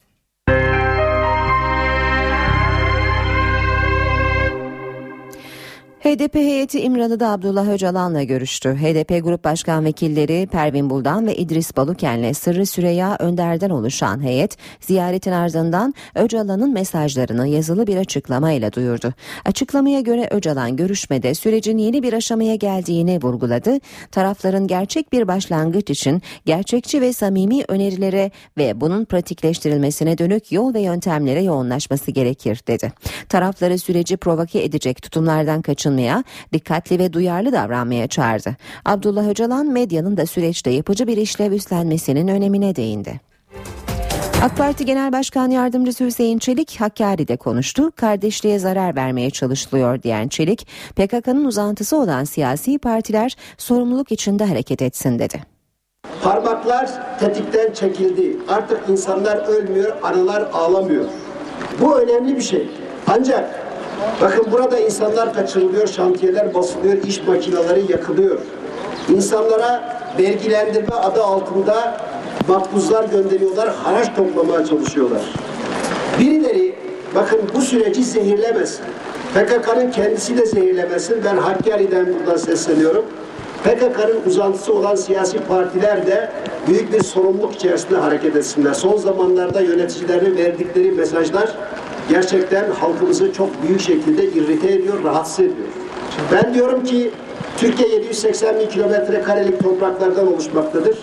HDP 6.04 6.36
heyeti 6.36 6.82
İmralı'da 6.82 7.30
Abdullah 7.30 7.70
Öcalan'la 7.70 8.24
görüştü. 8.24 8.70
HDP 8.70 9.24
Grup 9.24 9.43
Başkan 9.43 9.86
Vekilleri 9.86 10.47
Pervin 10.51 10.89
Buldan 10.89 11.28
ve 11.28 11.36
İdris 11.36 11.78
Baluken'le 11.78 12.34
Sırrı 12.34 12.66
Süreya 12.66 13.18
Önder'den 13.20 13.70
oluşan 13.70 14.24
heyet 14.24 14.58
ziyaretin 14.80 15.32
ardından 15.32 15.93
Öcalan'ın 16.16 16.74
mesajlarını 16.74 17.47
yazılı 17.47 17.88
bir 17.88 17.97
açıklamayla 17.97 18.74
duyurdu. 18.74 19.14
Açıklamaya 19.45 19.99
göre 19.99 20.28
Öcalan 20.32 20.76
görüşmede 20.76 21.34
sürecin 21.34 21.78
yeni 21.78 22.04
bir 22.04 22.14
aşamaya 22.14 22.56
geldiğini 22.56 23.20
vurguladı. 23.22 23.80
Tarafların 24.12 24.68
gerçek 24.68 25.14
bir 25.14 25.28
başlangıç 25.28 25.89
için 25.89 26.22
gerçekçi 26.45 27.01
ve 27.01 27.14
samimi 27.14 27.64
önerilere 27.68 28.32
ve 28.58 28.82
bunun 28.82 29.06
pratikleştirilmesine 29.06 30.18
dönük 30.18 30.51
yol 30.51 30.74
ve 30.74 30.82
yöntemlere 30.82 31.43
yoğunlaşması 31.43 32.12
gerekir 32.12 32.62
dedi. 32.68 32.93
Tarafları 33.30 33.80
süreci 33.80 34.18
provoke 34.18 34.64
edecek 34.64 35.01
tutumlardan 35.01 35.62
kaçın 35.62 35.93
kullanmaya, 35.94 36.24
dikkatli 36.54 37.00
ve 37.00 37.14
duyarlı 37.14 37.52
davranmaya 37.52 38.08
çağırdı. 38.08 38.56
Abdullah 38.86 39.28
Öcalan 39.28 39.66
medyanın 39.66 40.18
da 40.18 40.26
süreçte 40.26 40.70
yapıcı 40.70 41.08
bir 41.08 41.18
işlev 41.18 41.52
üstlenmesinin 41.52 42.28
önemine 42.28 42.76
değindi. 42.76 43.22
AK 44.41 44.58
Parti 44.58 44.86
Genel 44.86 45.12
Başkan 45.12 45.50
Yardımcısı 45.50 46.06
Hüseyin 46.06 46.38
Çelik 46.39 46.82
Hakkari'de 46.82 47.38
konuştu. 47.38 47.91
Kardeşliğe 47.96 48.60
zarar 48.60 48.96
vermeye 48.96 49.30
çalışılıyor 49.30 50.04
diyen 50.04 50.28
Çelik, 50.28 50.68
PKK'nın 50.96 51.46
uzantısı 51.46 51.98
olan 51.98 52.24
siyasi 52.24 52.78
partiler 52.78 53.36
sorumluluk 53.58 54.12
içinde 54.12 54.46
hareket 54.46 54.82
etsin 54.82 55.20
dedi. 55.20 55.44
Parmaklar 56.24 56.89
tetikten 57.20 57.74
çekildi. 57.74 58.38
Artık 58.48 58.89
insanlar 58.89 59.38
ölmüyor, 59.38 59.96
analar 60.04 60.41
ağlamıyor. 60.54 61.06
Bu 61.82 62.00
önemli 62.00 62.36
bir 62.36 62.41
şey. 62.41 62.70
Ancak 63.08 63.64
Bakın 64.22 64.46
burada 64.52 64.80
insanlar 64.80 65.34
kaçırılıyor, 65.34 65.88
şantiyeler 65.88 66.54
basılıyor, 66.54 66.98
iş 67.04 67.28
makineleri 67.28 67.91
yakılıyor. 67.91 68.39
İnsanlara 69.10 70.00
vergilendirme 70.20 70.96
adı 70.96 71.24
altında 71.24 71.98
makbuzlar 72.48 73.04
gönderiyorlar, 73.04 73.70
haraç 73.84 74.16
toplamaya 74.16 74.66
çalışıyorlar. 74.66 75.22
Birileri 76.20 76.76
bakın 77.16 77.39
bu 77.56 77.62
süreci 77.62 78.04
zehirlemesin. 78.04 78.86
PKK'nın 79.34 79.91
kendisi 79.91 80.38
de 80.38 80.46
zehirlemesin. 80.46 81.24
Ben 81.26 81.38
Hakkari'den 81.38 82.08
buradan 82.14 82.38
sesleniyorum. 82.38 83.06
PKK'nın 83.64 84.22
uzantısı 84.28 84.74
olan 84.74 84.96
siyasi 84.96 85.39
partiler 85.39 86.08
de 86.08 86.32
büyük 86.68 86.94
bir 86.94 87.04
sorumluluk 87.04 87.56
içerisinde 87.56 87.98
hareket 87.98 88.36
etsinler. 88.36 88.74
Son 88.74 88.98
zamanlarda 88.98 89.62
yöneticilerin 89.62 90.38
verdikleri 90.38 90.91
mesajlar 90.91 91.56
gerçekten 92.10 92.72
halkımızı 92.72 93.34
çok 93.34 93.64
büyük 93.64 93.82
şekilde 93.82 94.26
irrite 94.26 94.72
ediyor, 94.72 95.04
rahatsız 95.04 95.39
ediyor. 95.39 95.68
Ben 96.32 96.54
diyorum 96.54 96.84
ki 96.84 97.12
Türkiye 97.58 97.89
780 97.89 98.60
bin 98.60 98.68
kilometre 98.68 99.22
karelik 99.22 99.64
topraklardan 99.64 100.34
oluşmaktadır. 100.34 100.97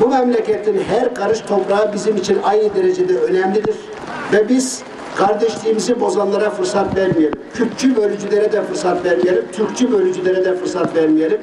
Bu 0.00 0.08
memleketin 0.08 0.80
her 0.88 1.14
karış 1.14 1.40
toprağı 1.40 1.92
bizim 1.92 2.16
için 2.16 2.38
aynı 2.44 2.74
derecede 2.74 3.18
önemlidir. 3.18 3.76
Ve 4.32 4.48
biz 4.48 4.82
kardeşliğimizi 5.16 6.00
bozanlara 6.00 6.50
fırsat 6.50 6.96
vermeyelim. 6.96 7.40
Kürtçü 7.54 7.96
bölücülere 7.96 8.52
de 8.52 8.62
fırsat 8.62 9.04
vermeyelim. 9.04 9.44
Türkçü 9.52 9.92
bölücülere 9.92 10.44
de 10.44 10.56
fırsat 10.56 10.96
vermeyelim. 10.96 11.40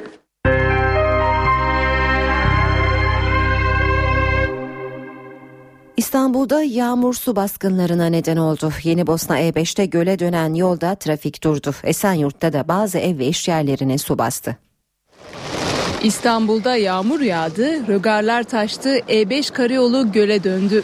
İstanbul'da 6.00 6.62
yağmur 6.62 7.14
su 7.14 7.36
baskınlarına 7.36 8.06
neden 8.06 8.36
oldu. 8.36 8.72
Yeni 8.82 9.06
Bosna 9.06 9.40
E5'te 9.40 9.86
göle 9.86 10.18
dönen 10.18 10.54
yolda 10.54 10.94
trafik 10.94 11.44
durdu. 11.44 11.74
Esenyurt'ta 11.84 12.52
da 12.52 12.68
bazı 12.68 12.98
ev 12.98 13.18
ve 13.18 13.26
iş 13.26 13.48
yerlerine 13.48 13.98
su 13.98 14.18
bastı. 14.18 14.56
İstanbul'da 16.02 16.76
yağmur 16.76 17.20
yağdı, 17.20 17.88
rögarlar 17.88 18.42
taştı, 18.42 18.98
E5 18.98 19.52
karayolu 19.52 20.12
göle 20.12 20.44
döndü. 20.44 20.82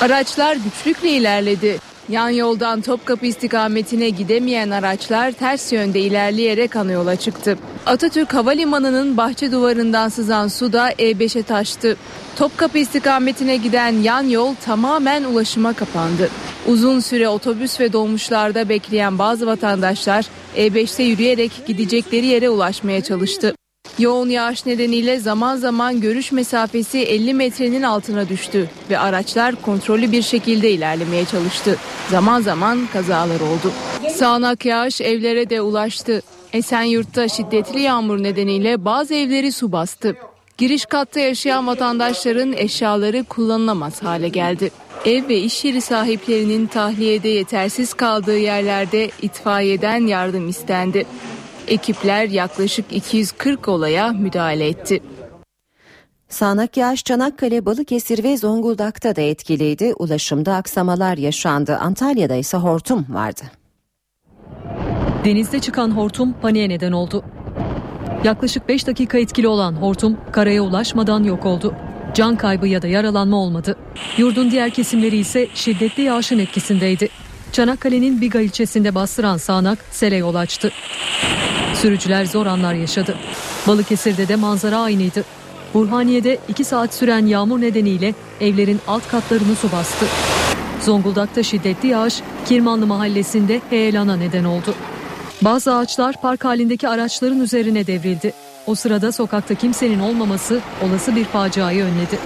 Araçlar 0.00 0.56
güçlükle 0.56 1.10
ilerledi. 1.10 1.78
Yan 2.08 2.28
yoldan 2.28 2.80
Topkapı 2.80 3.26
istikametine 3.26 4.08
gidemeyen 4.10 4.70
araçlar 4.70 5.32
ters 5.32 5.72
yönde 5.72 6.00
ilerleyerek 6.00 6.76
ana 6.76 6.92
yola 6.92 7.16
çıktı. 7.16 7.58
Atatürk 7.86 8.34
Havalimanı'nın 8.34 9.16
bahçe 9.16 9.52
duvarından 9.52 10.08
sızan 10.08 10.48
su 10.48 10.72
da 10.72 10.92
E5'e 10.92 11.42
taştı. 11.42 11.96
Topkapı 12.36 12.78
istikametine 12.78 13.56
giden 13.56 13.92
yan 13.92 14.22
yol 14.22 14.54
tamamen 14.54 15.24
ulaşıma 15.24 15.72
kapandı. 15.72 16.30
Uzun 16.66 17.00
süre 17.00 17.28
otobüs 17.28 17.80
ve 17.80 17.92
dolmuşlarda 17.92 18.68
bekleyen 18.68 19.18
bazı 19.18 19.46
vatandaşlar 19.46 20.26
E5'te 20.56 21.02
yürüyerek 21.02 21.52
gidecekleri 21.66 22.26
yere 22.26 22.50
ulaşmaya 22.50 23.00
çalıştı. 23.00 23.54
Yoğun 23.98 24.28
yağış 24.28 24.66
nedeniyle 24.66 25.20
zaman 25.20 25.56
zaman 25.56 26.00
görüş 26.00 26.32
mesafesi 26.32 26.98
50 26.98 27.34
metrenin 27.34 27.82
altına 27.82 28.28
düştü 28.28 28.68
ve 28.90 28.98
araçlar 28.98 29.54
kontrollü 29.62 30.12
bir 30.12 30.22
şekilde 30.22 30.70
ilerlemeye 30.70 31.24
çalıştı. 31.24 31.78
Zaman 32.10 32.40
zaman 32.40 32.78
kazalar 32.92 33.40
oldu. 33.40 33.72
Sağnak 34.14 34.64
yağış 34.64 35.00
evlere 35.00 35.50
de 35.50 35.60
ulaştı. 35.60 36.22
Esenyurt'ta 36.52 37.28
şiddetli 37.28 37.80
yağmur 37.80 38.22
nedeniyle 38.22 38.84
bazı 38.84 39.14
evleri 39.14 39.52
su 39.52 39.72
bastı. 39.72 40.16
Giriş 40.58 40.86
katta 40.86 41.20
yaşayan 41.20 41.66
vatandaşların 41.66 42.52
eşyaları 42.52 43.24
kullanılamaz 43.24 44.02
hale 44.02 44.28
geldi. 44.28 44.70
Ev 45.04 45.28
ve 45.28 45.38
iş 45.38 45.64
yeri 45.64 45.80
sahiplerinin 45.80 46.66
tahliyede 46.66 47.28
yetersiz 47.28 47.94
kaldığı 47.94 48.38
yerlerde 48.38 49.10
itfaiyeden 49.22 50.06
yardım 50.06 50.48
istendi. 50.48 51.06
Ekipler 51.68 52.28
yaklaşık 52.28 52.92
240 52.92 53.68
olaya 53.68 54.08
müdahale 54.08 54.68
etti. 54.68 55.02
Sağnak 56.28 56.76
yağış 56.76 57.04
Çanakkale, 57.04 57.66
Balıkesir 57.66 58.24
ve 58.24 58.36
Zonguldak'ta 58.36 59.16
da 59.16 59.20
etkiliydi. 59.20 59.94
Ulaşımda 59.98 60.54
aksamalar 60.54 61.16
yaşandı. 61.16 61.76
Antalya'da 61.76 62.34
ise 62.34 62.56
hortum 62.56 63.06
vardı. 63.08 63.42
Denizde 65.24 65.60
çıkan 65.60 65.90
hortum 65.90 66.32
paniğe 66.42 66.68
neden 66.68 66.92
oldu. 66.92 67.24
Yaklaşık 68.24 68.68
5 68.68 68.86
dakika 68.86 69.18
etkili 69.18 69.48
olan 69.48 69.72
hortum 69.72 70.18
karaya 70.32 70.62
ulaşmadan 70.62 71.24
yok 71.24 71.46
oldu. 71.46 71.74
Can 72.14 72.36
kaybı 72.36 72.68
ya 72.68 72.82
da 72.82 72.86
yaralanma 72.86 73.36
olmadı. 73.36 73.76
Yurdun 74.16 74.50
diğer 74.50 74.70
kesimleri 74.70 75.16
ise 75.16 75.48
şiddetli 75.54 76.02
yağışın 76.02 76.38
etkisindeydi. 76.38 77.08
Çanakkale'nin 77.52 78.20
Biga 78.20 78.40
ilçesinde 78.40 78.94
bastıran 78.94 79.36
sağanak 79.36 79.78
sele 79.90 80.16
yol 80.16 80.34
açtı. 80.34 80.72
Sürücüler 81.74 82.24
zor 82.24 82.46
anlar 82.46 82.74
yaşadı. 82.74 83.16
Balıkesir'de 83.66 84.28
de 84.28 84.36
manzara 84.36 84.78
aynıydı. 84.78 85.24
Burhaniye'de 85.74 86.38
2 86.48 86.64
saat 86.64 86.94
süren 86.94 87.26
yağmur 87.26 87.60
nedeniyle 87.60 88.14
evlerin 88.40 88.80
alt 88.88 89.08
katlarını 89.08 89.56
su 89.56 89.72
bastı. 89.72 90.06
Zonguldak'ta 90.84 91.42
şiddetli 91.42 91.88
yağış 91.88 92.22
Kirmanlı 92.46 92.86
mahallesinde 92.86 93.60
heyelana 93.70 94.16
neden 94.16 94.44
oldu. 94.44 94.74
Bazı 95.42 95.74
ağaçlar 95.74 96.20
park 96.22 96.44
halindeki 96.44 96.88
araçların 96.88 97.40
üzerine 97.40 97.86
devrildi. 97.86 98.32
O 98.66 98.74
sırada 98.74 99.12
sokakta 99.12 99.54
kimsenin 99.54 100.00
olmaması 100.00 100.60
olası 100.82 101.16
bir 101.16 101.24
faciayı 101.24 101.84
önledi. 101.84 102.18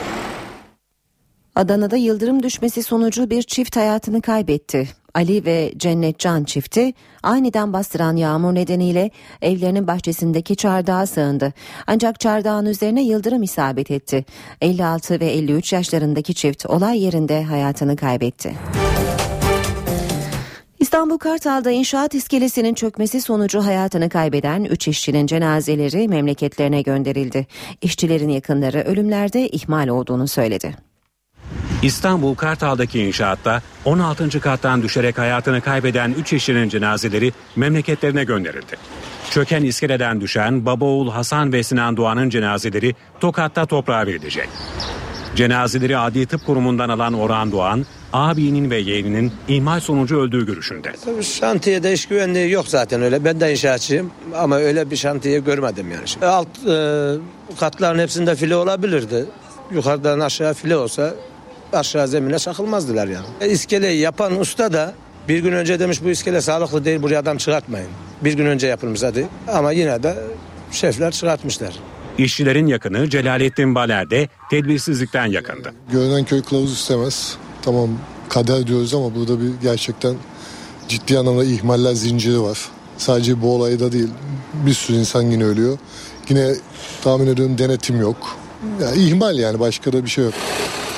Adana'da 1.56 1.96
yıldırım 1.96 2.42
düşmesi 2.42 2.82
sonucu 2.82 3.30
bir 3.30 3.42
çift 3.42 3.76
hayatını 3.76 4.22
kaybetti. 4.22 4.88
Ali 5.14 5.44
ve 5.44 5.72
Cennet 5.76 6.18
Can 6.18 6.44
çifti 6.44 6.92
aniden 7.22 7.72
bastıran 7.72 8.16
yağmur 8.16 8.54
nedeniyle 8.54 9.10
evlerinin 9.42 9.86
bahçesindeki 9.86 10.56
çardağa 10.56 11.06
sığındı. 11.06 11.52
Ancak 11.86 12.20
çardağın 12.20 12.66
üzerine 12.66 13.02
yıldırım 13.02 13.42
isabet 13.42 13.90
etti. 13.90 14.24
56 14.60 15.20
ve 15.20 15.26
53 15.26 15.72
yaşlarındaki 15.72 16.34
çift 16.34 16.66
olay 16.66 17.04
yerinde 17.04 17.42
hayatını 17.42 17.96
kaybetti. 17.96 18.54
İstanbul 20.80 21.18
Kartal'da 21.18 21.70
inşaat 21.70 22.14
iskelesinin 22.14 22.74
çökmesi 22.74 23.20
sonucu 23.20 23.66
hayatını 23.66 24.08
kaybeden 24.08 24.64
3 24.64 24.88
işçinin 24.88 25.26
cenazeleri 25.26 26.08
memleketlerine 26.08 26.82
gönderildi. 26.82 27.46
İşçilerin 27.82 28.28
yakınları 28.28 28.78
ölümlerde 28.78 29.48
ihmal 29.48 29.88
olduğunu 29.88 30.28
söyledi. 30.28 30.89
İstanbul 31.82 32.34
Kartal'daki 32.34 33.02
inşaatta 33.02 33.62
16. 33.84 34.40
kattan 34.40 34.82
düşerek 34.82 35.18
hayatını 35.18 35.60
kaybeden 35.60 36.14
3 36.18 36.32
işçinin 36.32 36.68
cenazeleri 36.68 37.32
memleketlerine 37.56 38.24
gönderildi. 38.24 38.76
Çöken 39.30 39.62
iskeleden 39.62 40.20
düşen 40.20 40.66
baba 40.66 40.84
oğul 40.84 41.10
Hasan 41.10 41.52
ve 41.52 41.62
Sinan 41.62 41.96
Doğan'ın 41.96 42.30
cenazeleri 42.30 42.94
Tokat'ta 43.20 43.66
toprağa 43.66 44.06
verilecek. 44.06 44.48
Cenazeleri 45.36 45.98
Adli 45.98 46.26
Tıp 46.26 46.46
Kurumu'ndan 46.46 46.88
alan 46.88 47.12
Orhan 47.12 47.52
Doğan, 47.52 47.86
abinin 48.12 48.70
ve 48.70 48.78
yeğeninin 48.78 49.32
ihmal 49.48 49.80
sonucu 49.80 50.20
öldüğü 50.20 50.46
görüşünde. 50.46 50.92
Tabii 51.04 51.22
şantiyede 51.22 51.92
iş 51.92 52.06
güvenliği 52.06 52.50
yok 52.50 52.68
zaten 52.68 53.02
öyle. 53.02 53.24
Ben 53.24 53.40
de 53.40 53.50
inşaatçıyım 53.50 54.10
ama 54.36 54.56
öyle 54.56 54.90
bir 54.90 54.96
şantiye 54.96 55.38
görmedim 55.38 55.86
yani. 55.90 56.30
Alt 56.30 56.48
e, 56.68 57.56
katların 57.60 57.98
hepsinde 57.98 58.34
file 58.34 58.56
olabilirdi. 58.56 59.26
Yukarıdan 59.74 60.20
aşağı 60.20 60.54
file 60.54 60.76
olsa 60.76 61.14
aşağı 61.72 62.08
zemine 62.08 62.38
çakılmazdılar 62.38 63.06
yani. 63.06 63.26
E, 63.40 63.48
iskeleyi 63.48 64.00
yapan 64.00 64.40
usta 64.40 64.72
da 64.72 64.94
bir 65.28 65.38
gün 65.38 65.52
önce 65.52 65.80
demiş 65.80 66.04
bu 66.04 66.10
iskele 66.10 66.40
sağlıklı 66.40 66.84
değil 66.84 67.02
buraya 67.02 67.18
adam 67.18 67.36
çıkartmayın. 67.36 67.88
Bir 68.24 68.32
gün 68.32 68.46
önce 68.46 68.66
yapılmış 68.66 69.02
hadi 69.02 69.26
ama 69.48 69.72
yine 69.72 70.02
de 70.02 70.16
şefler 70.72 71.10
çıkartmışlar. 71.12 71.74
İşçilerin 72.18 72.66
yakını 72.66 73.10
Celalettin 73.10 73.74
Baler 73.74 74.10
de 74.10 74.28
tedbirsizlikten 74.50 75.26
yakındı. 75.26 75.72
Görünen 75.92 76.24
köy 76.24 76.42
kılavuz 76.42 76.72
istemez. 76.72 77.36
Tamam 77.62 77.88
kader 78.28 78.66
diyoruz 78.66 78.94
ama 78.94 79.14
burada 79.14 79.40
bir 79.40 79.50
gerçekten 79.62 80.14
ciddi 80.88 81.18
anlamda 81.18 81.44
ihmaller 81.44 81.94
zinciri 81.94 82.42
var. 82.42 82.58
Sadece 82.98 83.42
bu 83.42 83.54
olayda 83.54 83.92
değil 83.92 84.08
bir 84.66 84.74
sürü 84.74 84.96
insan 84.96 85.22
yine 85.22 85.44
ölüyor. 85.44 85.78
Yine 86.28 86.54
tahmin 87.04 87.26
ediyorum 87.26 87.58
denetim 87.58 88.00
yok. 88.00 88.36
Ya, 88.80 88.92
ihmal 88.94 89.38
yani 89.38 89.60
başka 89.60 89.92
da 89.92 90.04
bir 90.04 90.10
şey 90.10 90.24
yok. 90.24 90.34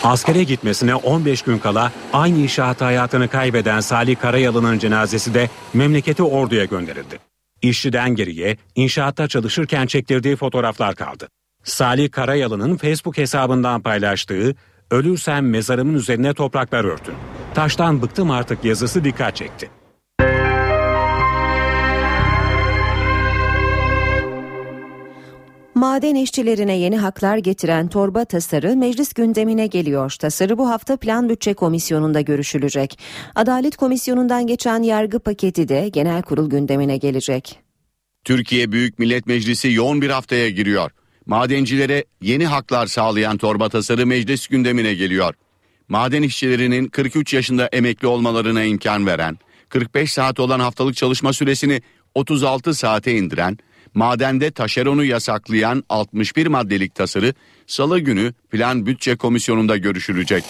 Askere 0.02 0.42
gitmesine 0.42 0.94
15 0.94 1.42
gün 1.42 1.58
kala 1.58 1.92
aynı 2.12 2.38
inşaat 2.38 2.80
hayatını 2.80 3.28
kaybeden 3.28 3.80
Salih 3.80 4.16
Karayalı'nın 4.18 4.78
cenazesi 4.78 5.34
de 5.34 5.48
memleketi 5.74 6.22
Ordu'ya 6.22 6.64
gönderildi. 6.64 7.18
İşçiden 7.62 8.14
geriye 8.14 8.56
inşaatta 8.74 9.28
çalışırken 9.28 9.86
çektirdiği 9.86 10.36
fotoğraflar 10.36 10.94
kaldı. 10.94 11.28
Salih 11.64 12.10
Karayalı'nın 12.10 12.76
Facebook 12.76 13.18
hesabından 13.18 13.82
paylaştığı 13.82 14.54
"Ölürsem 14.90 15.50
mezarımın 15.50 15.94
üzerine 15.94 16.34
topraklar 16.34 16.84
örtün. 16.84 17.14
Taştan 17.54 18.02
bıktım 18.02 18.30
artık" 18.30 18.64
yazısı 18.64 19.04
dikkat 19.04 19.36
çekti. 19.36 19.70
Maden 25.82 26.14
işçilerine 26.14 26.78
yeni 26.78 26.98
haklar 26.98 27.36
getiren 27.36 27.88
torba 27.88 28.24
tasarı 28.24 28.76
meclis 28.76 29.12
gündemine 29.12 29.66
geliyor. 29.66 30.14
Tasarı 30.20 30.58
bu 30.58 30.70
hafta 30.70 30.96
Plan 30.96 31.28
Bütçe 31.28 31.54
Komisyonu'nda 31.54 32.20
görüşülecek. 32.20 32.98
Adalet 33.34 33.76
Komisyonu'ndan 33.76 34.46
geçen 34.46 34.82
yargı 34.82 35.20
paketi 35.20 35.68
de 35.68 35.88
genel 35.88 36.22
kurul 36.22 36.50
gündemine 36.50 36.96
gelecek. 36.96 37.58
Türkiye 38.24 38.72
Büyük 38.72 38.98
Millet 38.98 39.26
Meclisi 39.26 39.72
yoğun 39.72 40.02
bir 40.02 40.10
haftaya 40.10 40.48
giriyor. 40.48 40.90
Madencilere 41.26 42.04
yeni 42.20 42.46
haklar 42.46 42.86
sağlayan 42.86 43.36
torba 43.36 43.68
tasarı 43.68 44.06
meclis 44.06 44.46
gündemine 44.46 44.94
geliyor. 44.94 45.34
Maden 45.88 46.22
işçilerinin 46.22 46.88
43 46.88 47.34
yaşında 47.34 47.66
emekli 47.66 48.06
olmalarına 48.06 48.62
imkan 48.64 49.06
veren, 49.06 49.38
45 49.68 50.12
saat 50.12 50.40
olan 50.40 50.60
haftalık 50.60 50.96
çalışma 50.96 51.32
süresini 51.32 51.82
36 52.14 52.74
saate 52.74 53.16
indiren, 53.16 53.58
madende 53.94 54.50
taşeronu 54.50 55.04
yasaklayan 55.04 55.84
61 55.88 56.46
maddelik 56.46 56.94
tasarı 56.94 57.34
salı 57.66 57.98
günü 57.98 58.32
Plan 58.50 58.86
Bütçe 58.86 59.16
Komisyonu'nda 59.16 59.76
görüşülecek. 59.76 60.44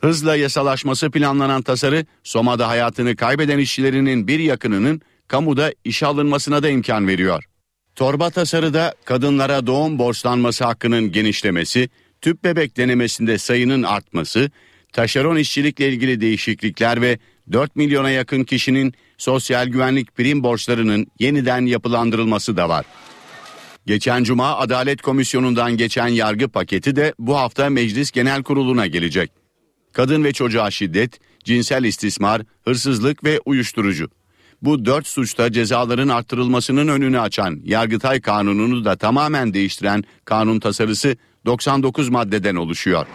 Hızla 0.00 0.36
yasalaşması 0.36 1.10
planlanan 1.10 1.62
tasarı 1.62 2.06
Soma'da 2.22 2.68
hayatını 2.68 3.16
kaybeden 3.16 3.58
işçilerinin 3.58 4.28
bir 4.28 4.38
yakınının 4.38 5.00
kamuda 5.28 5.72
işe 5.84 6.06
alınmasına 6.06 6.62
da 6.62 6.68
imkan 6.68 7.08
veriyor. 7.08 7.44
Torba 7.94 8.30
tasarıda 8.30 8.94
kadınlara 9.04 9.66
doğum 9.66 9.98
borçlanması 9.98 10.64
hakkının 10.64 11.12
genişlemesi, 11.12 11.88
tüp 12.20 12.44
bebek 12.44 12.76
denemesinde 12.76 13.38
sayının 13.38 13.82
artması, 13.82 14.50
taşeron 14.92 15.36
işçilikle 15.36 15.88
ilgili 15.88 16.20
değişiklikler 16.20 17.02
ve 17.02 17.18
4 17.52 17.76
milyona 17.76 18.10
yakın 18.10 18.44
kişinin 18.44 18.94
sosyal 19.18 19.66
güvenlik 19.66 20.16
prim 20.16 20.42
borçlarının 20.42 21.06
yeniden 21.18 21.66
yapılandırılması 21.66 22.56
da 22.56 22.68
var. 22.68 22.84
Geçen 23.86 24.24
cuma 24.24 24.56
Adalet 24.56 25.02
Komisyonu'ndan 25.02 25.76
geçen 25.76 26.08
yargı 26.08 26.48
paketi 26.48 26.96
de 26.96 27.14
bu 27.18 27.36
hafta 27.36 27.70
Meclis 27.70 28.10
Genel 28.10 28.42
Kurulu'na 28.42 28.86
gelecek. 28.86 29.30
Kadın 29.92 30.24
ve 30.24 30.32
çocuğa 30.32 30.70
şiddet, 30.70 31.20
cinsel 31.44 31.84
istismar, 31.84 32.42
hırsızlık 32.64 33.24
ve 33.24 33.40
uyuşturucu. 33.44 34.08
Bu 34.62 34.84
dört 34.84 35.06
suçta 35.06 35.52
cezaların 35.52 36.08
arttırılmasının 36.08 36.88
önünü 36.88 37.20
açan 37.20 37.60
Yargıtay 37.64 38.20
Kanunu'nu 38.20 38.84
da 38.84 38.96
tamamen 38.96 39.54
değiştiren 39.54 40.04
kanun 40.24 40.60
tasarısı 40.60 41.16
99 41.46 42.08
maddeden 42.08 42.54
oluşuyor. 42.54 43.06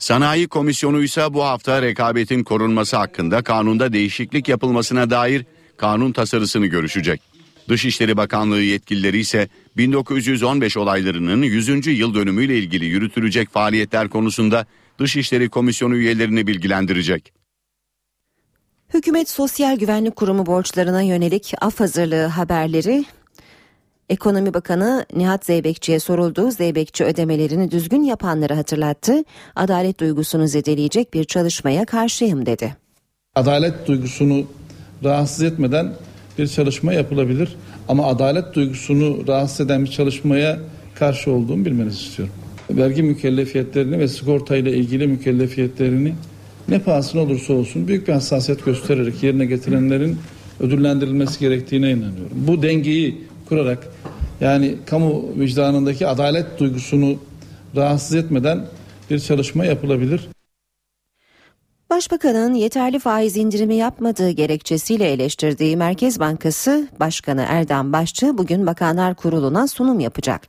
Sanayi 0.00 0.48
Komisyonu 0.48 1.02
ise 1.02 1.34
bu 1.34 1.44
hafta 1.44 1.82
rekabetin 1.82 2.44
korunması 2.44 2.96
hakkında 2.96 3.42
kanunda 3.42 3.92
değişiklik 3.92 4.48
yapılmasına 4.48 5.10
dair 5.10 5.44
kanun 5.76 6.12
tasarısını 6.12 6.66
görüşecek. 6.66 7.22
Dışişleri 7.68 8.16
Bakanlığı 8.16 8.62
yetkilileri 8.62 9.18
ise 9.18 9.48
1915 9.76 10.76
olaylarının 10.76 11.42
100. 11.42 11.86
yıl 11.86 12.14
dönümüyle 12.14 12.58
ilgili 12.58 12.84
yürütülecek 12.84 13.50
faaliyetler 13.50 14.08
konusunda 14.08 14.66
Dışişleri 14.98 15.48
Komisyonu 15.48 15.96
üyelerini 15.96 16.46
bilgilendirecek. 16.46 17.32
Hükümet 18.94 19.30
Sosyal 19.30 19.76
Güvenlik 19.78 20.16
Kurumu 20.16 20.46
borçlarına 20.46 21.02
yönelik 21.02 21.54
af 21.60 21.80
hazırlığı 21.80 22.26
haberleri 22.26 23.04
Ekonomi 24.10 24.54
Bakanı 24.54 25.06
Nihat 25.16 25.44
Zeybekçi'ye 25.44 26.00
soruldu. 26.00 26.50
Zeybekçi 26.50 27.04
ödemelerini 27.04 27.70
düzgün 27.70 28.02
yapanları 28.02 28.54
hatırlattı. 28.54 29.24
Adalet 29.56 30.00
duygusunu 30.00 30.48
zedeleyecek 30.48 31.14
bir 31.14 31.24
çalışmaya 31.24 31.84
karşıyım 31.84 32.46
dedi. 32.46 32.76
Adalet 33.34 33.86
duygusunu 33.86 34.44
rahatsız 35.04 35.42
etmeden 35.42 35.92
bir 36.38 36.46
çalışma 36.46 36.92
yapılabilir. 36.92 37.56
Ama 37.88 38.06
adalet 38.06 38.54
duygusunu 38.54 39.26
rahatsız 39.28 39.66
eden 39.66 39.84
bir 39.84 39.90
çalışmaya 39.90 40.58
karşı 40.94 41.30
olduğumu 41.30 41.64
bilmenizi 41.64 41.98
istiyorum. 41.98 42.34
Vergi 42.70 43.02
mükellefiyetlerini 43.02 43.98
ve 43.98 44.08
sigortayla 44.08 44.70
ilgili 44.70 45.06
mükellefiyetlerini 45.06 46.14
ne 46.68 46.78
pahasına 46.78 47.20
olursa 47.20 47.52
olsun 47.52 47.88
büyük 47.88 48.08
bir 48.08 48.12
hassasiyet 48.12 48.64
göstererek 48.64 49.22
yerine 49.22 49.46
getirenlerin 49.46 50.18
ödüllendirilmesi 50.60 51.40
gerektiğine 51.40 51.90
inanıyorum. 51.90 52.30
Bu 52.32 52.62
dengeyi 52.62 53.29
kurarak 53.50 53.88
yani 54.40 54.74
kamu 54.86 55.24
vicdanındaki 55.38 56.06
adalet 56.06 56.58
duygusunu 56.58 57.16
rahatsız 57.76 58.14
etmeden 58.14 58.66
bir 59.10 59.18
çalışma 59.18 59.64
yapılabilir. 59.64 60.28
Başbakanın 61.90 62.54
yeterli 62.54 62.98
faiz 62.98 63.36
indirimi 63.36 63.74
yapmadığı 63.74 64.30
gerekçesiyle 64.30 65.10
eleştirdiği 65.10 65.76
Merkez 65.76 66.20
Bankası 66.20 66.88
Başkanı 67.00 67.46
Erdem 67.48 67.92
Başçı 67.92 68.38
bugün 68.38 68.66
Bakanlar 68.66 69.14
Kurulu'na 69.14 69.68
sunum 69.68 70.00
yapacak. 70.00 70.48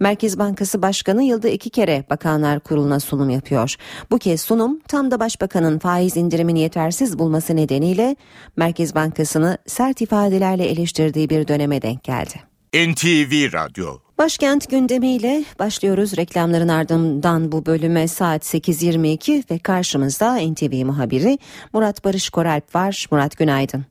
Merkez 0.00 0.38
Bankası 0.38 0.82
Başkanı 0.82 1.22
yılda 1.22 1.48
iki 1.48 1.70
kere 1.70 2.04
Bakanlar 2.10 2.60
Kurulu'na 2.60 3.00
sunum 3.00 3.30
yapıyor. 3.30 3.74
Bu 4.10 4.18
kez 4.18 4.40
sunum 4.40 4.80
tam 4.80 5.10
da 5.10 5.20
Başbakanın 5.20 5.78
faiz 5.78 6.16
indirimini 6.16 6.60
yetersiz 6.60 7.18
bulması 7.18 7.56
nedeniyle 7.56 8.16
Merkez 8.56 8.94
Bankası'nı 8.94 9.58
sert 9.66 10.00
ifadelerle 10.00 10.66
eleştirdiği 10.66 11.30
bir 11.30 11.48
döneme 11.48 11.82
denk 11.82 12.04
geldi. 12.04 12.34
NTV 12.74 13.52
Radyo 13.52 14.07
Başkent 14.18 14.70
gündemiyle 14.70 15.42
başlıyoruz. 15.58 16.16
Reklamların 16.16 16.68
ardından 16.68 17.52
bu 17.52 17.66
bölüme 17.66 18.08
saat 18.08 18.42
8.22 18.42 19.54
ve 19.54 19.58
karşımızda 19.58 20.34
NTV 20.34 20.86
muhabiri 20.86 21.38
Murat 21.72 22.04
Barış 22.04 22.30
Koralp 22.30 22.74
var. 22.74 23.06
Murat 23.10 23.38
günaydın. 23.38 23.84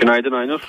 Günaydın 0.00 0.32
Aynur. 0.32 0.60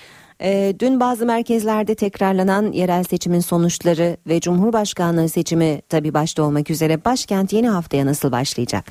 E, 0.41 0.73
dün 0.79 0.99
bazı 0.99 1.25
merkezlerde 1.25 1.95
tekrarlanan 1.95 2.71
yerel 2.71 3.03
seçimin 3.03 3.39
sonuçları 3.39 4.17
ve 4.27 4.39
Cumhurbaşkanlığı 4.39 5.29
seçimi 5.29 5.81
tabi 5.89 6.13
başta 6.13 6.43
olmak 6.43 6.69
üzere 6.69 7.05
başkent 7.05 7.53
yeni 7.53 7.69
haftaya 7.69 8.05
nasıl 8.05 8.31
başlayacak? 8.31 8.85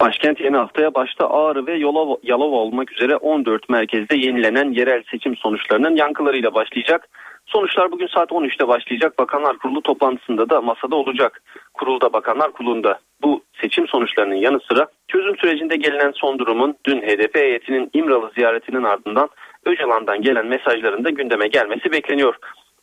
Başkent 0.00 0.40
yeni 0.40 0.56
haftaya 0.56 0.94
başta 0.94 1.30
Ağrı 1.30 1.66
ve 1.66 1.78
Yalova, 1.78 2.16
Yalova 2.22 2.56
olmak 2.56 2.92
üzere 2.92 3.16
14 3.16 3.68
merkezde 3.68 4.16
yenilenen 4.16 4.72
yerel 4.72 5.02
seçim 5.10 5.36
sonuçlarının 5.36 5.96
yankılarıyla 5.96 6.54
başlayacak. 6.54 7.08
Sonuçlar 7.46 7.92
bugün 7.92 8.06
saat 8.06 8.30
13'te 8.30 8.68
başlayacak. 8.68 9.18
Bakanlar 9.18 9.58
Kurulu 9.58 9.82
toplantısında 9.82 10.50
da 10.50 10.60
masada 10.60 10.96
olacak. 10.96 11.42
Kurulda 11.74 12.12
Bakanlar 12.12 12.52
Kurulu'nda 12.52 12.98
bu 13.22 13.42
seçim 13.60 13.88
sonuçlarının 13.88 14.34
yanı 14.34 14.60
sıra 14.60 14.86
çözüm 15.08 15.36
sürecinde 15.36 15.76
gelinen 15.76 16.12
son 16.14 16.38
durumun 16.38 16.76
dün 16.84 17.00
HDP 17.00 17.34
heyetinin 17.34 17.90
İmralı 17.92 18.30
ziyaretinin 18.34 18.82
ardından 18.82 19.28
Öcalan'dan 19.64 20.22
gelen 20.22 20.46
mesajların 20.46 21.04
da 21.04 21.10
gündeme 21.10 21.48
gelmesi 21.48 21.92
bekleniyor. 21.92 22.34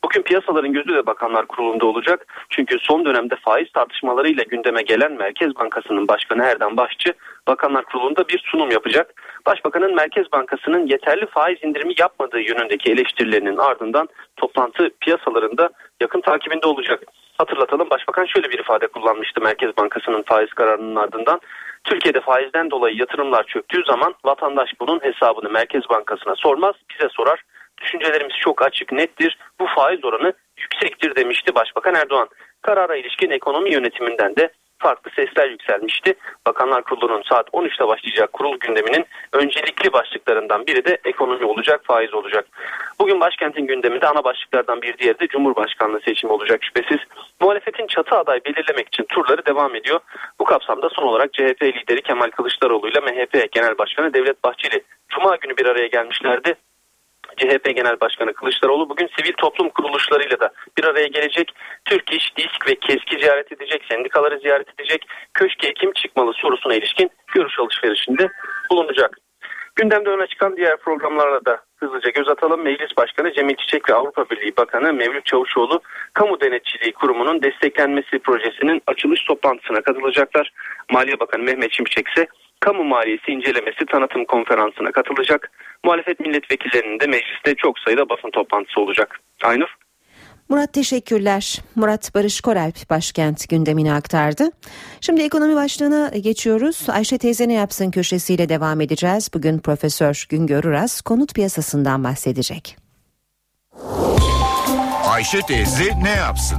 Bugün 0.04 0.22
piyasaların 0.22 0.72
gözü 0.72 0.94
de 0.94 1.06
Bakanlar 1.06 1.46
Kurulu'nda 1.46 1.86
olacak. 1.86 2.26
Çünkü 2.50 2.78
son 2.78 3.04
dönemde 3.04 3.36
faiz 3.36 3.72
tartışmalarıyla 3.72 4.42
gündeme 4.42 4.82
gelen 4.82 5.12
Merkez 5.12 5.56
Bankası'nın 5.56 6.08
başkanı 6.08 6.42
Erdem 6.42 6.76
Başçı 6.76 7.14
Bakanlar 7.48 7.84
Kurulu'nda 7.84 8.28
bir 8.28 8.44
sunum 8.46 8.70
yapacak. 8.70 9.14
Başbakanın 9.46 9.94
Merkez 9.94 10.32
Bankası'nın 10.32 10.86
yeterli 10.86 11.26
faiz 11.26 11.58
indirimi 11.64 11.94
yapmadığı 11.98 12.40
yönündeki 12.40 12.92
eleştirilerinin 12.92 13.56
ardından 13.56 14.08
toplantı 14.36 14.90
piyasalarında 15.00 15.70
yakın 16.00 16.20
takibinde 16.20 16.66
olacak. 16.66 17.02
Hatırlatalım 17.38 17.90
Başbakan 17.90 18.26
şöyle 18.26 18.50
bir 18.50 18.58
ifade 18.58 18.86
kullanmıştı 18.86 19.40
Merkez 19.40 19.76
Bankası'nın 19.76 20.22
faiz 20.22 20.50
kararının 20.50 20.96
ardından. 20.96 21.40
Türkiye'de 21.84 22.20
faizden 22.20 22.70
dolayı 22.70 22.96
yatırımlar 22.96 23.44
çöktüğü 23.44 23.84
zaman 23.84 24.14
vatandaş 24.24 24.70
bunun 24.80 25.00
hesabını 25.00 25.50
Merkez 25.50 25.82
Bankası'na 25.90 26.34
sormaz 26.36 26.74
bize 26.90 27.08
sorar. 27.08 27.42
Düşüncelerimiz 27.80 28.36
çok 28.40 28.62
açık 28.62 28.92
nettir. 28.92 29.38
Bu 29.60 29.66
faiz 29.66 30.04
oranı 30.04 30.32
yüksektir 30.58 31.16
demişti 31.16 31.54
Başbakan 31.54 31.94
Erdoğan. 31.94 32.28
Karara 32.62 32.96
ilişkin 32.96 33.30
ekonomi 33.30 33.72
yönetiminden 33.72 34.36
de 34.36 34.52
farklı 34.82 35.10
sesler 35.10 35.50
yükselmişti. 35.50 36.14
Bakanlar 36.46 36.82
Kurulu'nun 36.82 37.22
saat 37.22 37.48
13'te 37.48 37.88
başlayacak 37.88 38.32
kurul 38.32 38.58
gündeminin 38.58 39.04
öncelikli 39.32 39.92
başlıklarından 39.92 40.66
biri 40.66 40.84
de 40.84 40.98
ekonomi 41.04 41.44
olacak, 41.44 41.80
faiz 41.84 42.14
olacak. 42.14 42.46
Bugün 42.98 43.20
başkentin 43.20 43.66
gündeminde 43.66 44.06
ana 44.06 44.24
başlıklardan 44.24 44.82
bir 44.82 44.98
diğeri 44.98 45.18
de 45.18 45.26
Cumhurbaşkanlığı 45.26 46.00
seçimi 46.00 46.32
olacak 46.32 46.64
şüphesiz. 46.64 46.98
Muhalefetin 47.40 47.86
çatı 47.86 48.16
aday 48.16 48.40
belirlemek 48.44 48.88
için 48.88 49.04
turları 49.04 49.46
devam 49.46 49.74
ediyor. 49.74 50.00
Bu 50.38 50.44
kapsamda 50.44 50.88
son 50.88 51.06
olarak 51.06 51.32
CHP 51.32 51.62
lideri 51.62 52.02
Kemal 52.02 52.30
Kılıçdaroğlu 52.30 52.88
ile 52.88 53.00
MHP 53.00 53.52
Genel 53.52 53.78
Başkanı 53.78 54.14
Devlet 54.14 54.44
Bahçeli 54.44 54.82
Cuma 55.08 55.36
günü 55.36 55.56
bir 55.56 55.66
araya 55.66 55.86
gelmişlerdi. 55.86 56.54
CHP 57.36 57.76
Genel 57.76 58.00
Başkanı 58.00 58.32
Kılıçdaroğlu 58.32 58.88
bugün 58.88 59.08
sivil 59.18 59.32
toplum 59.32 59.68
kuruluşlarıyla 59.68 60.40
da 60.40 60.50
bir 60.78 60.84
araya 60.84 61.06
gelecek. 61.06 61.54
Türk 61.84 62.12
İş, 62.12 62.36
Disk 62.36 62.68
ve 62.68 62.74
KESK'i 62.74 63.18
ziyaret 63.20 63.52
edecek, 63.52 63.84
sendikaları 63.90 64.38
ziyaret 64.38 64.68
edecek. 64.74 65.06
Köşke 65.34 65.74
kim 65.74 65.92
çıkmalı 65.92 66.32
sorusuna 66.32 66.74
ilişkin 66.74 67.10
görüş 67.34 67.58
alışverişinde 67.58 68.28
bulunacak. 68.70 69.16
Gündemde 69.76 70.10
öne 70.10 70.26
çıkan 70.26 70.56
diğer 70.56 70.76
programlarla 70.76 71.44
da 71.44 71.60
hızlıca 71.76 72.10
göz 72.10 72.28
atalım. 72.28 72.62
Meclis 72.62 72.96
Başkanı 72.96 73.32
Cemil 73.32 73.56
Çiçek 73.56 73.90
ve 73.90 73.94
Avrupa 73.94 74.30
Birliği 74.30 74.56
Bakanı 74.56 74.92
Mevlüt 74.92 75.26
Çavuşoğlu 75.26 75.80
Kamu 76.14 76.40
Denetçiliği 76.40 76.92
Kurumu'nun 76.92 77.42
desteklenmesi 77.42 78.18
projesinin 78.18 78.82
açılış 78.86 79.24
toplantısına 79.24 79.80
katılacaklar. 79.80 80.52
Maliye 80.90 81.20
Bakanı 81.20 81.42
Mehmet 81.42 81.72
Şimşek 81.72 82.08
ise 82.08 82.26
kamu 82.60 82.84
maliyesi 82.84 83.32
incelemesi 83.32 83.86
tanıtım 83.86 84.24
konferansına 84.24 84.92
katılacak. 84.92 85.50
Muhalefet 85.84 86.20
milletvekillerinin 86.20 87.00
de 87.00 87.06
mecliste 87.06 87.54
çok 87.56 87.78
sayıda 87.78 88.08
basın 88.08 88.30
toplantısı 88.30 88.80
olacak. 88.80 89.20
Aynur. 89.44 89.68
Murat 90.48 90.72
teşekkürler. 90.72 91.58
Murat 91.76 92.14
Barış 92.14 92.40
Koralp 92.40 92.90
başkent 92.90 93.48
gündemini 93.48 93.92
aktardı. 93.92 94.50
Şimdi 95.00 95.22
ekonomi 95.22 95.56
başlığına 95.56 96.08
geçiyoruz. 96.08 96.86
Ayşe 96.88 97.18
teyze 97.18 97.48
ne 97.48 97.52
yapsın 97.52 97.90
köşesiyle 97.90 98.48
devam 98.48 98.80
edeceğiz. 98.80 99.30
Bugün 99.34 99.58
Profesör 99.58 100.26
Güngör 100.28 100.64
Uras 100.64 101.00
konut 101.00 101.34
piyasasından 101.34 102.04
bahsedecek. 102.04 102.76
Ayşe 105.12 105.40
teyze 105.40 105.90
ne 106.02 106.10
yapsın? 106.10 106.58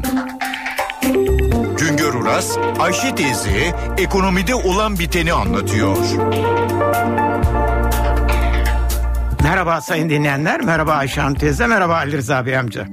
Güngör 1.80 2.14
Uras, 2.14 2.58
Ayşe 2.80 3.16
teyze 3.16 3.76
ekonomide 3.98 4.56
olan 4.56 5.00
biteni 5.00 5.34
anlatıyor. 5.34 5.98
Merhaba 9.54 9.82
sayın 9.82 10.10
dinleyenler, 10.10 10.62
merhaba 10.62 10.93
Ayşe 10.93 11.22
Hanım 11.22 11.36
teyze, 11.36 11.68
merhaba 11.68 11.95
Ali 11.95 12.18
Rıza 12.18 12.45
Bey 12.45 12.58
amca. 12.58 12.88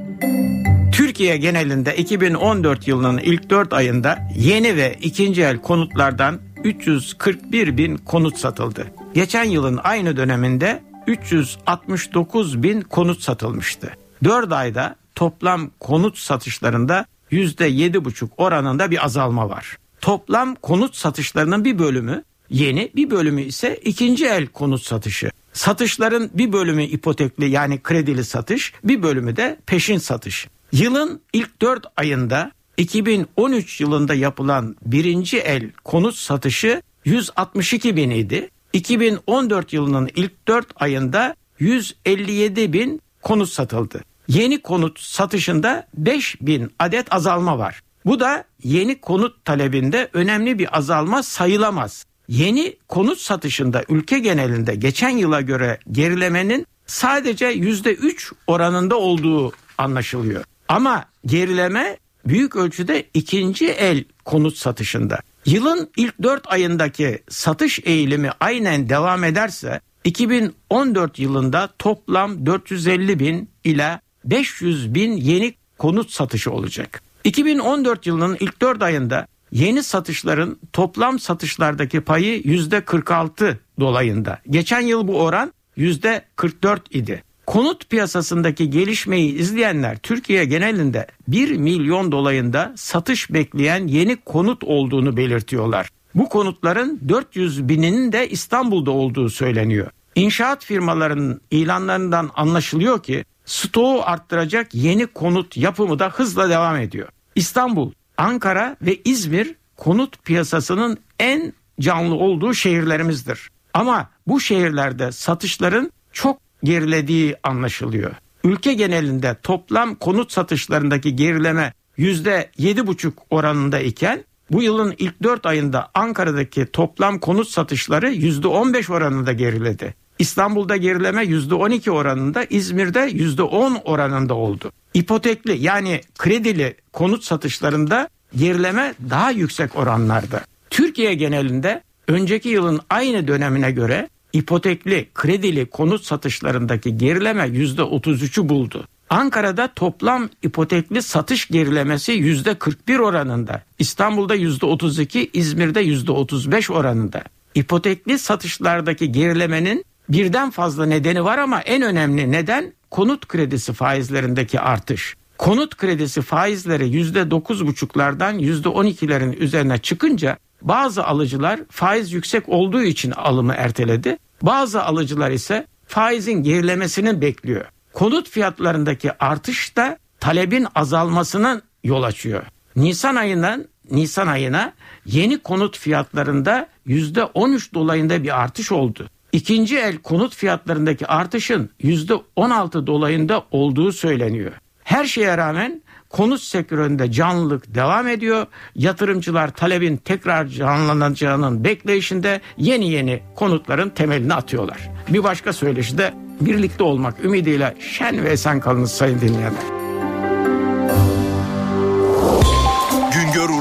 Türkiye 0.92 1.36
genelinde 1.36 1.96
2014 1.96 2.88
yılının 2.88 3.18
ilk 3.18 3.50
4 3.50 3.72
ayında 3.72 4.18
yeni 4.36 4.76
ve 4.76 4.98
ikinci 5.00 5.42
el 5.42 5.58
konutlardan 5.58 6.40
341 6.64 7.76
bin 7.76 7.96
konut 7.96 8.36
satıldı. 8.38 8.86
Geçen 9.14 9.44
yılın 9.44 9.80
aynı 9.84 10.16
döneminde 10.16 10.82
369 11.06 12.62
bin 12.62 12.80
konut 12.80 13.22
satılmıştı. 13.22 13.90
4 14.24 14.52
ayda 14.52 14.96
toplam 15.14 15.70
konut 15.80 16.18
satışlarında 16.18 17.06
%7,5 17.32 18.28
oranında 18.36 18.90
bir 18.90 19.04
azalma 19.04 19.48
var. 19.48 19.78
Toplam 20.00 20.54
konut 20.54 20.96
satışlarının 20.96 21.64
bir 21.64 21.78
bölümü 21.78 22.24
yeni 22.50 22.90
bir 22.96 23.10
bölümü 23.10 23.42
ise 23.42 23.76
ikinci 23.76 24.26
el 24.26 24.46
konut 24.46 24.82
satışı. 24.82 25.30
Satışların 25.60 26.30
bir 26.34 26.52
bölümü 26.52 26.84
ipotekli 26.84 27.50
yani 27.50 27.82
kredili 27.82 28.24
satış 28.24 28.72
bir 28.84 29.02
bölümü 29.02 29.36
de 29.36 29.58
peşin 29.66 29.98
satış. 29.98 30.48
Yılın 30.72 31.20
ilk 31.32 31.62
4 31.62 31.86
ayında 31.96 32.52
2013 32.76 33.80
yılında 33.80 34.14
yapılan 34.14 34.76
birinci 34.82 35.38
el 35.38 35.70
konut 35.84 36.14
satışı 36.14 36.82
162 37.04 37.96
bin 37.96 38.10
idi. 38.10 38.50
2014 38.72 39.72
yılının 39.72 40.10
ilk 40.14 40.48
4 40.48 40.66
ayında 40.76 41.34
157 41.58 42.72
bin 42.72 43.02
konut 43.22 43.48
satıldı. 43.48 44.00
Yeni 44.28 44.62
konut 44.62 45.00
satışında 45.00 45.86
5 45.94 46.36
bin 46.40 46.70
adet 46.78 47.14
azalma 47.14 47.58
var. 47.58 47.82
Bu 48.04 48.20
da 48.20 48.44
yeni 48.64 49.00
konut 49.00 49.44
talebinde 49.44 50.08
önemli 50.12 50.58
bir 50.58 50.78
azalma 50.78 51.22
sayılamaz. 51.22 52.06
Yeni 52.30 52.76
konut 52.88 53.18
satışında 53.18 53.84
ülke 53.88 54.18
genelinde 54.18 54.74
geçen 54.74 55.08
yıla 55.08 55.40
göre 55.40 55.78
gerilemenin 55.92 56.66
sadece 56.86 57.46
%3 57.54 58.32
oranında 58.46 58.98
olduğu 58.98 59.52
anlaşılıyor. 59.78 60.44
Ama 60.68 61.04
gerileme 61.26 61.96
büyük 62.26 62.56
ölçüde 62.56 63.06
ikinci 63.14 63.68
el 63.68 64.04
konut 64.24 64.56
satışında. 64.56 65.18
Yılın 65.46 65.90
ilk 65.96 66.22
4 66.22 66.52
ayındaki 66.52 67.22
satış 67.28 67.80
eğilimi 67.84 68.30
aynen 68.40 68.88
devam 68.88 69.24
ederse 69.24 69.80
2014 70.04 71.18
yılında 71.18 71.68
toplam 71.78 72.46
450 72.46 73.18
bin 73.18 73.50
ila 73.64 74.00
500 74.24 74.94
bin 74.94 75.12
yeni 75.12 75.54
konut 75.78 76.10
satışı 76.10 76.50
olacak. 76.50 77.02
2014 77.24 78.06
yılının 78.06 78.36
ilk 78.40 78.60
4 78.60 78.82
ayında 78.82 79.26
yeni 79.52 79.82
satışların 79.82 80.58
toplam 80.72 81.18
satışlardaki 81.18 82.00
payı 82.00 82.40
%46 82.40 83.56
dolayında. 83.80 84.38
Geçen 84.50 84.80
yıl 84.80 85.08
bu 85.08 85.20
oran 85.20 85.52
%44 85.76 86.78
idi. 86.90 87.22
Konut 87.46 87.90
piyasasındaki 87.90 88.70
gelişmeyi 88.70 89.34
izleyenler 89.34 89.98
Türkiye 89.98 90.44
genelinde 90.44 91.06
1 91.28 91.56
milyon 91.56 92.12
dolayında 92.12 92.72
satış 92.76 93.32
bekleyen 93.32 93.86
yeni 93.86 94.16
konut 94.16 94.64
olduğunu 94.64 95.16
belirtiyorlar. 95.16 95.88
Bu 96.14 96.28
konutların 96.28 97.00
400 97.08 97.68
bininin 97.68 98.12
de 98.12 98.28
İstanbul'da 98.28 98.90
olduğu 98.90 99.28
söyleniyor. 99.28 99.90
İnşaat 100.14 100.64
firmalarının 100.64 101.40
ilanlarından 101.50 102.30
anlaşılıyor 102.34 103.02
ki 103.02 103.24
stoğu 103.44 104.02
arttıracak 104.02 104.74
yeni 104.74 105.06
konut 105.06 105.56
yapımı 105.56 105.98
da 105.98 106.08
hızla 106.08 106.50
devam 106.50 106.76
ediyor. 106.76 107.08
İstanbul, 107.34 107.92
Ankara 108.20 108.76
ve 108.82 109.00
İzmir 109.04 109.54
konut 109.76 110.24
piyasasının 110.24 110.98
en 111.18 111.52
canlı 111.80 112.14
olduğu 112.14 112.54
şehirlerimizdir. 112.54 113.50
Ama 113.74 114.10
bu 114.26 114.40
şehirlerde 114.40 115.12
satışların 115.12 115.92
çok 116.12 116.40
gerilediği 116.64 117.36
anlaşılıyor. 117.42 118.10
Ülke 118.44 118.74
genelinde 118.74 119.36
toplam 119.42 119.94
konut 119.94 120.32
satışlarındaki 120.32 121.16
gerileme 121.16 121.72
%7,5 121.98 123.12
oranında 123.30 123.80
iken 123.80 124.24
bu 124.50 124.62
yılın 124.62 124.94
ilk 124.98 125.22
4 125.22 125.46
ayında 125.46 125.90
Ankara'daki 125.94 126.66
toplam 126.66 127.18
konut 127.18 127.48
satışları 127.48 128.12
%15 128.12 128.92
oranında 128.92 129.32
geriledi. 129.32 129.94
İstanbul'da 130.18 130.76
gerileme 130.76 131.22
%12 131.22 131.90
oranında, 131.90 132.44
İzmir'de 132.44 133.10
%10 133.10 133.82
oranında 133.82 134.34
oldu. 134.34 134.72
İpotekli 134.94 135.58
yani 135.58 136.00
kredili 136.18 136.76
konut 136.92 137.24
satışlarında 137.24 138.08
gerileme 138.36 138.94
daha 139.10 139.30
yüksek 139.30 139.76
oranlarda. 139.76 140.44
Türkiye 140.70 141.14
genelinde 141.14 141.82
önceki 142.08 142.48
yılın 142.48 142.80
aynı 142.90 143.28
dönemine 143.28 143.70
göre 143.70 144.08
ipotekli, 144.32 145.08
kredili 145.14 145.66
konut 145.66 146.04
satışlarındaki 146.04 146.98
gerileme 146.98 147.42
%33'ü 147.42 148.48
buldu. 148.48 148.88
Ankara'da 149.10 149.68
toplam 149.74 150.28
ipotekli 150.42 151.02
satış 151.02 151.48
gerilemesi 151.48 152.12
%41 152.12 152.98
oranında. 152.98 153.62
İstanbul'da 153.78 154.36
%32, 154.36 155.30
İzmir'de 155.32 155.82
%35 155.84 156.72
oranında. 156.72 157.22
İpotekli 157.54 158.18
satışlardaki 158.18 159.12
gerilemenin 159.12 159.84
birden 160.12 160.50
fazla 160.50 160.86
nedeni 160.86 161.24
var 161.24 161.38
ama 161.38 161.60
en 161.60 161.82
önemli 161.82 162.32
neden 162.32 162.72
konut 162.90 163.28
kredisi 163.28 163.72
faizlerindeki 163.72 164.60
artış. 164.60 165.16
Konut 165.38 165.76
kredisi 165.76 166.22
faizleri 166.22 166.84
%9,5'lardan 166.84 168.40
%12'lerin 168.40 169.36
üzerine 169.36 169.78
çıkınca 169.78 170.36
bazı 170.62 171.04
alıcılar 171.04 171.60
faiz 171.70 172.12
yüksek 172.12 172.48
olduğu 172.48 172.82
için 172.82 173.10
alımı 173.10 173.54
erteledi. 173.54 174.18
Bazı 174.42 174.82
alıcılar 174.82 175.30
ise 175.30 175.66
faizin 175.86 176.42
gerilemesini 176.42 177.20
bekliyor. 177.20 177.64
Konut 177.92 178.28
fiyatlarındaki 178.28 179.24
artış 179.24 179.76
da 179.76 179.98
talebin 180.20 180.66
azalmasına 180.74 181.62
yol 181.84 182.02
açıyor. 182.02 182.42
Nisan 182.76 183.14
ayından 183.14 183.64
Nisan 183.90 184.26
ayına 184.26 184.72
yeni 185.06 185.38
konut 185.38 185.78
fiyatlarında 185.78 186.68
%13 186.86 187.74
dolayında 187.74 188.22
bir 188.22 188.40
artış 188.40 188.72
oldu. 188.72 189.10
İkinci 189.32 189.78
el 189.78 189.96
konut 189.96 190.34
fiyatlarındaki 190.34 191.06
artışın 191.06 191.70
%16 191.80 192.86
dolayında 192.86 193.44
olduğu 193.50 193.92
söyleniyor. 193.92 194.52
Her 194.84 195.04
şeye 195.04 195.36
rağmen 195.36 195.82
konut 196.08 196.40
sektöründe 196.40 197.12
canlılık 197.12 197.74
devam 197.74 198.08
ediyor. 198.08 198.46
Yatırımcılar 198.74 199.50
talebin 199.54 199.96
tekrar 199.96 200.46
canlanacağının 200.46 201.64
bekleyişinde 201.64 202.40
yeni 202.58 202.90
yeni 202.90 203.22
konutların 203.36 203.88
temelini 203.88 204.34
atıyorlar. 204.34 204.90
Bir 205.08 205.24
başka 205.24 205.52
söyleşi 205.52 205.98
de 205.98 206.14
birlikte 206.40 206.82
olmak 206.82 207.24
ümidiyle 207.24 207.76
şen 207.80 208.24
ve 208.24 208.28
esen 208.28 208.60
kalınız 208.60 208.90
sayın 208.90 209.20
dinleyenler. 209.20 209.89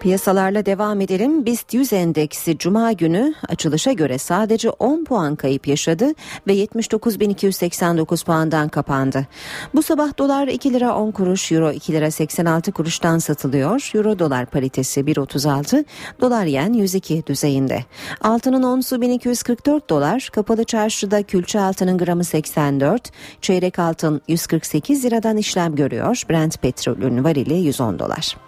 Piyasalarla 0.00 0.66
devam 0.66 1.00
edelim. 1.00 1.46
BIST 1.46 1.74
100 1.74 1.92
endeksi 1.92 2.58
cuma 2.58 2.92
günü 2.92 3.34
açılışa 3.48 3.92
göre 3.92 4.18
sadece 4.18 4.70
10 4.70 5.04
puan 5.04 5.36
kayıp 5.36 5.68
yaşadı 5.68 6.12
ve 6.46 6.54
79.289 6.54 8.24
puandan 8.24 8.68
kapandı. 8.68 9.26
Bu 9.74 9.82
sabah 9.82 10.18
dolar 10.18 10.48
2 10.48 10.72
lira 10.72 10.96
10 10.96 11.10
kuruş, 11.10 11.52
euro 11.52 11.72
2 11.72 11.92
lira 11.92 12.10
86 12.10 12.72
kuruştan 12.72 13.18
satılıyor. 13.18 13.90
Euro 13.94 14.18
dolar 14.18 14.46
paritesi 14.46 15.00
1.36, 15.00 15.84
dolar 16.20 16.44
yen 16.44 16.72
102 16.72 17.26
düzeyinde. 17.26 17.84
Altının 18.20 18.62
onsu 18.62 19.00
1244 19.00 19.90
dolar, 19.90 20.28
kapalı 20.32 20.64
çarşıda 20.64 21.22
külçe 21.22 21.60
altının 21.60 21.98
gramı 21.98 22.24
84, 22.24 23.10
çeyrek 23.42 23.78
altın 23.78 24.20
148 24.28 25.04
liradan 25.04 25.36
işlem 25.36 25.76
görüyor. 25.76 26.22
Brent 26.30 26.62
petrolün 26.62 27.24
varili 27.24 27.54
110 27.54 27.98
dolar. 27.98 28.47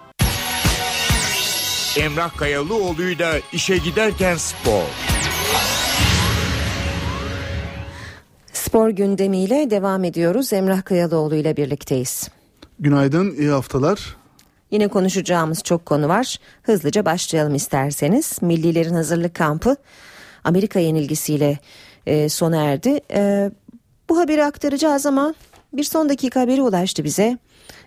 Emrah 1.98 2.36
Kayalıoğlu'yla 2.36 3.38
işe 3.52 3.78
giderken 3.78 4.36
spor. 4.36 4.82
Spor 8.52 8.88
gündemiyle 8.88 9.70
devam 9.70 10.04
ediyoruz. 10.04 10.52
Emrah 10.52 10.84
Kayalıoğlu 10.84 11.34
ile 11.34 11.56
birlikteyiz. 11.56 12.28
Günaydın, 12.78 13.34
iyi 13.34 13.48
haftalar. 13.50 14.16
Yine 14.70 14.88
konuşacağımız 14.88 15.62
çok 15.62 15.86
konu 15.86 16.08
var. 16.08 16.36
Hızlıca 16.62 17.04
başlayalım 17.04 17.54
isterseniz. 17.54 18.38
Millilerin 18.42 18.94
hazırlık 18.94 19.34
kampı 19.34 19.76
Amerika 20.44 20.78
yenilgisiyle 20.78 21.58
e, 22.06 22.28
sona 22.28 22.62
erdi. 22.62 23.00
E, 23.12 23.50
bu 24.08 24.18
haberi 24.18 24.44
aktaracağız 24.44 25.06
ama 25.06 25.34
bir 25.72 25.84
son 25.84 26.08
dakika 26.08 26.40
haberi 26.40 26.62
ulaştı 26.62 27.04
bize. 27.04 27.38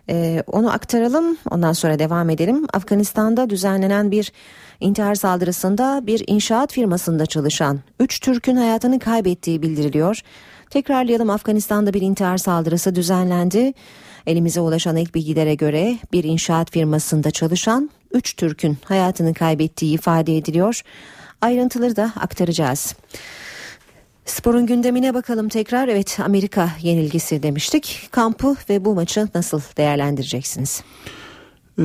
Ee, 0.10 0.44
onu 0.48 0.72
aktaralım 0.72 1.38
ondan 1.52 1.74
sonra 1.74 2.00
devam 2.00 2.30
edelim. 2.30 2.68
Afganistan'da 2.74 3.50
düzenlenen 3.50 4.12
bir 4.12 4.32
intihar 4.80 5.16
saldırısında 5.16 6.02
bir 6.08 6.24
inşaat 6.28 6.74
firmasında 6.74 7.26
çalışan 7.26 7.80
3 8.00 8.20
Türk'ün 8.20 8.56
hayatını 8.56 9.00
kaybettiği 9.00 9.62
bildiriliyor. 9.62 10.22
Tekrarlayalım 10.70 11.30
Afganistan'da 11.30 11.94
bir 11.94 12.02
intihar 12.02 12.38
saldırısı 12.38 12.96
düzenlendi. 12.96 13.74
Elimize 14.28 14.62
ulaşan 14.62 14.96
ilk 14.96 15.16
bilgilere 15.16 15.56
göre 15.56 15.98
bir 16.14 16.24
inşaat 16.24 16.72
firmasında 16.72 17.32
çalışan 17.32 17.90
3 18.12 18.36
Türk'ün 18.36 18.78
hayatını 18.86 19.34
kaybettiği 19.34 19.94
ifade 19.94 20.38
ediliyor. 20.38 20.82
Ayrıntıları 21.42 21.96
da 21.96 22.14
aktaracağız. 22.20 22.96
Sporun 24.26 24.66
gündemine 24.66 25.14
bakalım 25.14 25.50
tekrar. 25.50 25.88
Evet 25.88 26.20
Amerika 26.20 26.70
yenilgisi 26.82 27.44
demiştik. 27.44 28.08
Kampı 28.12 28.56
ve 28.70 28.86
bu 28.86 28.96
maçı 28.96 29.30
nasıl 29.36 29.62
değerlendireceksiniz? 29.78 30.84
Ee, 31.80 31.84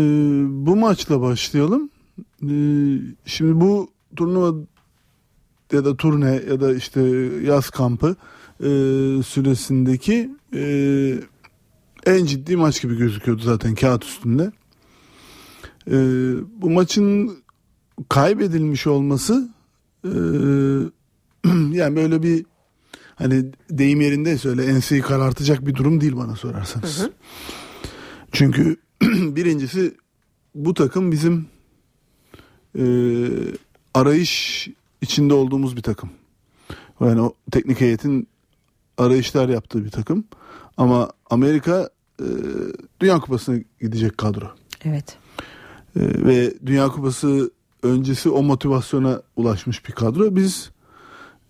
bu 0.48 0.76
maçla 0.76 1.20
başlayalım. 1.20 1.90
Ee, 2.18 2.48
şimdi 3.24 3.60
bu 3.60 3.90
turnuva 4.16 4.54
ya 5.72 5.84
da 5.84 5.96
turne 5.96 6.42
ya 6.50 6.60
da 6.60 6.74
işte 6.74 7.00
yaz 7.44 7.70
kampı 7.70 8.16
e, 8.60 8.68
süresindeki 9.22 10.30
e, 10.54 11.14
en 12.06 12.24
ciddi 12.24 12.56
maç 12.56 12.82
gibi 12.82 12.96
gözüküyordu 12.96 13.42
zaten 13.42 13.74
kağıt 13.74 14.04
üstünde. 14.04 14.52
E, 15.90 15.96
bu 16.62 16.70
maçın 16.70 17.38
kaybedilmiş 18.08 18.86
olması 18.86 19.48
e, 20.04 20.10
yani 21.72 21.96
böyle 21.96 22.22
bir 22.22 22.46
hani 23.14 23.44
deyim 23.70 24.00
yerinde 24.00 24.38
söyle 24.38 24.64
enseyi 24.64 25.02
karartacak 25.02 25.66
bir 25.66 25.74
durum 25.74 26.00
değil 26.00 26.16
bana 26.16 26.36
sorarsanız. 26.36 26.98
Hı 26.98 27.04
hı. 27.04 27.12
Çünkü 28.32 28.76
birincisi 29.36 29.94
bu 30.54 30.74
takım 30.74 31.12
bizim 31.12 31.46
e, 32.78 32.84
arayış 33.94 34.68
içinde 35.02 35.34
olduğumuz 35.34 35.76
bir 35.76 35.82
takım. 35.82 36.10
Yani 37.00 37.20
o 37.20 37.34
teknik 37.50 37.80
heyetin 37.80 38.28
arayışlar 38.98 39.48
yaptığı 39.48 39.84
bir 39.84 39.90
takım. 39.90 40.24
Ama 40.76 41.10
Amerika 41.30 41.90
e, 42.20 42.26
Dünya 43.00 43.20
Kupası'na 43.20 43.58
gidecek 43.80 44.18
kadro. 44.18 44.50
Evet. 44.84 45.18
E, 45.96 46.00
ve 46.00 46.54
Dünya 46.66 46.88
Kupası 46.88 47.50
öncesi 47.82 48.30
o 48.30 48.42
motivasyona 48.42 49.22
ulaşmış 49.36 49.88
bir 49.88 49.92
kadro. 49.92 50.36
Biz 50.36 50.70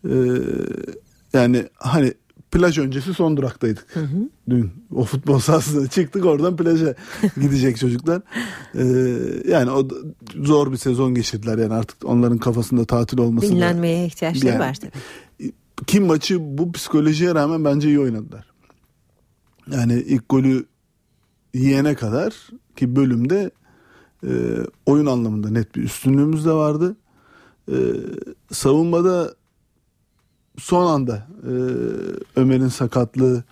ee, 0.04 0.10
yani 1.32 1.66
hani 1.74 2.14
plaj 2.50 2.78
öncesi 2.78 3.14
son 3.14 3.36
duraktaydık. 3.36 3.96
Hı 3.96 4.00
hı. 4.00 4.28
Dün 4.50 4.70
o 4.94 5.04
futbol 5.04 5.38
sahasına 5.38 5.86
çıktık 5.86 6.24
oradan 6.24 6.56
plaja 6.56 6.94
gidecek 7.40 7.76
çocuklar. 7.76 8.22
Ee, 8.74 9.50
yani 9.50 9.70
o 9.70 9.88
zor 10.44 10.72
bir 10.72 10.76
sezon 10.76 11.14
geçirdiler 11.14 11.58
yani 11.58 11.74
artık 11.74 12.04
onların 12.04 12.38
kafasında 12.38 12.84
tatil 12.84 13.18
olması. 13.18 13.52
Dinlenmeye 13.52 14.06
ihtiyaçları 14.06 14.46
yani, 14.46 14.60
var 14.60 14.74
tabii. 14.74 15.52
Kim 15.86 16.06
maçı 16.06 16.58
bu 16.58 16.72
psikolojiye 16.72 17.34
rağmen 17.34 17.64
bence 17.64 17.88
iyi 17.88 18.00
oynadılar. 18.00 18.46
Yani 19.70 19.94
ilk 19.94 20.28
golü 20.28 20.66
yiyene 21.54 21.94
kadar 21.94 22.34
ki 22.76 22.96
bölümde 22.96 23.50
e, 24.24 24.30
oyun 24.86 25.06
anlamında 25.06 25.50
net 25.50 25.74
bir 25.74 25.82
üstünlüğümüz 25.82 26.44
de 26.44 26.52
vardı. 26.52 26.96
E, 27.68 27.76
savunmada 28.52 29.34
son 30.58 30.86
anda 30.86 31.26
e, 31.42 31.52
Ömer'in 32.36 32.68
sakatlığı, 32.68 33.44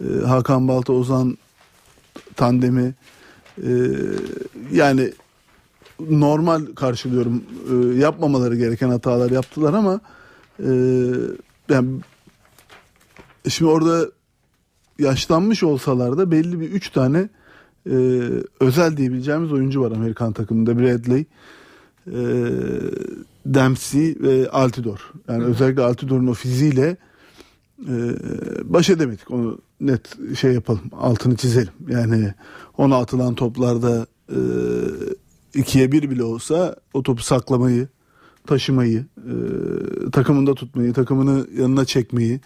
e, 0.00 0.26
Hakan 0.26 0.68
Balta 0.68 0.92
Ozan 0.92 1.38
tandemi 2.36 2.94
e, 3.62 3.70
yani 4.72 5.12
normal 6.10 6.66
karşılıyorum. 6.66 7.44
E, 7.70 7.98
yapmamaları 7.98 8.56
gereken 8.56 8.88
hatalar 8.88 9.30
yaptılar 9.30 9.74
ama 9.74 10.00
e, 10.58 10.72
yani 11.68 12.00
şimdi 13.48 13.70
orada 13.70 14.10
yaşlanmış 14.98 15.62
olsalar 15.62 16.18
da 16.18 16.30
belli 16.30 16.60
bir 16.60 16.70
üç 16.70 16.90
tane 16.90 17.28
e, 17.86 17.94
özel 18.60 18.96
diyebileceğimiz 18.96 19.52
oyuncu 19.52 19.82
var 19.82 19.92
Amerikan 19.92 20.32
takımında. 20.32 20.78
Bradley, 20.78 21.24
e, 22.06 22.20
Dempsey 23.46 24.16
ve 24.20 24.50
Altidor. 24.50 25.12
Yani 25.28 25.44
Hı. 25.44 25.48
özellikle 25.48 25.82
Altidor'un 25.82 26.26
o 26.26 26.34
fiziğiyle 26.34 26.96
e, 27.88 27.94
baş 28.64 28.90
edemedik. 28.90 29.30
Onu 29.30 29.58
net 29.80 30.36
şey 30.38 30.52
yapalım. 30.52 30.82
Altını 30.92 31.36
çizelim. 31.36 31.72
Yani 31.88 32.34
ona 32.78 32.96
atılan 32.96 33.34
toplarda 33.34 34.06
e, 34.28 34.38
ikiye 35.54 35.92
bir 35.92 36.10
bile 36.10 36.24
olsa 36.24 36.76
o 36.94 37.02
topu 37.02 37.22
saklamayı, 37.22 37.88
taşımayı, 38.46 39.06
e, 39.16 40.10
takımında 40.10 40.54
tutmayı, 40.54 40.92
takımını 40.92 41.46
yanına 41.58 41.84
çekmeyi 41.84 42.40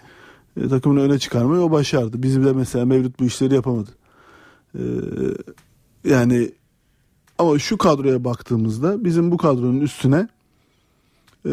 e, 0.57 0.69
takımını 0.69 1.01
öne 1.01 1.19
çıkarmayı 1.19 1.63
o 1.63 1.71
başardı. 1.71 2.23
Bizim 2.23 2.45
de 2.45 2.53
mesela 2.53 2.87
Mevlüt 2.87 3.21
bu 3.21 3.25
işleri 3.25 3.55
yapamadı. 3.55 3.91
E, 4.75 4.83
yani 6.05 6.53
ama 7.39 7.59
şu 7.59 7.79
kadroya 7.79 8.25
baktığımızda 8.25 9.05
bizim 9.05 9.31
bu 9.31 9.37
kadronun 9.37 9.81
üstüne 9.81 10.29
e, 11.47 11.53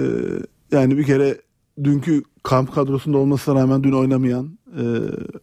yani 0.72 0.98
bir 0.98 1.04
kere 1.04 1.42
dünkü 1.84 2.24
kamp 2.44 2.76
kadrosunda 2.76 3.18
olmasına 3.18 3.56
rağmen 3.56 3.84
dün 3.84 3.92
oynamayan 3.92 4.58
e, 4.78 4.84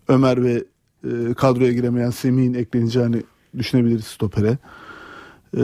Ömer 0.08 0.44
ve 0.44 0.64
e, 1.04 1.34
kadroya 1.34 1.72
giremeyen 1.72 2.10
Semih'in 2.10 2.54
ekleneceğini 2.54 3.22
düşünebiliriz 3.58 4.04
stopere. 4.04 4.58
E, 5.56 5.62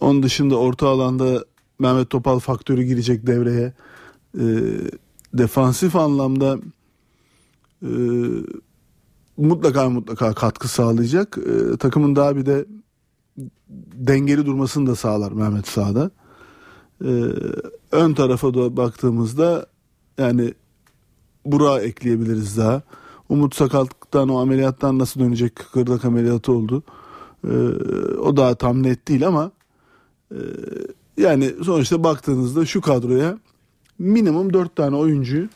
onun 0.00 0.22
dışında 0.22 0.58
orta 0.58 0.88
alanda 0.88 1.44
Mehmet 1.78 2.10
Topal 2.10 2.38
faktörü 2.38 2.82
girecek 2.82 3.26
devreye. 3.26 3.72
E, 4.38 4.44
defansif 5.34 5.96
anlamda 5.96 6.58
e, 7.82 7.90
mutlaka 9.36 9.90
mutlaka 9.90 10.34
katkı 10.34 10.68
sağlayacak. 10.68 11.38
E, 11.38 11.76
takımın 11.76 12.16
daha 12.16 12.36
bir 12.36 12.46
de 12.46 12.66
dengeli 13.94 14.46
durmasını 14.46 14.86
da 14.86 14.94
sağlar 14.94 15.32
Mehmet 15.32 15.68
sağda. 15.68 16.10
E, 17.04 17.10
ön 17.92 18.14
tarafa 18.14 18.54
da 18.54 18.76
baktığımızda 18.76 19.66
yani 20.18 20.54
Burak'ı 21.44 21.84
ekleyebiliriz 21.84 22.58
daha. 22.58 22.82
Umut 23.28 23.54
sakatlıktan 23.54 24.28
o 24.28 24.38
ameliyattan 24.40 24.98
nasıl 24.98 25.20
dönecek 25.20 25.56
kıkırdak 25.56 26.04
ameliyatı 26.04 26.52
oldu. 26.52 26.82
Ee, 27.44 27.50
o 28.18 28.36
daha 28.36 28.54
tam 28.54 28.82
net 28.82 29.08
değil 29.08 29.26
ama 29.26 29.50
e, 30.30 30.38
yani 31.18 31.50
sonuçta 31.64 32.04
baktığınızda 32.04 32.66
şu 32.66 32.80
kadroya 32.80 33.38
minimum 33.98 34.52
4 34.52 34.76
tane 34.76 34.96
oyuncuyu 34.96 35.48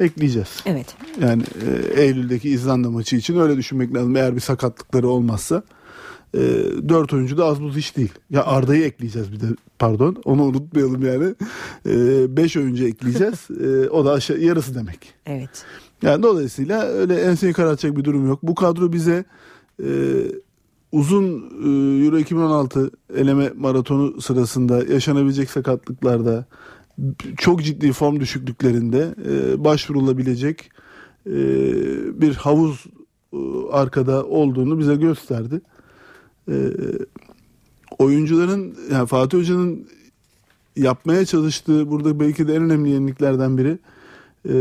ekleyeceğiz. 0.00 0.62
Evet. 0.66 0.96
Yani 1.20 1.42
e, 1.66 2.02
Eylül'deki 2.02 2.50
İzlanda 2.50 2.90
maçı 2.90 3.16
için 3.16 3.38
öyle 3.38 3.56
düşünmek 3.56 3.94
lazım. 3.94 4.16
Eğer 4.16 4.34
bir 4.34 4.40
sakatlıkları 4.40 5.08
olmazsa 5.08 5.62
e, 6.34 6.88
4 6.88 7.12
oyuncu 7.12 7.38
da 7.38 7.44
az 7.44 7.62
buz 7.62 7.76
iş 7.76 7.96
değil. 7.96 8.12
Ya 8.30 8.44
Arda'yı 8.44 8.84
ekleyeceğiz 8.84 9.32
bir 9.32 9.40
de 9.40 9.46
pardon 9.78 10.16
onu 10.24 10.42
unutmayalım 10.42 11.06
yani. 11.06 11.34
5 12.36 12.56
e, 12.56 12.60
oyuncu 12.60 12.84
ekleyeceğiz. 12.84 13.48
e, 13.60 13.88
o 13.88 14.04
da 14.04 14.12
aşağı, 14.12 14.38
yarısı 14.38 14.74
demek. 14.74 15.14
Evet. 15.26 15.64
Yani 16.02 16.22
dolayısıyla 16.22 16.82
öyle 16.82 17.20
enseyi 17.20 17.52
karartacak 17.52 17.96
bir 17.96 18.04
durum 18.04 18.28
yok. 18.28 18.42
Bu 18.42 18.54
kadro 18.54 18.92
bize 18.92 19.24
e, 19.82 19.88
uzun 20.92 21.24
e, 21.64 22.04
Euro 22.04 22.18
2016 22.18 22.90
eleme 23.16 23.52
maratonu 23.56 24.20
sırasında 24.20 24.84
yaşanabilecek 24.92 25.50
sakatlıklarda 25.50 26.46
çok 27.36 27.62
ciddi 27.62 27.92
form 27.92 28.20
düşüklüklerinde 28.20 29.14
e, 29.28 29.64
başvurulabilecek 29.64 30.70
e, 31.26 31.34
bir 32.20 32.34
havuz 32.34 32.84
e, 33.32 33.36
arkada 33.72 34.24
olduğunu 34.24 34.78
bize 34.78 34.94
gösterdi. 34.94 35.60
E, 36.48 36.72
oyuncuların 37.98 38.74
yani 38.92 39.06
Fatih 39.06 39.38
Hoca'nın 39.38 39.86
yapmaya 40.76 41.26
çalıştığı 41.26 41.90
burada 41.90 42.20
belki 42.20 42.48
de 42.48 42.54
en 42.54 42.62
önemli 42.62 42.90
yeniliklerden 42.90 43.58
biri 43.58 43.78
e, 44.48 44.54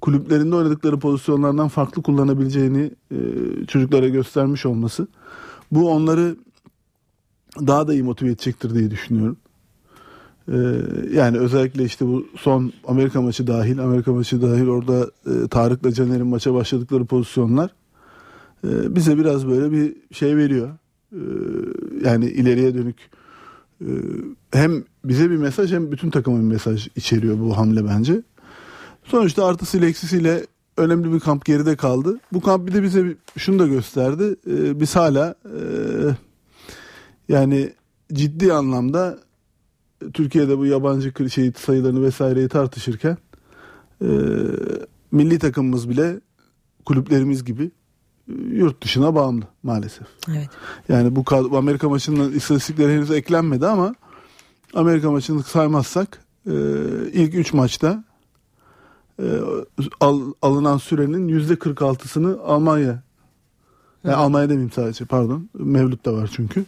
kulüplerinde 0.00 0.56
oynadıkları 0.56 0.98
pozisyonlardan 0.98 1.68
farklı 1.68 2.02
kullanabileceğini 2.02 2.90
e, 3.10 3.16
çocuklara 3.66 4.08
göstermiş 4.08 4.66
olması. 4.66 5.08
Bu 5.72 5.90
onları 5.90 6.36
daha 7.66 7.88
da 7.88 7.92
iyi 7.92 8.02
motive 8.02 8.30
edecektir 8.30 8.74
diye 8.74 8.90
düşünüyorum. 8.90 9.36
E, 10.48 10.56
yani 11.12 11.38
özellikle 11.38 11.84
işte 11.84 12.06
bu 12.06 12.26
son 12.36 12.72
Amerika 12.86 13.22
maçı 13.22 13.46
dahil, 13.46 13.78
Amerika 13.78 14.12
maçı 14.12 14.42
dahil 14.42 14.66
orada 14.66 15.10
e, 15.26 15.48
Tarık'la 15.48 15.92
Caner'in 15.92 16.26
maça 16.26 16.54
başladıkları 16.54 17.04
pozisyonlar 17.04 17.70
bize 18.64 19.18
biraz 19.18 19.48
böyle 19.48 19.72
bir 19.72 19.96
şey 20.12 20.36
veriyor. 20.36 20.70
E, 21.12 21.20
yani 22.04 22.26
ileriye 22.26 22.74
dönük 22.74 22.96
e, 23.80 23.88
hem 24.50 24.84
bize 25.04 25.30
bir 25.30 25.36
mesaj 25.36 25.72
hem 25.72 25.92
bütün 25.92 26.10
takıma 26.10 26.38
bir 26.38 26.52
mesaj 26.52 26.88
içeriyor 26.96 27.40
bu 27.40 27.56
hamle 27.56 27.88
bence. 27.88 28.22
Sonuçta 29.04 29.46
artısıyla 29.46 29.88
eksisiyle 29.88 30.46
önemli 30.76 31.12
bir 31.12 31.20
kamp 31.20 31.44
geride 31.44 31.76
kaldı. 31.76 32.20
Bu 32.32 32.40
kamp 32.40 32.66
bir 32.66 32.74
de 32.74 32.82
bize 32.82 33.16
şunu 33.36 33.58
da 33.58 33.66
gösterdi. 33.66 34.36
Ee, 34.46 34.80
biz 34.80 34.96
hala 34.96 35.34
yani 37.28 37.72
ciddi 38.12 38.52
anlamda 38.52 39.18
Türkiye'de 40.14 40.58
bu 40.58 40.66
yabancı 40.66 41.30
şey 41.30 41.52
sayılarını 41.52 42.02
vesaireyi 42.02 42.48
tartışırken 42.48 43.16
milli 45.12 45.38
takımımız 45.38 45.88
bile 45.88 46.20
kulüplerimiz 46.84 47.44
gibi 47.44 47.70
yurt 48.50 48.82
dışına 48.82 49.14
bağımlı 49.14 49.44
maalesef. 49.62 50.06
Evet. 50.28 50.48
Yani 50.88 51.16
bu 51.16 51.24
Amerika 51.56 51.88
maçının 51.88 52.32
istatistikleri 52.32 52.92
henüz 52.92 53.10
eklenmedi 53.10 53.66
ama 53.66 53.94
Amerika 54.74 55.10
maçını 55.10 55.42
saymazsak 55.42 56.24
e, 56.46 56.52
ilk 57.12 57.34
3 57.34 57.52
maçta 57.52 58.04
e, 59.22 59.26
al, 60.00 60.20
alınan 60.42 60.78
sürenin 60.78 61.28
yüzde 61.28 61.54
46'sını 61.54 62.40
Almanya 62.40 63.02
yani 64.04 64.16
Hı. 64.16 64.16
Almanya 64.16 64.48
demeyeyim 64.48 64.72
sadece 64.72 65.04
pardon 65.04 65.48
Mevlüt 65.54 66.04
de 66.06 66.10
var 66.10 66.30
çünkü. 66.36 66.64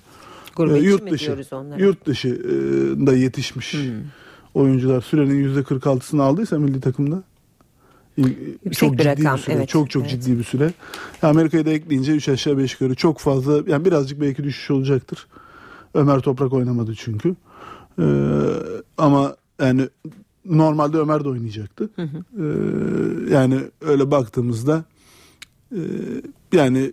E, 0.59 0.79
yurt 0.79 1.11
dışı 1.11 1.45
yurt 1.79 2.07
dışı 2.07 2.29
e, 2.29 3.07
da 3.07 3.15
yetişmiş 3.15 3.75
Hı. 3.75 3.79
oyuncular 4.55 5.01
sürenin 5.01 5.35
yüzde 5.35 5.61
46'sını 5.61 6.23
aldıysa 6.23 6.59
milli 6.59 6.81
takımda 6.81 7.23
Yüksek 8.29 8.73
çok 8.73 8.93
bir 8.93 8.99
ciddi 8.99 9.09
rakam, 9.09 9.37
bir 9.37 9.43
süre. 9.43 9.55
evet, 9.55 9.69
çok 9.69 9.91
çok 9.91 10.03
evet. 10.03 10.11
ciddi 10.11 10.39
bir 10.39 10.45
süre. 10.45 10.73
Amerika'yı 11.23 11.67
da 11.67 11.71
ekleyince 11.71 12.13
3 12.13 12.29
aşağı 12.29 12.59
5 12.59 12.73
yukarı 12.73 12.95
çok 12.95 13.19
fazla 13.19 13.63
yani 13.67 13.85
birazcık 13.85 14.21
belki 14.21 14.45
düşüş 14.45 14.71
olacaktır. 14.71 15.27
Ömer 15.95 16.21
Toprak 16.21 16.53
oynamadı 16.53 16.95
çünkü. 16.95 17.35
Ee, 17.99 18.05
ama 18.99 19.37
yani 19.63 19.89
normalde 20.45 20.99
Ömer 20.99 21.25
de 21.25 21.29
oynayacaktı. 21.29 21.91
Hı 21.97 22.03
hı. 22.03 22.25
Ee, 22.39 23.35
yani 23.35 23.61
öyle 23.81 24.11
baktığımızda 24.11 24.85
e, 25.73 25.81
yani 26.53 26.93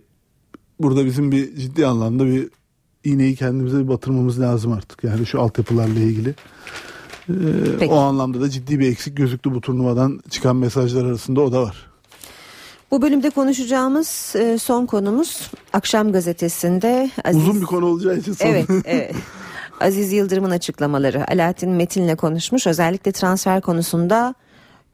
burada 0.80 1.04
bizim 1.04 1.32
bir 1.32 1.56
ciddi 1.56 1.86
anlamda 1.86 2.26
bir 2.26 2.48
iğneyi 3.04 3.36
kendimize 3.36 3.88
batırmamız 3.88 4.40
lazım 4.40 4.72
artık. 4.72 5.04
Yani 5.04 5.26
şu 5.26 5.40
altyapılarla 5.40 6.00
ilgili. 6.00 6.34
Ee, 7.28 7.86
o 7.86 7.96
anlamda 7.96 8.40
da 8.40 8.50
ciddi 8.50 8.78
bir 8.78 8.90
eksik 8.90 9.16
gözüktü 9.16 9.54
bu 9.54 9.60
turnuvadan 9.60 10.20
çıkan 10.30 10.56
mesajlar 10.56 11.04
arasında 11.04 11.40
o 11.40 11.52
da 11.52 11.62
var. 11.62 11.88
Bu 12.90 13.02
bölümde 13.02 13.30
konuşacağımız 13.30 14.34
e, 14.36 14.58
son 14.58 14.86
konumuz 14.86 15.50
Akşam 15.72 16.12
Gazetesi'nde. 16.12 17.10
Aziz... 17.24 17.42
Uzun 17.42 17.60
bir 17.60 17.66
konu 17.66 17.86
olacağı 17.86 18.16
için 18.16 18.32
son. 18.32 18.46
Evet, 18.46 18.68
evet. 18.84 19.14
Aziz 19.80 20.12
Yıldırım'ın 20.12 20.50
açıklamaları. 20.50 21.30
Alaaddin 21.30 21.70
Metin'le 21.70 22.16
konuşmuş. 22.16 22.66
Özellikle 22.66 23.12
transfer 23.12 23.60
konusunda 23.60 24.34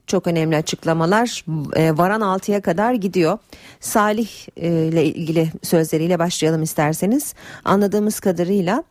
çok 0.06 0.26
önemli 0.26 0.56
açıklamalar 0.56 1.44
e, 1.76 1.98
varan 1.98 2.20
altıya 2.20 2.60
kadar 2.60 2.92
gidiyor. 2.94 3.38
Salih 3.80 4.28
e, 4.56 4.68
ile 4.68 5.04
ilgili 5.04 5.52
sözleriyle 5.62 6.18
başlayalım 6.18 6.62
isterseniz. 6.62 7.34
Anladığımız 7.64 8.20
kadarıyla 8.20 8.84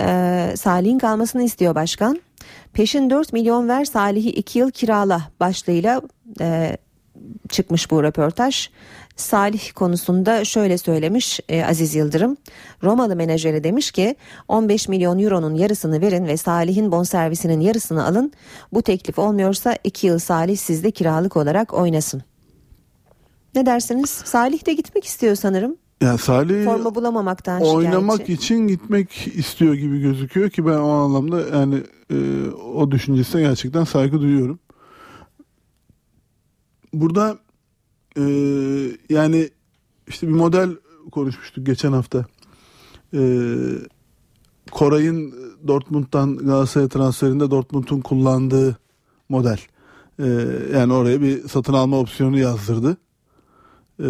e, 0.00 0.52
Salih'in 0.56 0.98
kalmasını 0.98 1.42
istiyor 1.42 1.74
başkan. 1.74 2.20
Peşin 2.72 3.10
4 3.10 3.32
milyon 3.32 3.68
ver 3.68 3.84
Salih'i 3.84 4.30
2 4.30 4.58
yıl 4.58 4.70
kirala 4.70 5.22
başlığıyla 5.40 6.02
e, 6.40 6.76
çıkmış 7.48 7.90
bu 7.90 8.02
röportaj. 8.02 8.68
Salih 9.16 9.72
konusunda 9.72 10.44
şöyle 10.44 10.78
söylemiş 10.78 11.40
e, 11.48 11.64
Aziz 11.64 11.94
Yıldırım. 11.94 12.36
Romalı 12.82 13.16
menajeri 13.16 13.64
demiş 13.64 13.90
ki 13.90 14.16
15 14.48 14.88
milyon 14.88 15.18
euronun 15.18 15.54
yarısını 15.54 16.00
verin 16.00 16.26
ve 16.26 16.36
Salih'in 16.36 16.92
bonservisinin 16.92 17.60
yarısını 17.60 18.06
alın. 18.06 18.32
Bu 18.72 18.82
teklif 18.82 19.18
olmuyorsa 19.18 19.76
2 19.84 20.06
yıl 20.06 20.18
Salih 20.18 20.56
sizde 20.56 20.90
kiralık 20.90 21.36
olarak 21.36 21.74
oynasın. 21.74 22.22
Ne 23.54 23.66
dersiniz? 23.66 24.10
Salih 24.10 24.66
de 24.66 24.72
gitmek 24.72 25.04
istiyor 25.04 25.34
sanırım. 25.34 25.76
Yani 26.00 26.18
Salih 26.18 26.64
forma 26.64 26.94
bulamamaktan 26.94 27.62
oynamak 27.62 28.16
şikayetçi. 28.16 28.44
için 28.44 28.68
gitmek 28.68 29.26
istiyor 29.26 29.74
gibi 29.74 30.00
gözüküyor 30.00 30.50
ki 30.50 30.66
ben 30.66 30.78
o 30.78 30.88
anlamda 30.88 31.40
yani 31.40 31.82
e, 32.10 32.48
o 32.50 32.90
düşüncesine 32.90 33.40
gerçekten 33.40 33.84
saygı 33.84 34.20
duyuyorum. 34.20 34.58
Burada 36.92 37.38
e, 38.16 38.22
yani 39.10 39.50
işte 40.08 40.28
bir 40.28 40.32
model 40.32 40.70
konuşmuştuk 41.12 41.66
geçen 41.66 41.92
hafta. 41.92 42.26
E, 43.14 43.20
Koray'ın 44.70 45.34
Dortmund'dan 45.68 46.36
Galatasaray'a 46.36 46.88
transferinde 46.88 47.50
Dortmund'un 47.50 48.00
kullandığı 48.00 48.78
model. 49.28 49.58
E, 50.18 50.26
yani 50.74 50.92
oraya 50.92 51.20
bir 51.20 51.48
satın 51.48 51.72
alma 51.72 51.98
opsiyonu 51.98 52.38
yazdırdı. 52.38 52.96
E, 54.00 54.08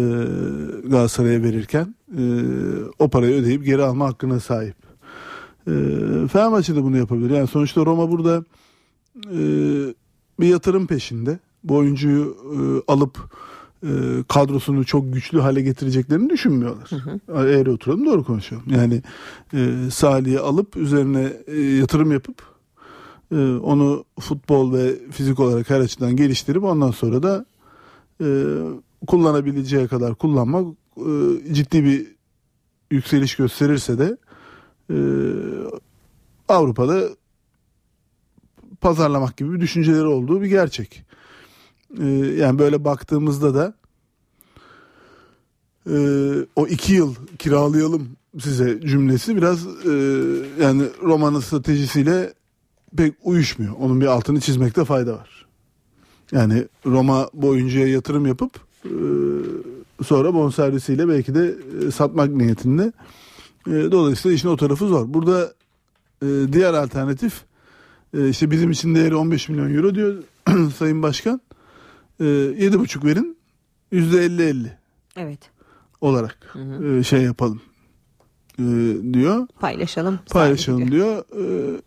Galatasaray'a 0.87 1.43
verirken 1.43 1.95
e, 2.17 2.23
o 2.99 3.09
parayı 3.09 3.35
ödeyip 3.35 3.65
geri 3.65 3.83
alma 3.83 4.07
hakkına 4.07 4.39
sahip. 4.39 4.75
E, 5.67 5.71
Fenerbahçe 6.31 6.75
de 6.75 6.83
bunu 6.83 6.97
yapabilir. 6.97 7.29
Yani 7.29 7.47
sonuçta 7.47 7.85
Roma 7.85 8.11
burada 8.11 8.43
e, 9.25 9.39
bir 10.39 10.47
yatırım 10.47 10.87
peşinde. 10.87 11.39
bu 11.63 11.75
oyuncuyu 11.75 12.37
e, 12.53 12.91
alıp 12.91 13.17
e, 13.83 13.89
kadrosunu 14.27 14.85
çok 14.85 15.13
güçlü 15.13 15.39
hale 15.39 15.61
getireceklerini 15.61 16.29
düşünmüyorlar. 16.29 16.89
Eğri 17.29 17.69
oturalım 17.69 18.05
doğru 18.05 18.23
konuşalım. 18.23 18.63
Yani 18.67 19.01
e, 19.53 19.89
Salih'i 19.91 20.39
alıp 20.39 20.77
üzerine 20.77 21.33
e, 21.47 21.61
yatırım 21.61 22.11
yapıp 22.11 22.41
e, 23.31 23.35
onu 23.55 24.05
futbol 24.19 24.73
ve 24.73 24.95
fizik 25.11 25.39
olarak 25.39 25.69
her 25.69 25.79
açıdan 25.79 26.15
geliştirip 26.15 26.63
ondan 26.63 26.91
sonra 26.91 27.23
da 27.23 27.45
e, 28.21 28.27
kullanabileceği 29.07 29.87
kadar 29.87 30.15
kullanmak 30.15 30.65
e, 30.97 31.53
ciddi 31.53 31.83
bir 31.83 32.07
yükseliş 32.91 33.35
gösterirse 33.35 33.99
de 33.99 34.17
e, 34.89 34.97
Avrupa'da 36.49 37.09
pazarlamak 38.81 39.37
gibi 39.37 39.53
bir 39.53 39.61
düşünceleri 39.61 40.05
olduğu 40.05 40.41
bir 40.41 40.47
gerçek. 40.47 41.03
E, 41.99 42.05
yani 42.37 42.59
böyle 42.59 42.83
baktığımızda 42.83 43.55
da 43.55 43.73
e, 45.89 45.97
o 46.55 46.67
iki 46.67 46.93
yıl 46.93 47.15
kiralayalım 47.39 48.07
size 48.39 48.81
cümlesi 48.81 49.35
biraz 49.35 49.67
e, 49.67 49.91
yani 50.63 50.83
romanın 51.03 51.39
stratejisiyle 51.39 52.33
pek 52.97 53.13
uyuşmuyor. 53.23 53.75
Onun 53.79 54.01
bir 54.01 54.05
altını 54.05 54.39
çizmekte 54.39 54.85
fayda 54.85 55.13
var. 55.13 55.45
Yani 56.31 56.67
Roma 56.85 57.29
bu 57.33 57.47
oyuncuya 57.47 57.87
yatırım 57.87 58.25
yapıp 58.25 58.68
sonra 60.03 60.33
bonservisiyle 60.33 61.07
belki 61.07 61.35
de 61.35 61.55
e, 61.87 61.91
satmak 61.91 62.29
niyetinde. 62.31 62.93
E, 63.67 63.71
dolayısıyla 63.71 64.35
işin 64.35 64.47
o 64.47 64.57
tarafı 64.57 64.87
zor. 64.87 65.13
Burada 65.13 65.53
e, 66.21 66.27
diğer 66.53 66.73
alternatif 66.73 67.41
e, 68.13 68.29
işte 68.29 68.51
bizim 68.51 68.71
için 68.71 68.95
değeri 68.95 69.15
15 69.15 69.49
milyon 69.49 69.73
euro 69.75 69.95
diyor 69.95 70.15
Sayın 70.77 71.03
Başkan. 71.03 71.41
E, 72.19 72.23
7,5 72.23 73.05
verin 73.05 73.37
%50-50 73.93 74.67
Evet. 75.15 75.39
olarak 76.01 76.55
e, 76.83 77.03
şey 77.03 77.21
yapalım 77.21 77.61
diyor. 79.13 79.47
Paylaşalım. 79.59 80.19
Paylaşalım 80.31 80.91
diyor. 80.91 81.17
E, 81.17 81.81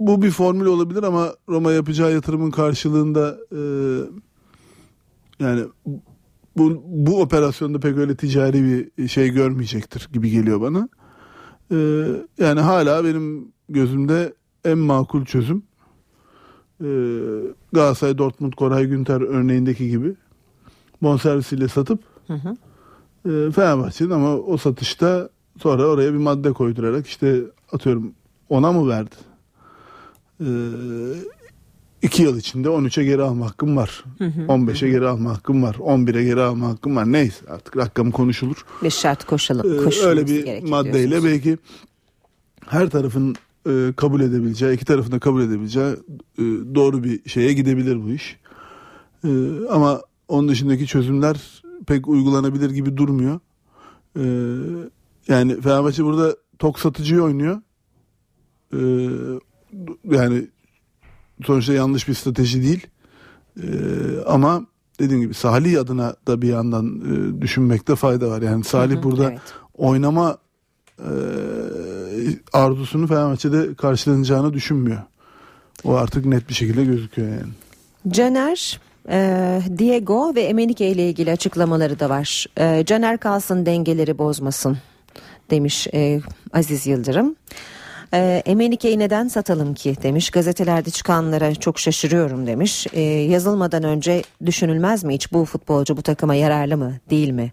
bu 0.00 0.22
bir 0.22 0.30
formül 0.30 0.66
olabilir 0.66 1.02
ama 1.02 1.34
Roma 1.48 1.72
yapacağı 1.72 2.12
yatırımın 2.12 2.50
karşılığında 2.50 3.38
yani 5.40 5.64
bu, 6.60 6.82
bu 6.84 7.22
operasyonda 7.22 7.80
pek 7.80 7.96
öyle 7.96 8.16
ticari 8.16 8.90
bir 8.96 9.08
şey 9.08 9.30
görmeyecektir 9.30 10.08
gibi 10.12 10.30
geliyor 10.30 10.60
bana. 10.60 10.88
Ee, 11.72 12.06
yani 12.38 12.60
hala 12.60 13.04
benim 13.04 13.52
gözümde 13.68 14.34
en 14.64 14.78
makul 14.78 15.24
çözüm 15.24 15.62
ee, 16.84 16.86
Galatasaray 17.72 18.18
Dortmund 18.18 18.52
Koray 18.52 18.86
Günter 18.86 19.20
örneğindeki 19.20 19.90
gibi 19.90 20.14
bonservisiyle 21.02 21.68
satıp 21.68 22.00
hı 22.26 22.34
hı. 22.34 22.56
E, 23.30 23.50
Fenerbahçe'nin 23.50 24.10
ama 24.10 24.36
o 24.36 24.56
satışta 24.56 25.28
sonra 25.58 25.86
oraya 25.86 26.12
bir 26.12 26.18
madde 26.18 26.52
koydurarak 26.52 27.06
işte 27.06 27.40
atıyorum 27.72 28.12
ona 28.48 28.72
mı 28.72 28.88
verdi? 28.88 29.14
Ee, 30.40 30.44
2 32.02 32.22
yıl 32.22 32.38
içinde 32.38 32.68
13'e 32.68 33.04
geri 33.04 33.22
alma 33.22 33.46
hakkım 33.46 33.76
var. 33.76 34.04
15'e 34.20 34.90
geri 34.90 35.08
alma 35.08 35.30
hakkım 35.30 35.62
var. 35.62 35.74
11'e 35.74 36.24
geri 36.24 36.40
alma 36.40 36.68
hakkım 36.68 36.96
var. 36.96 37.12
Neyse 37.12 37.46
artık 37.48 37.76
rakam 37.76 38.10
konuşulur. 38.10 38.64
Bir 38.82 38.90
şart 38.90 39.24
koşalım. 39.24 39.66
Ee, 39.72 40.04
öyle 40.04 40.26
bir 40.26 40.62
maddeyle 40.62 41.24
belki 41.24 41.58
her 42.66 42.90
tarafın 42.90 43.36
e, 43.68 43.92
kabul 43.96 44.20
edebileceği, 44.20 44.74
iki 44.74 44.84
tarafın 44.84 45.12
da 45.12 45.18
kabul 45.18 45.42
edebileceği 45.42 45.92
e, 46.38 46.42
doğru 46.74 47.04
bir 47.04 47.28
şeye 47.28 47.52
gidebilir 47.52 48.04
bu 48.04 48.10
iş. 48.10 48.36
E, 49.24 49.28
ama 49.70 50.02
onun 50.28 50.48
dışındaki 50.48 50.86
çözümler 50.86 51.62
pek 51.86 52.08
uygulanabilir 52.08 52.70
gibi 52.70 52.96
durmuyor. 52.96 53.40
E, 54.16 54.24
yani 55.28 55.60
Fenerbahçe 55.60 56.04
burada 56.04 56.36
tok 56.58 56.78
satıcıyı 56.78 57.22
oynuyor. 57.22 57.60
E, 58.72 58.80
yani 60.04 60.46
sonuçta 61.44 61.72
yanlış 61.72 62.08
bir 62.08 62.14
strateji 62.14 62.62
değil. 62.62 62.86
E, 63.62 63.66
ama 64.26 64.66
dediğim 65.00 65.22
gibi 65.22 65.34
Salih 65.34 65.80
adına 65.80 66.14
da 66.26 66.42
bir 66.42 66.48
yandan 66.48 67.00
e, 67.00 67.42
düşünmekte 67.42 67.96
fayda 67.96 68.28
var. 68.28 68.42
Yani 68.42 68.64
Salih 68.64 68.94
Hı 68.94 68.98
hı, 68.98 69.02
burada 69.02 69.30
evet. 69.30 69.40
oynama 69.74 70.38
e, 70.98 71.10
arzusunu 72.52 73.06
Fenerbahçe'de 73.06 73.74
karşılanacağını 73.74 74.52
düşünmüyor. 74.52 75.02
O 75.84 75.94
artık 75.94 76.26
net 76.26 76.48
bir 76.48 76.54
şekilde 76.54 76.84
gözüküyor 76.84 77.28
yani. 77.28 77.52
Caner, 78.08 78.80
e, 79.08 79.60
Diego 79.78 80.34
ve 80.34 80.40
Emenike 80.40 80.88
ile 80.88 81.08
ilgili 81.08 81.32
açıklamaları 81.32 82.00
da 82.00 82.10
var. 82.10 82.46
E, 82.56 82.84
Caner 82.84 83.18
kalsın 83.18 83.66
dengeleri 83.66 84.18
bozmasın 84.18 84.78
demiş 85.50 85.86
e, 85.94 86.20
Aziz 86.52 86.86
Yıldırım. 86.86 87.36
E, 88.14 88.42
Emenike'yi 88.46 88.98
neden 88.98 89.28
satalım 89.28 89.74
ki 89.74 89.96
demiş. 90.02 90.30
Gazetelerde 90.30 90.90
çıkanlara 90.90 91.54
çok 91.54 91.78
şaşırıyorum 91.78 92.46
demiş. 92.46 92.86
E, 92.92 93.00
yazılmadan 93.00 93.82
önce 93.82 94.22
düşünülmez 94.46 95.04
mi 95.04 95.14
hiç 95.14 95.32
bu 95.32 95.44
futbolcu 95.44 95.96
bu 95.96 96.02
takıma 96.02 96.34
yararlı 96.34 96.76
mı 96.76 96.94
değil 97.10 97.30
mi 97.30 97.52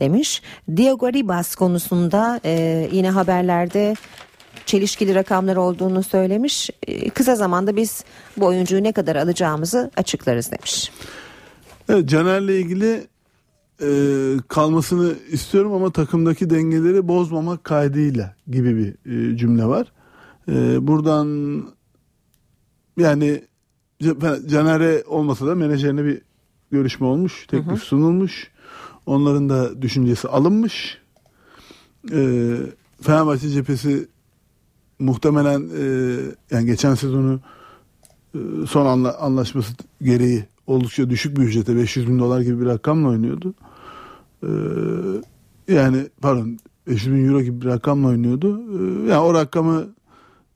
demiş. 0.00 0.42
Diego 0.76 1.12
Ribas 1.12 1.54
konusunda 1.54 2.40
e, 2.44 2.88
yine 2.92 3.10
haberlerde 3.10 3.94
çelişkili 4.66 5.14
rakamlar 5.14 5.56
olduğunu 5.56 6.02
söylemiş. 6.02 6.70
E, 6.86 7.10
Kısa 7.10 7.34
zamanda 7.34 7.76
biz 7.76 8.04
bu 8.36 8.46
oyuncuyu 8.46 8.82
ne 8.82 8.92
kadar 8.92 9.16
alacağımızı 9.16 9.90
açıklarız 9.96 10.50
demiş. 10.50 10.92
Evet 11.88 12.08
Caner'le 12.08 12.48
ilgili 12.48 13.06
e, 13.82 13.88
kalmasını 14.48 15.14
istiyorum 15.30 15.72
ama 15.72 15.90
takımdaki 15.90 16.50
dengeleri 16.50 17.08
bozmamak 17.08 17.64
kaydıyla 17.64 18.34
gibi 18.48 18.76
bir 18.76 19.10
e, 19.10 19.36
cümle 19.36 19.64
var. 19.66 19.92
E, 20.48 20.86
buradan 20.86 21.28
yani 22.96 23.42
Caner'e 24.46 25.04
olmasa 25.06 25.46
da 25.46 25.54
menajerine 25.54 26.04
bir 26.04 26.22
görüşme 26.70 27.06
olmuş, 27.06 27.46
teklif 27.46 27.82
sunulmuş. 27.82 28.50
Onların 29.06 29.48
da 29.48 29.82
düşüncesi 29.82 30.28
alınmış. 30.28 30.98
E, 32.12 32.56
Fenerbahçe 33.00 33.48
cephesi 33.48 34.08
muhtemelen 34.98 35.60
e, 35.60 35.84
yani 36.50 36.66
geçen 36.66 36.94
sezonu 36.94 37.40
e, 38.34 38.38
son 38.68 38.86
anla, 38.86 39.18
anlaşması 39.18 39.72
gereği 40.02 40.44
oldukça 40.66 41.10
düşük 41.10 41.36
bir 41.36 41.42
ücrete 41.42 41.76
500 41.76 42.08
bin 42.08 42.18
dolar 42.18 42.40
gibi 42.40 42.60
bir 42.60 42.66
rakamla 42.66 43.08
oynuyordu. 43.08 43.54
Ee, 44.42 44.48
yani 45.68 46.06
pardon 46.20 46.58
500 46.86 47.14
bin 47.14 47.28
euro 47.28 47.42
gibi 47.42 47.60
bir 47.60 47.66
rakamla 47.66 48.08
oynuyordu. 48.08 48.60
Ee, 48.60 49.10
yani 49.10 49.20
o 49.20 49.34
rakamı 49.34 49.86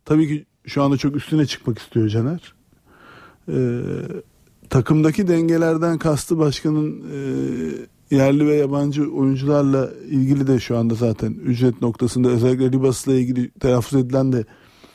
tabii 0.05 0.29
ki 0.29 0.47
şu 0.67 0.83
anda 0.83 0.97
çok 0.97 1.17
üstüne 1.17 1.47
çıkmak 1.47 1.79
istiyor 1.79 2.09
Caner. 2.09 2.55
Ee, 3.49 3.81
takımdaki 4.71 5.29
dengelerden 5.29 5.99
kastı 5.99 6.39
başkanın 6.39 7.05
e, 7.13 8.17
yerli 8.17 8.47
ve 8.47 8.55
yabancı 8.55 9.13
oyuncularla 9.13 9.91
ilgili 10.11 10.47
de 10.47 10.59
şu 10.59 10.77
anda 10.77 10.95
zaten 10.95 11.33
ücret 11.33 11.83
noktasında 11.83 12.29
özellikle 12.29 12.73
Ribas'la 12.73 13.15
ilgili 13.15 13.51
telaffuz 13.51 14.01
edilen 14.01 14.33
de 14.33 14.45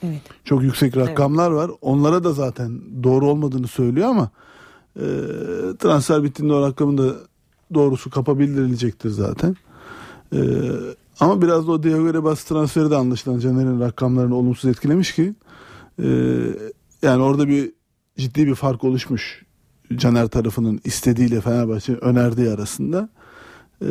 Evet. 0.04 0.22
çok 0.44 0.64
yüksek 0.64 0.98
rakamlar 0.98 1.52
var. 1.52 1.72
Onlara 1.82 2.24
da 2.24 2.34
zaten 2.34 2.82
doğru 3.04 3.30
olmadığını 3.30 3.68
söylüyor 3.68 4.08
ama 4.10 4.30
e, 4.96 5.06
transfer 5.80 6.24
bittiğinde 6.24 6.54
o 6.54 6.62
rakamın 6.62 6.98
da 6.98 7.16
doğrusu 7.74 8.10
kapabildirilecektir 8.10 9.10
zaten. 9.10 9.56
E, 10.34 10.40
ama 11.20 11.42
biraz 11.42 11.68
da 11.68 11.72
o 11.72 11.84
Diego 11.84 12.14
Ribas 12.14 12.44
transferi 12.44 12.92
de 12.92 12.96
anlaşılan 12.96 13.40
Caner'in 13.40 13.80
rakamlarını 13.80 14.36
olumsuz 14.36 14.70
etkilemiş 14.70 15.16
ki 15.16 15.34
e, 16.04 16.08
yani 17.02 17.24
orada 17.24 17.48
bir 17.48 17.72
ciddi 18.18 18.48
bir 18.48 18.56
fark 18.56 18.84
oluşmuş 18.84 19.44
Caner 19.96 20.28
tarafının 20.28 20.82
istediğiyle 20.86 21.42
Fenerbahçe 21.42 21.94
önerdiği 21.94 22.50
arasında. 22.50 23.10
E, 23.82 23.88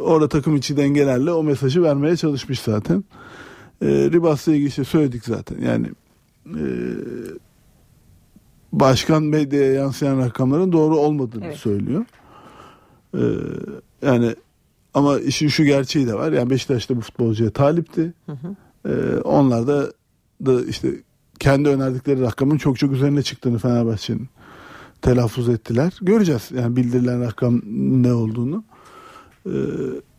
orada 0.00 0.28
takım 0.28 0.56
içi 0.56 0.76
dengelerle 0.76 1.32
o 1.32 1.42
mesajı 1.42 1.82
vermeye 1.82 2.16
çalışmış 2.16 2.60
zaten. 2.60 3.04
E, 3.82 3.86
Ribas'la 3.86 4.54
ilgili 4.54 4.68
işte 4.68 4.84
söyledik 4.84 5.24
zaten. 5.24 5.56
Yani 5.60 5.86
e, 6.46 6.64
başkan 8.72 9.22
medyaya 9.22 9.72
yansıyan 9.72 10.18
rakamların 10.18 10.72
doğru 10.72 10.96
olmadığını 10.96 11.46
Evet. 11.46 11.56
söylüyor. 11.56 12.04
E, 13.14 13.20
yani 14.02 14.34
ama 14.94 15.20
işin 15.20 15.48
şu 15.48 15.64
gerçeği 15.64 16.06
de 16.06 16.14
var. 16.14 16.32
Yani 16.32 16.50
Beşiktaş 16.50 16.90
da 16.90 16.96
bu 16.96 17.00
futbolcuya 17.00 17.50
talipti. 17.50 18.12
E, 18.88 18.90
onlar 19.24 19.66
da 19.66 19.92
da 20.46 20.64
işte 20.64 20.88
kendi 21.38 21.68
önerdikleri 21.68 22.20
rakamın 22.20 22.58
çok 22.58 22.78
çok 22.78 22.92
üzerine 22.92 23.22
çıktığını 23.22 23.58
Fenerbahçe'nin 23.58 24.28
telaffuz 25.02 25.48
ettiler. 25.48 25.98
Göreceğiz 26.02 26.50
yani 26.54 26.76
bildirilen 26.76 27.20
rakam 27.20 27.60
ne 28.02 28.12
olduğunu. 28.12 28.64
E, 29.46 29.52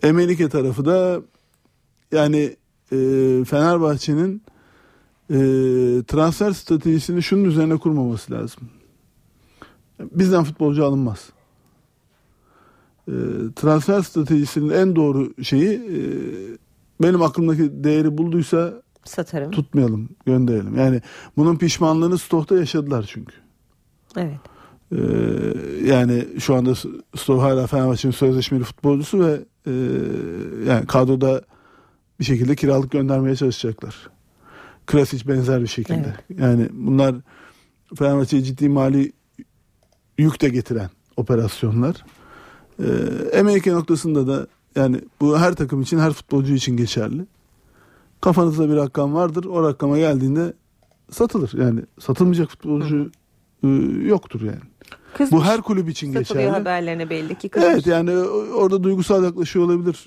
Emenike 0.03 0.49
tarafı 0.49 0.85
da 0.85 1.21
yani 2.11 2.55
e, 2.91 2.97
Fenerbahçe'nin 3.45 4.41
e, 5.29 5.37
transfer 6.07 6.51
stratejisini 6.51 7.23
şunun 7.23 7.43
üzerine 7.43 7.77
kurmaması 7.77 8.33
lazım. 8.33 8.63
Bizden 9.99 10.43
futbolcu 10.43 10.85
alınmaz. 10.85 11.29
E, 13.07 13.13
transfer 13.55 14.01
stratejisinin 14.01 14.69
en 14.69 14.95
doğru 14.95 15.43
şeyi 15.43 15.73
e, 15.73 15.99
benim 17.01 17.21
aklımdaki 17.21 17.83
değeri 17.83 18.17
bulduysa 18.17 18.73
satarım. 19.03 19.51
Tutmayalım, 19.51 20.09
gönderelim. 20.25 20.77
Yani 20.77 21.01
bunun 21.37 21.57
pişmanlığını 21.57 22.17
stokta 22.17 22.57
yaşadılar 22.57 23.05
çünkü. 23.13 23.35
Evet. 24.17 24.37
Ee, 24.91 24.97
yani 25.85 26.27
şu 26.39 26.55
anda 26.55 26.75
Stok 27.15 27.41
hala 27.41 27.67
Fenerbahçe'nin 27.67 28.13
sözleşmeli 28.13 28.63
futbolcusu 28.63 29.19
ve 29.19 29.39
e, 29.67 29.71
yani 30.67 30.85
kadroda 30.87 31.41
bir 32.19 32.25
şekilde 32.25 32.55
kiralık 32.55 32.91
göndermeye 32.91 33.35
çalışacaklar. 33.35 34.09
Krasic 34.85 35.27
benzer 35.27 35.61
bir 35.61 35.67
şekilde. 35.67 36.15
Evet. 36.29 36.39
Yani 36.39 36.69
bunlar 36.71 37.15
Fenerbahçe'ye 37.95 38.43
ciddi 38.43 38.69
mali 38.69 39.11
yük 40.17 40.41
de 40.41 40.49
getiren 40.49 40.89
operasyonlar. 41.17 42.05
Ee, 42.79 42.83
Emenike 43.31 43.73
noktasında 43.73 44.27
da 44.27 44.47
yani 44.75 45.01
bu 45.21 45.37
her 45.39 45.55
takım 45.55 45.81
için 45.81 45.99
her 45.99 46.13
futbolcu 46.13 46.53
için 46.53 46.77
geçerli. 46.77 47.25
Kafanızda 48.21 48.69
bir 48.69 48.75
rakam 48.75 49.13
vardır. 49.13 49.45
O 49.45 49.63
rakama 49.63 49.97
geldiğinde 49.97 50.53
satılır. 51.11 51.51
Yani 51.57 51.81
satılmayacak 51.99 52.49
futbolcu 52.49 53.11
Hı. 53.61 53.67
yoktur 54.05 54.41
yani. 54.41 54.59
Kızmış. 55.17 55.31
Bu 55.41 55.45
her 55.45 55.61
kulüp 55.61 55.89
için 55.89 56.07
Satılıyor 56.13 56.43
geçerli. 56.45 56.49
haberlerine 56.59 57.09
belli 57.09 57.35
ki 57.37 57.49
kızmış. 57.49 57.71
Evet 57.73 57.87
yani 57.87 58.11
orada 58.55 58.83
duygusal 58.83 59.23
yaklaşıyor 59.23 59.65
olabilir 59.65 60.05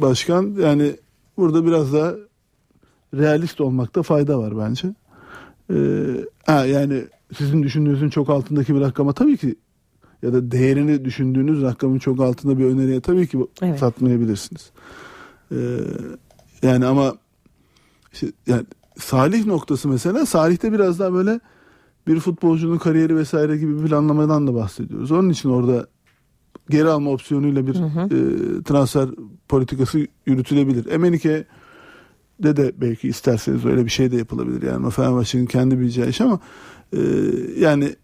başkan. 0.00 0.54
Yani 0.60 0.96
burada 1.36 1.66
biraz 1.66 1.92
daha 1.92 2.14
realist 3.14 3.60
olmakta 3.60 4.02
fayda 4.02 4.38
var 4.38 4.58
bence. 4.58 4.88
ha 6.46 6.64
yani 6.66 7.04
sizin 7.38 7.62
düşündüğünüzün 7.62 8.10
çok 8.10 8.30
altındaki 8.30 8.74
bir 8.74 8.80
rakama 8.80 9.12
tabii 9.12 9.36
ki 9.36 9.54
ya 10.26 10.32
da 10.32 10.50
değerini 10.50 11.04
düşündüğünüz 11.04 11.62
rakamın 11.62 11.98
çok 11.98 12.20
altında 12.20 12.58
bir 12.58 12.64
öneriye 12.64 13.00
tabii 13.00 13.26
ki 13.26 13.38
evet. 13.62 13.78
satmayabilirsiniz. 13.78 14.70
Ee, 15.52 15.56
yani 16.62 16.86
ama 16.86 17.14
işte, 18.12 18.26
yani 18.46 18.64
Salih 18.98 19.46
noktası 19.46 19.88
mesela 19.88 20.26
Salih'te 20.26 20.72
biraz 20.72 20.98
daha 20.98 21.12
böyle 21.12 21.40
bir 22.06 22.20
futbolcunun 22.20 22.78
kariyeri 22.78 23.16
vesaire 23.16 23.56
gibi 23.56 23.82
bir 23.82 23.88
planlamadan 23.88 24.46
da 24.46 24.54
bahsediyoruz. 24.54 25.12
Onun 25.12 25.30
için 25.30 25.50
orada 25.50 25.86
geri 26.70 26.88
alma 26.88 27.10
opsiyonuyla 27.10 27.66
bir 27.66 27.74
hı 27.74 27.84
hı. 27.84 28.00
E, 28.00 28.62
transfer 28.62 29.08
politikası 29.48 30.06
yürütülebilir. 30.26 30.86
Emenike 30.86 31.44
de 32.42 32.56
de 32.56 32.72
belki 32.80 33.08
isterseniz 33.08 33.64
öyle 33.64 33.84
bir 33.84 33.90
şey 33.90 34.12
de 34.12 34.16
yapılabilir. 34.16 34.62
Yani 34.62 34.90
Fenerbahçe'nin 34.90 35.46
kendi 35.46 35.78
bileceği 35.78 36.08
iş 36.08 36.20
ama 36.20 36.40
e, 36.92 37.00
yani 37.58 37.96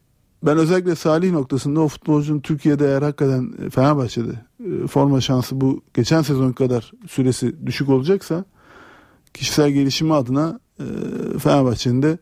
ben 0.43 0.59
özellikle 0.59 0.94
Salih 0.94 1.32
noktasında 1.32 1.81
o 1.81 1.89
futbolcunun 1.89 2.40
Türkiye'de 2.40 2.86
eğer 2.86 3.02
hakikaten 3.02 3.70
Fenerbahçe'de 3.70 4.32
e, 4.64 4.86
forma 4.86 5.20
şansı 5.20 5.60
bu 5.60 5.82
geçen 5.94 6.23
sezon 6.23 6.52
kadar 6.52 6.93
süresi 7.09 7.66
düşük 7.66 7.89
olacaksa 7.89 8.44
kişisel 9.35 9.70
gelişimi 9.70 10.14
adına 10.14 10.60
e, 10.81 10.85
Fenerbahçe'nin 11.39 12.02
de 12.02 12.19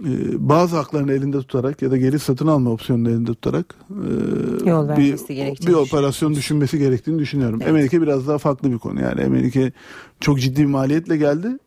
e, 0.00 0.08
bazı 0.48 0.76
haklarını 0.76 1.12
elinde 1.12 1.38
tutarak 1.38 1.82
ya 1.82 1.90
da 1.90 1.96
geri 1.96 2.18
satın 2.18 2.46
alma 2.46 2.70
opsiyonunu 2.70 3.10
elinde 3.10 3.30
tutarak 3.30 3.74
e, 3.90 4.68
Yol 4.70 4.88
bir, 4.96 5.18
bir 5.66 5.72
operasyon 5.72 6.34
düşünmesi 6.34 6.78
gerektiğini 6.78 7.18
düşünüyorum. 7.18 7.58
Evet. 7.62 7.70
Emelike 7.70 8.02
biraz 8.02 8.28
daha 8.28 8.38
farklı 8.38 8.72
bir 8.72 8.78
konu 8.78 9.00
yani 9.00 9.20
Emelike 9.20 9.72
çok 10.20 10.40
ciddi 10.40 10.60
bir 10.60 10.66
maliyetle 10.66 11.16
geldi. 11.16 11.58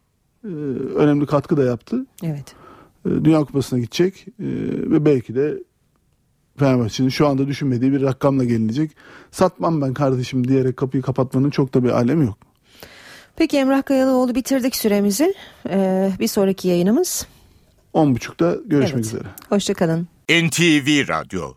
E, 0.44 0.48
önemli 0.96 1.26
katkı 1.26 1.58
da 1.58 1.64
yaptı. 1.64 2.06
Evet. 2.24 2.56
E, 3.06 3.10
Dünya 3.10 3.40
Kupası'na 3.40 3.80
gidecek 3.80 4.26
e, 4.28 4.48
ve 4.92 5.06
belki 5.06 5.36
de 5.36 5.64
Fenerbahçe'nin 6.60 7.10
şu 7.10 7.28
anda 7.28 7.48
düşünmediği 7.48 7.92
bir 7.92 8.02
rakamla 8.02 8.44
gelinecek. 8.44 8.92
Satmam 9.32 9.82
ben 9.82 9.94
kardeşim 9.94 10.48
diyerek 10.48 10.78
kapıyı 10.78 11.04
kapatmanın 11.04 11.50
çok 11.50 11.74
da 11.74 11.84
bir 11.84 11.90
alemi 11.90 12.26
yok. 12.26 12.38
Peki 13.36 13.58
Emrah 13.58 13.84
Kayalıoğlu 13.84 14.36
bitirdik 14.36 14.76
süremizi. 14.76 15.34
Ee, 15.70 16.12
bir 16.20 16.28
sonraki 16.28 16.68
yayınımız 16.68 17.28
10.30'da 17.94 18.58
görüşmek 18.66 18.94
evet. 18.94 19.06
üzere. 19.06 19.28
Hoşçakalın. 19.50 20.08
NTV 20.30 21.08
Radyo 21.08 21.54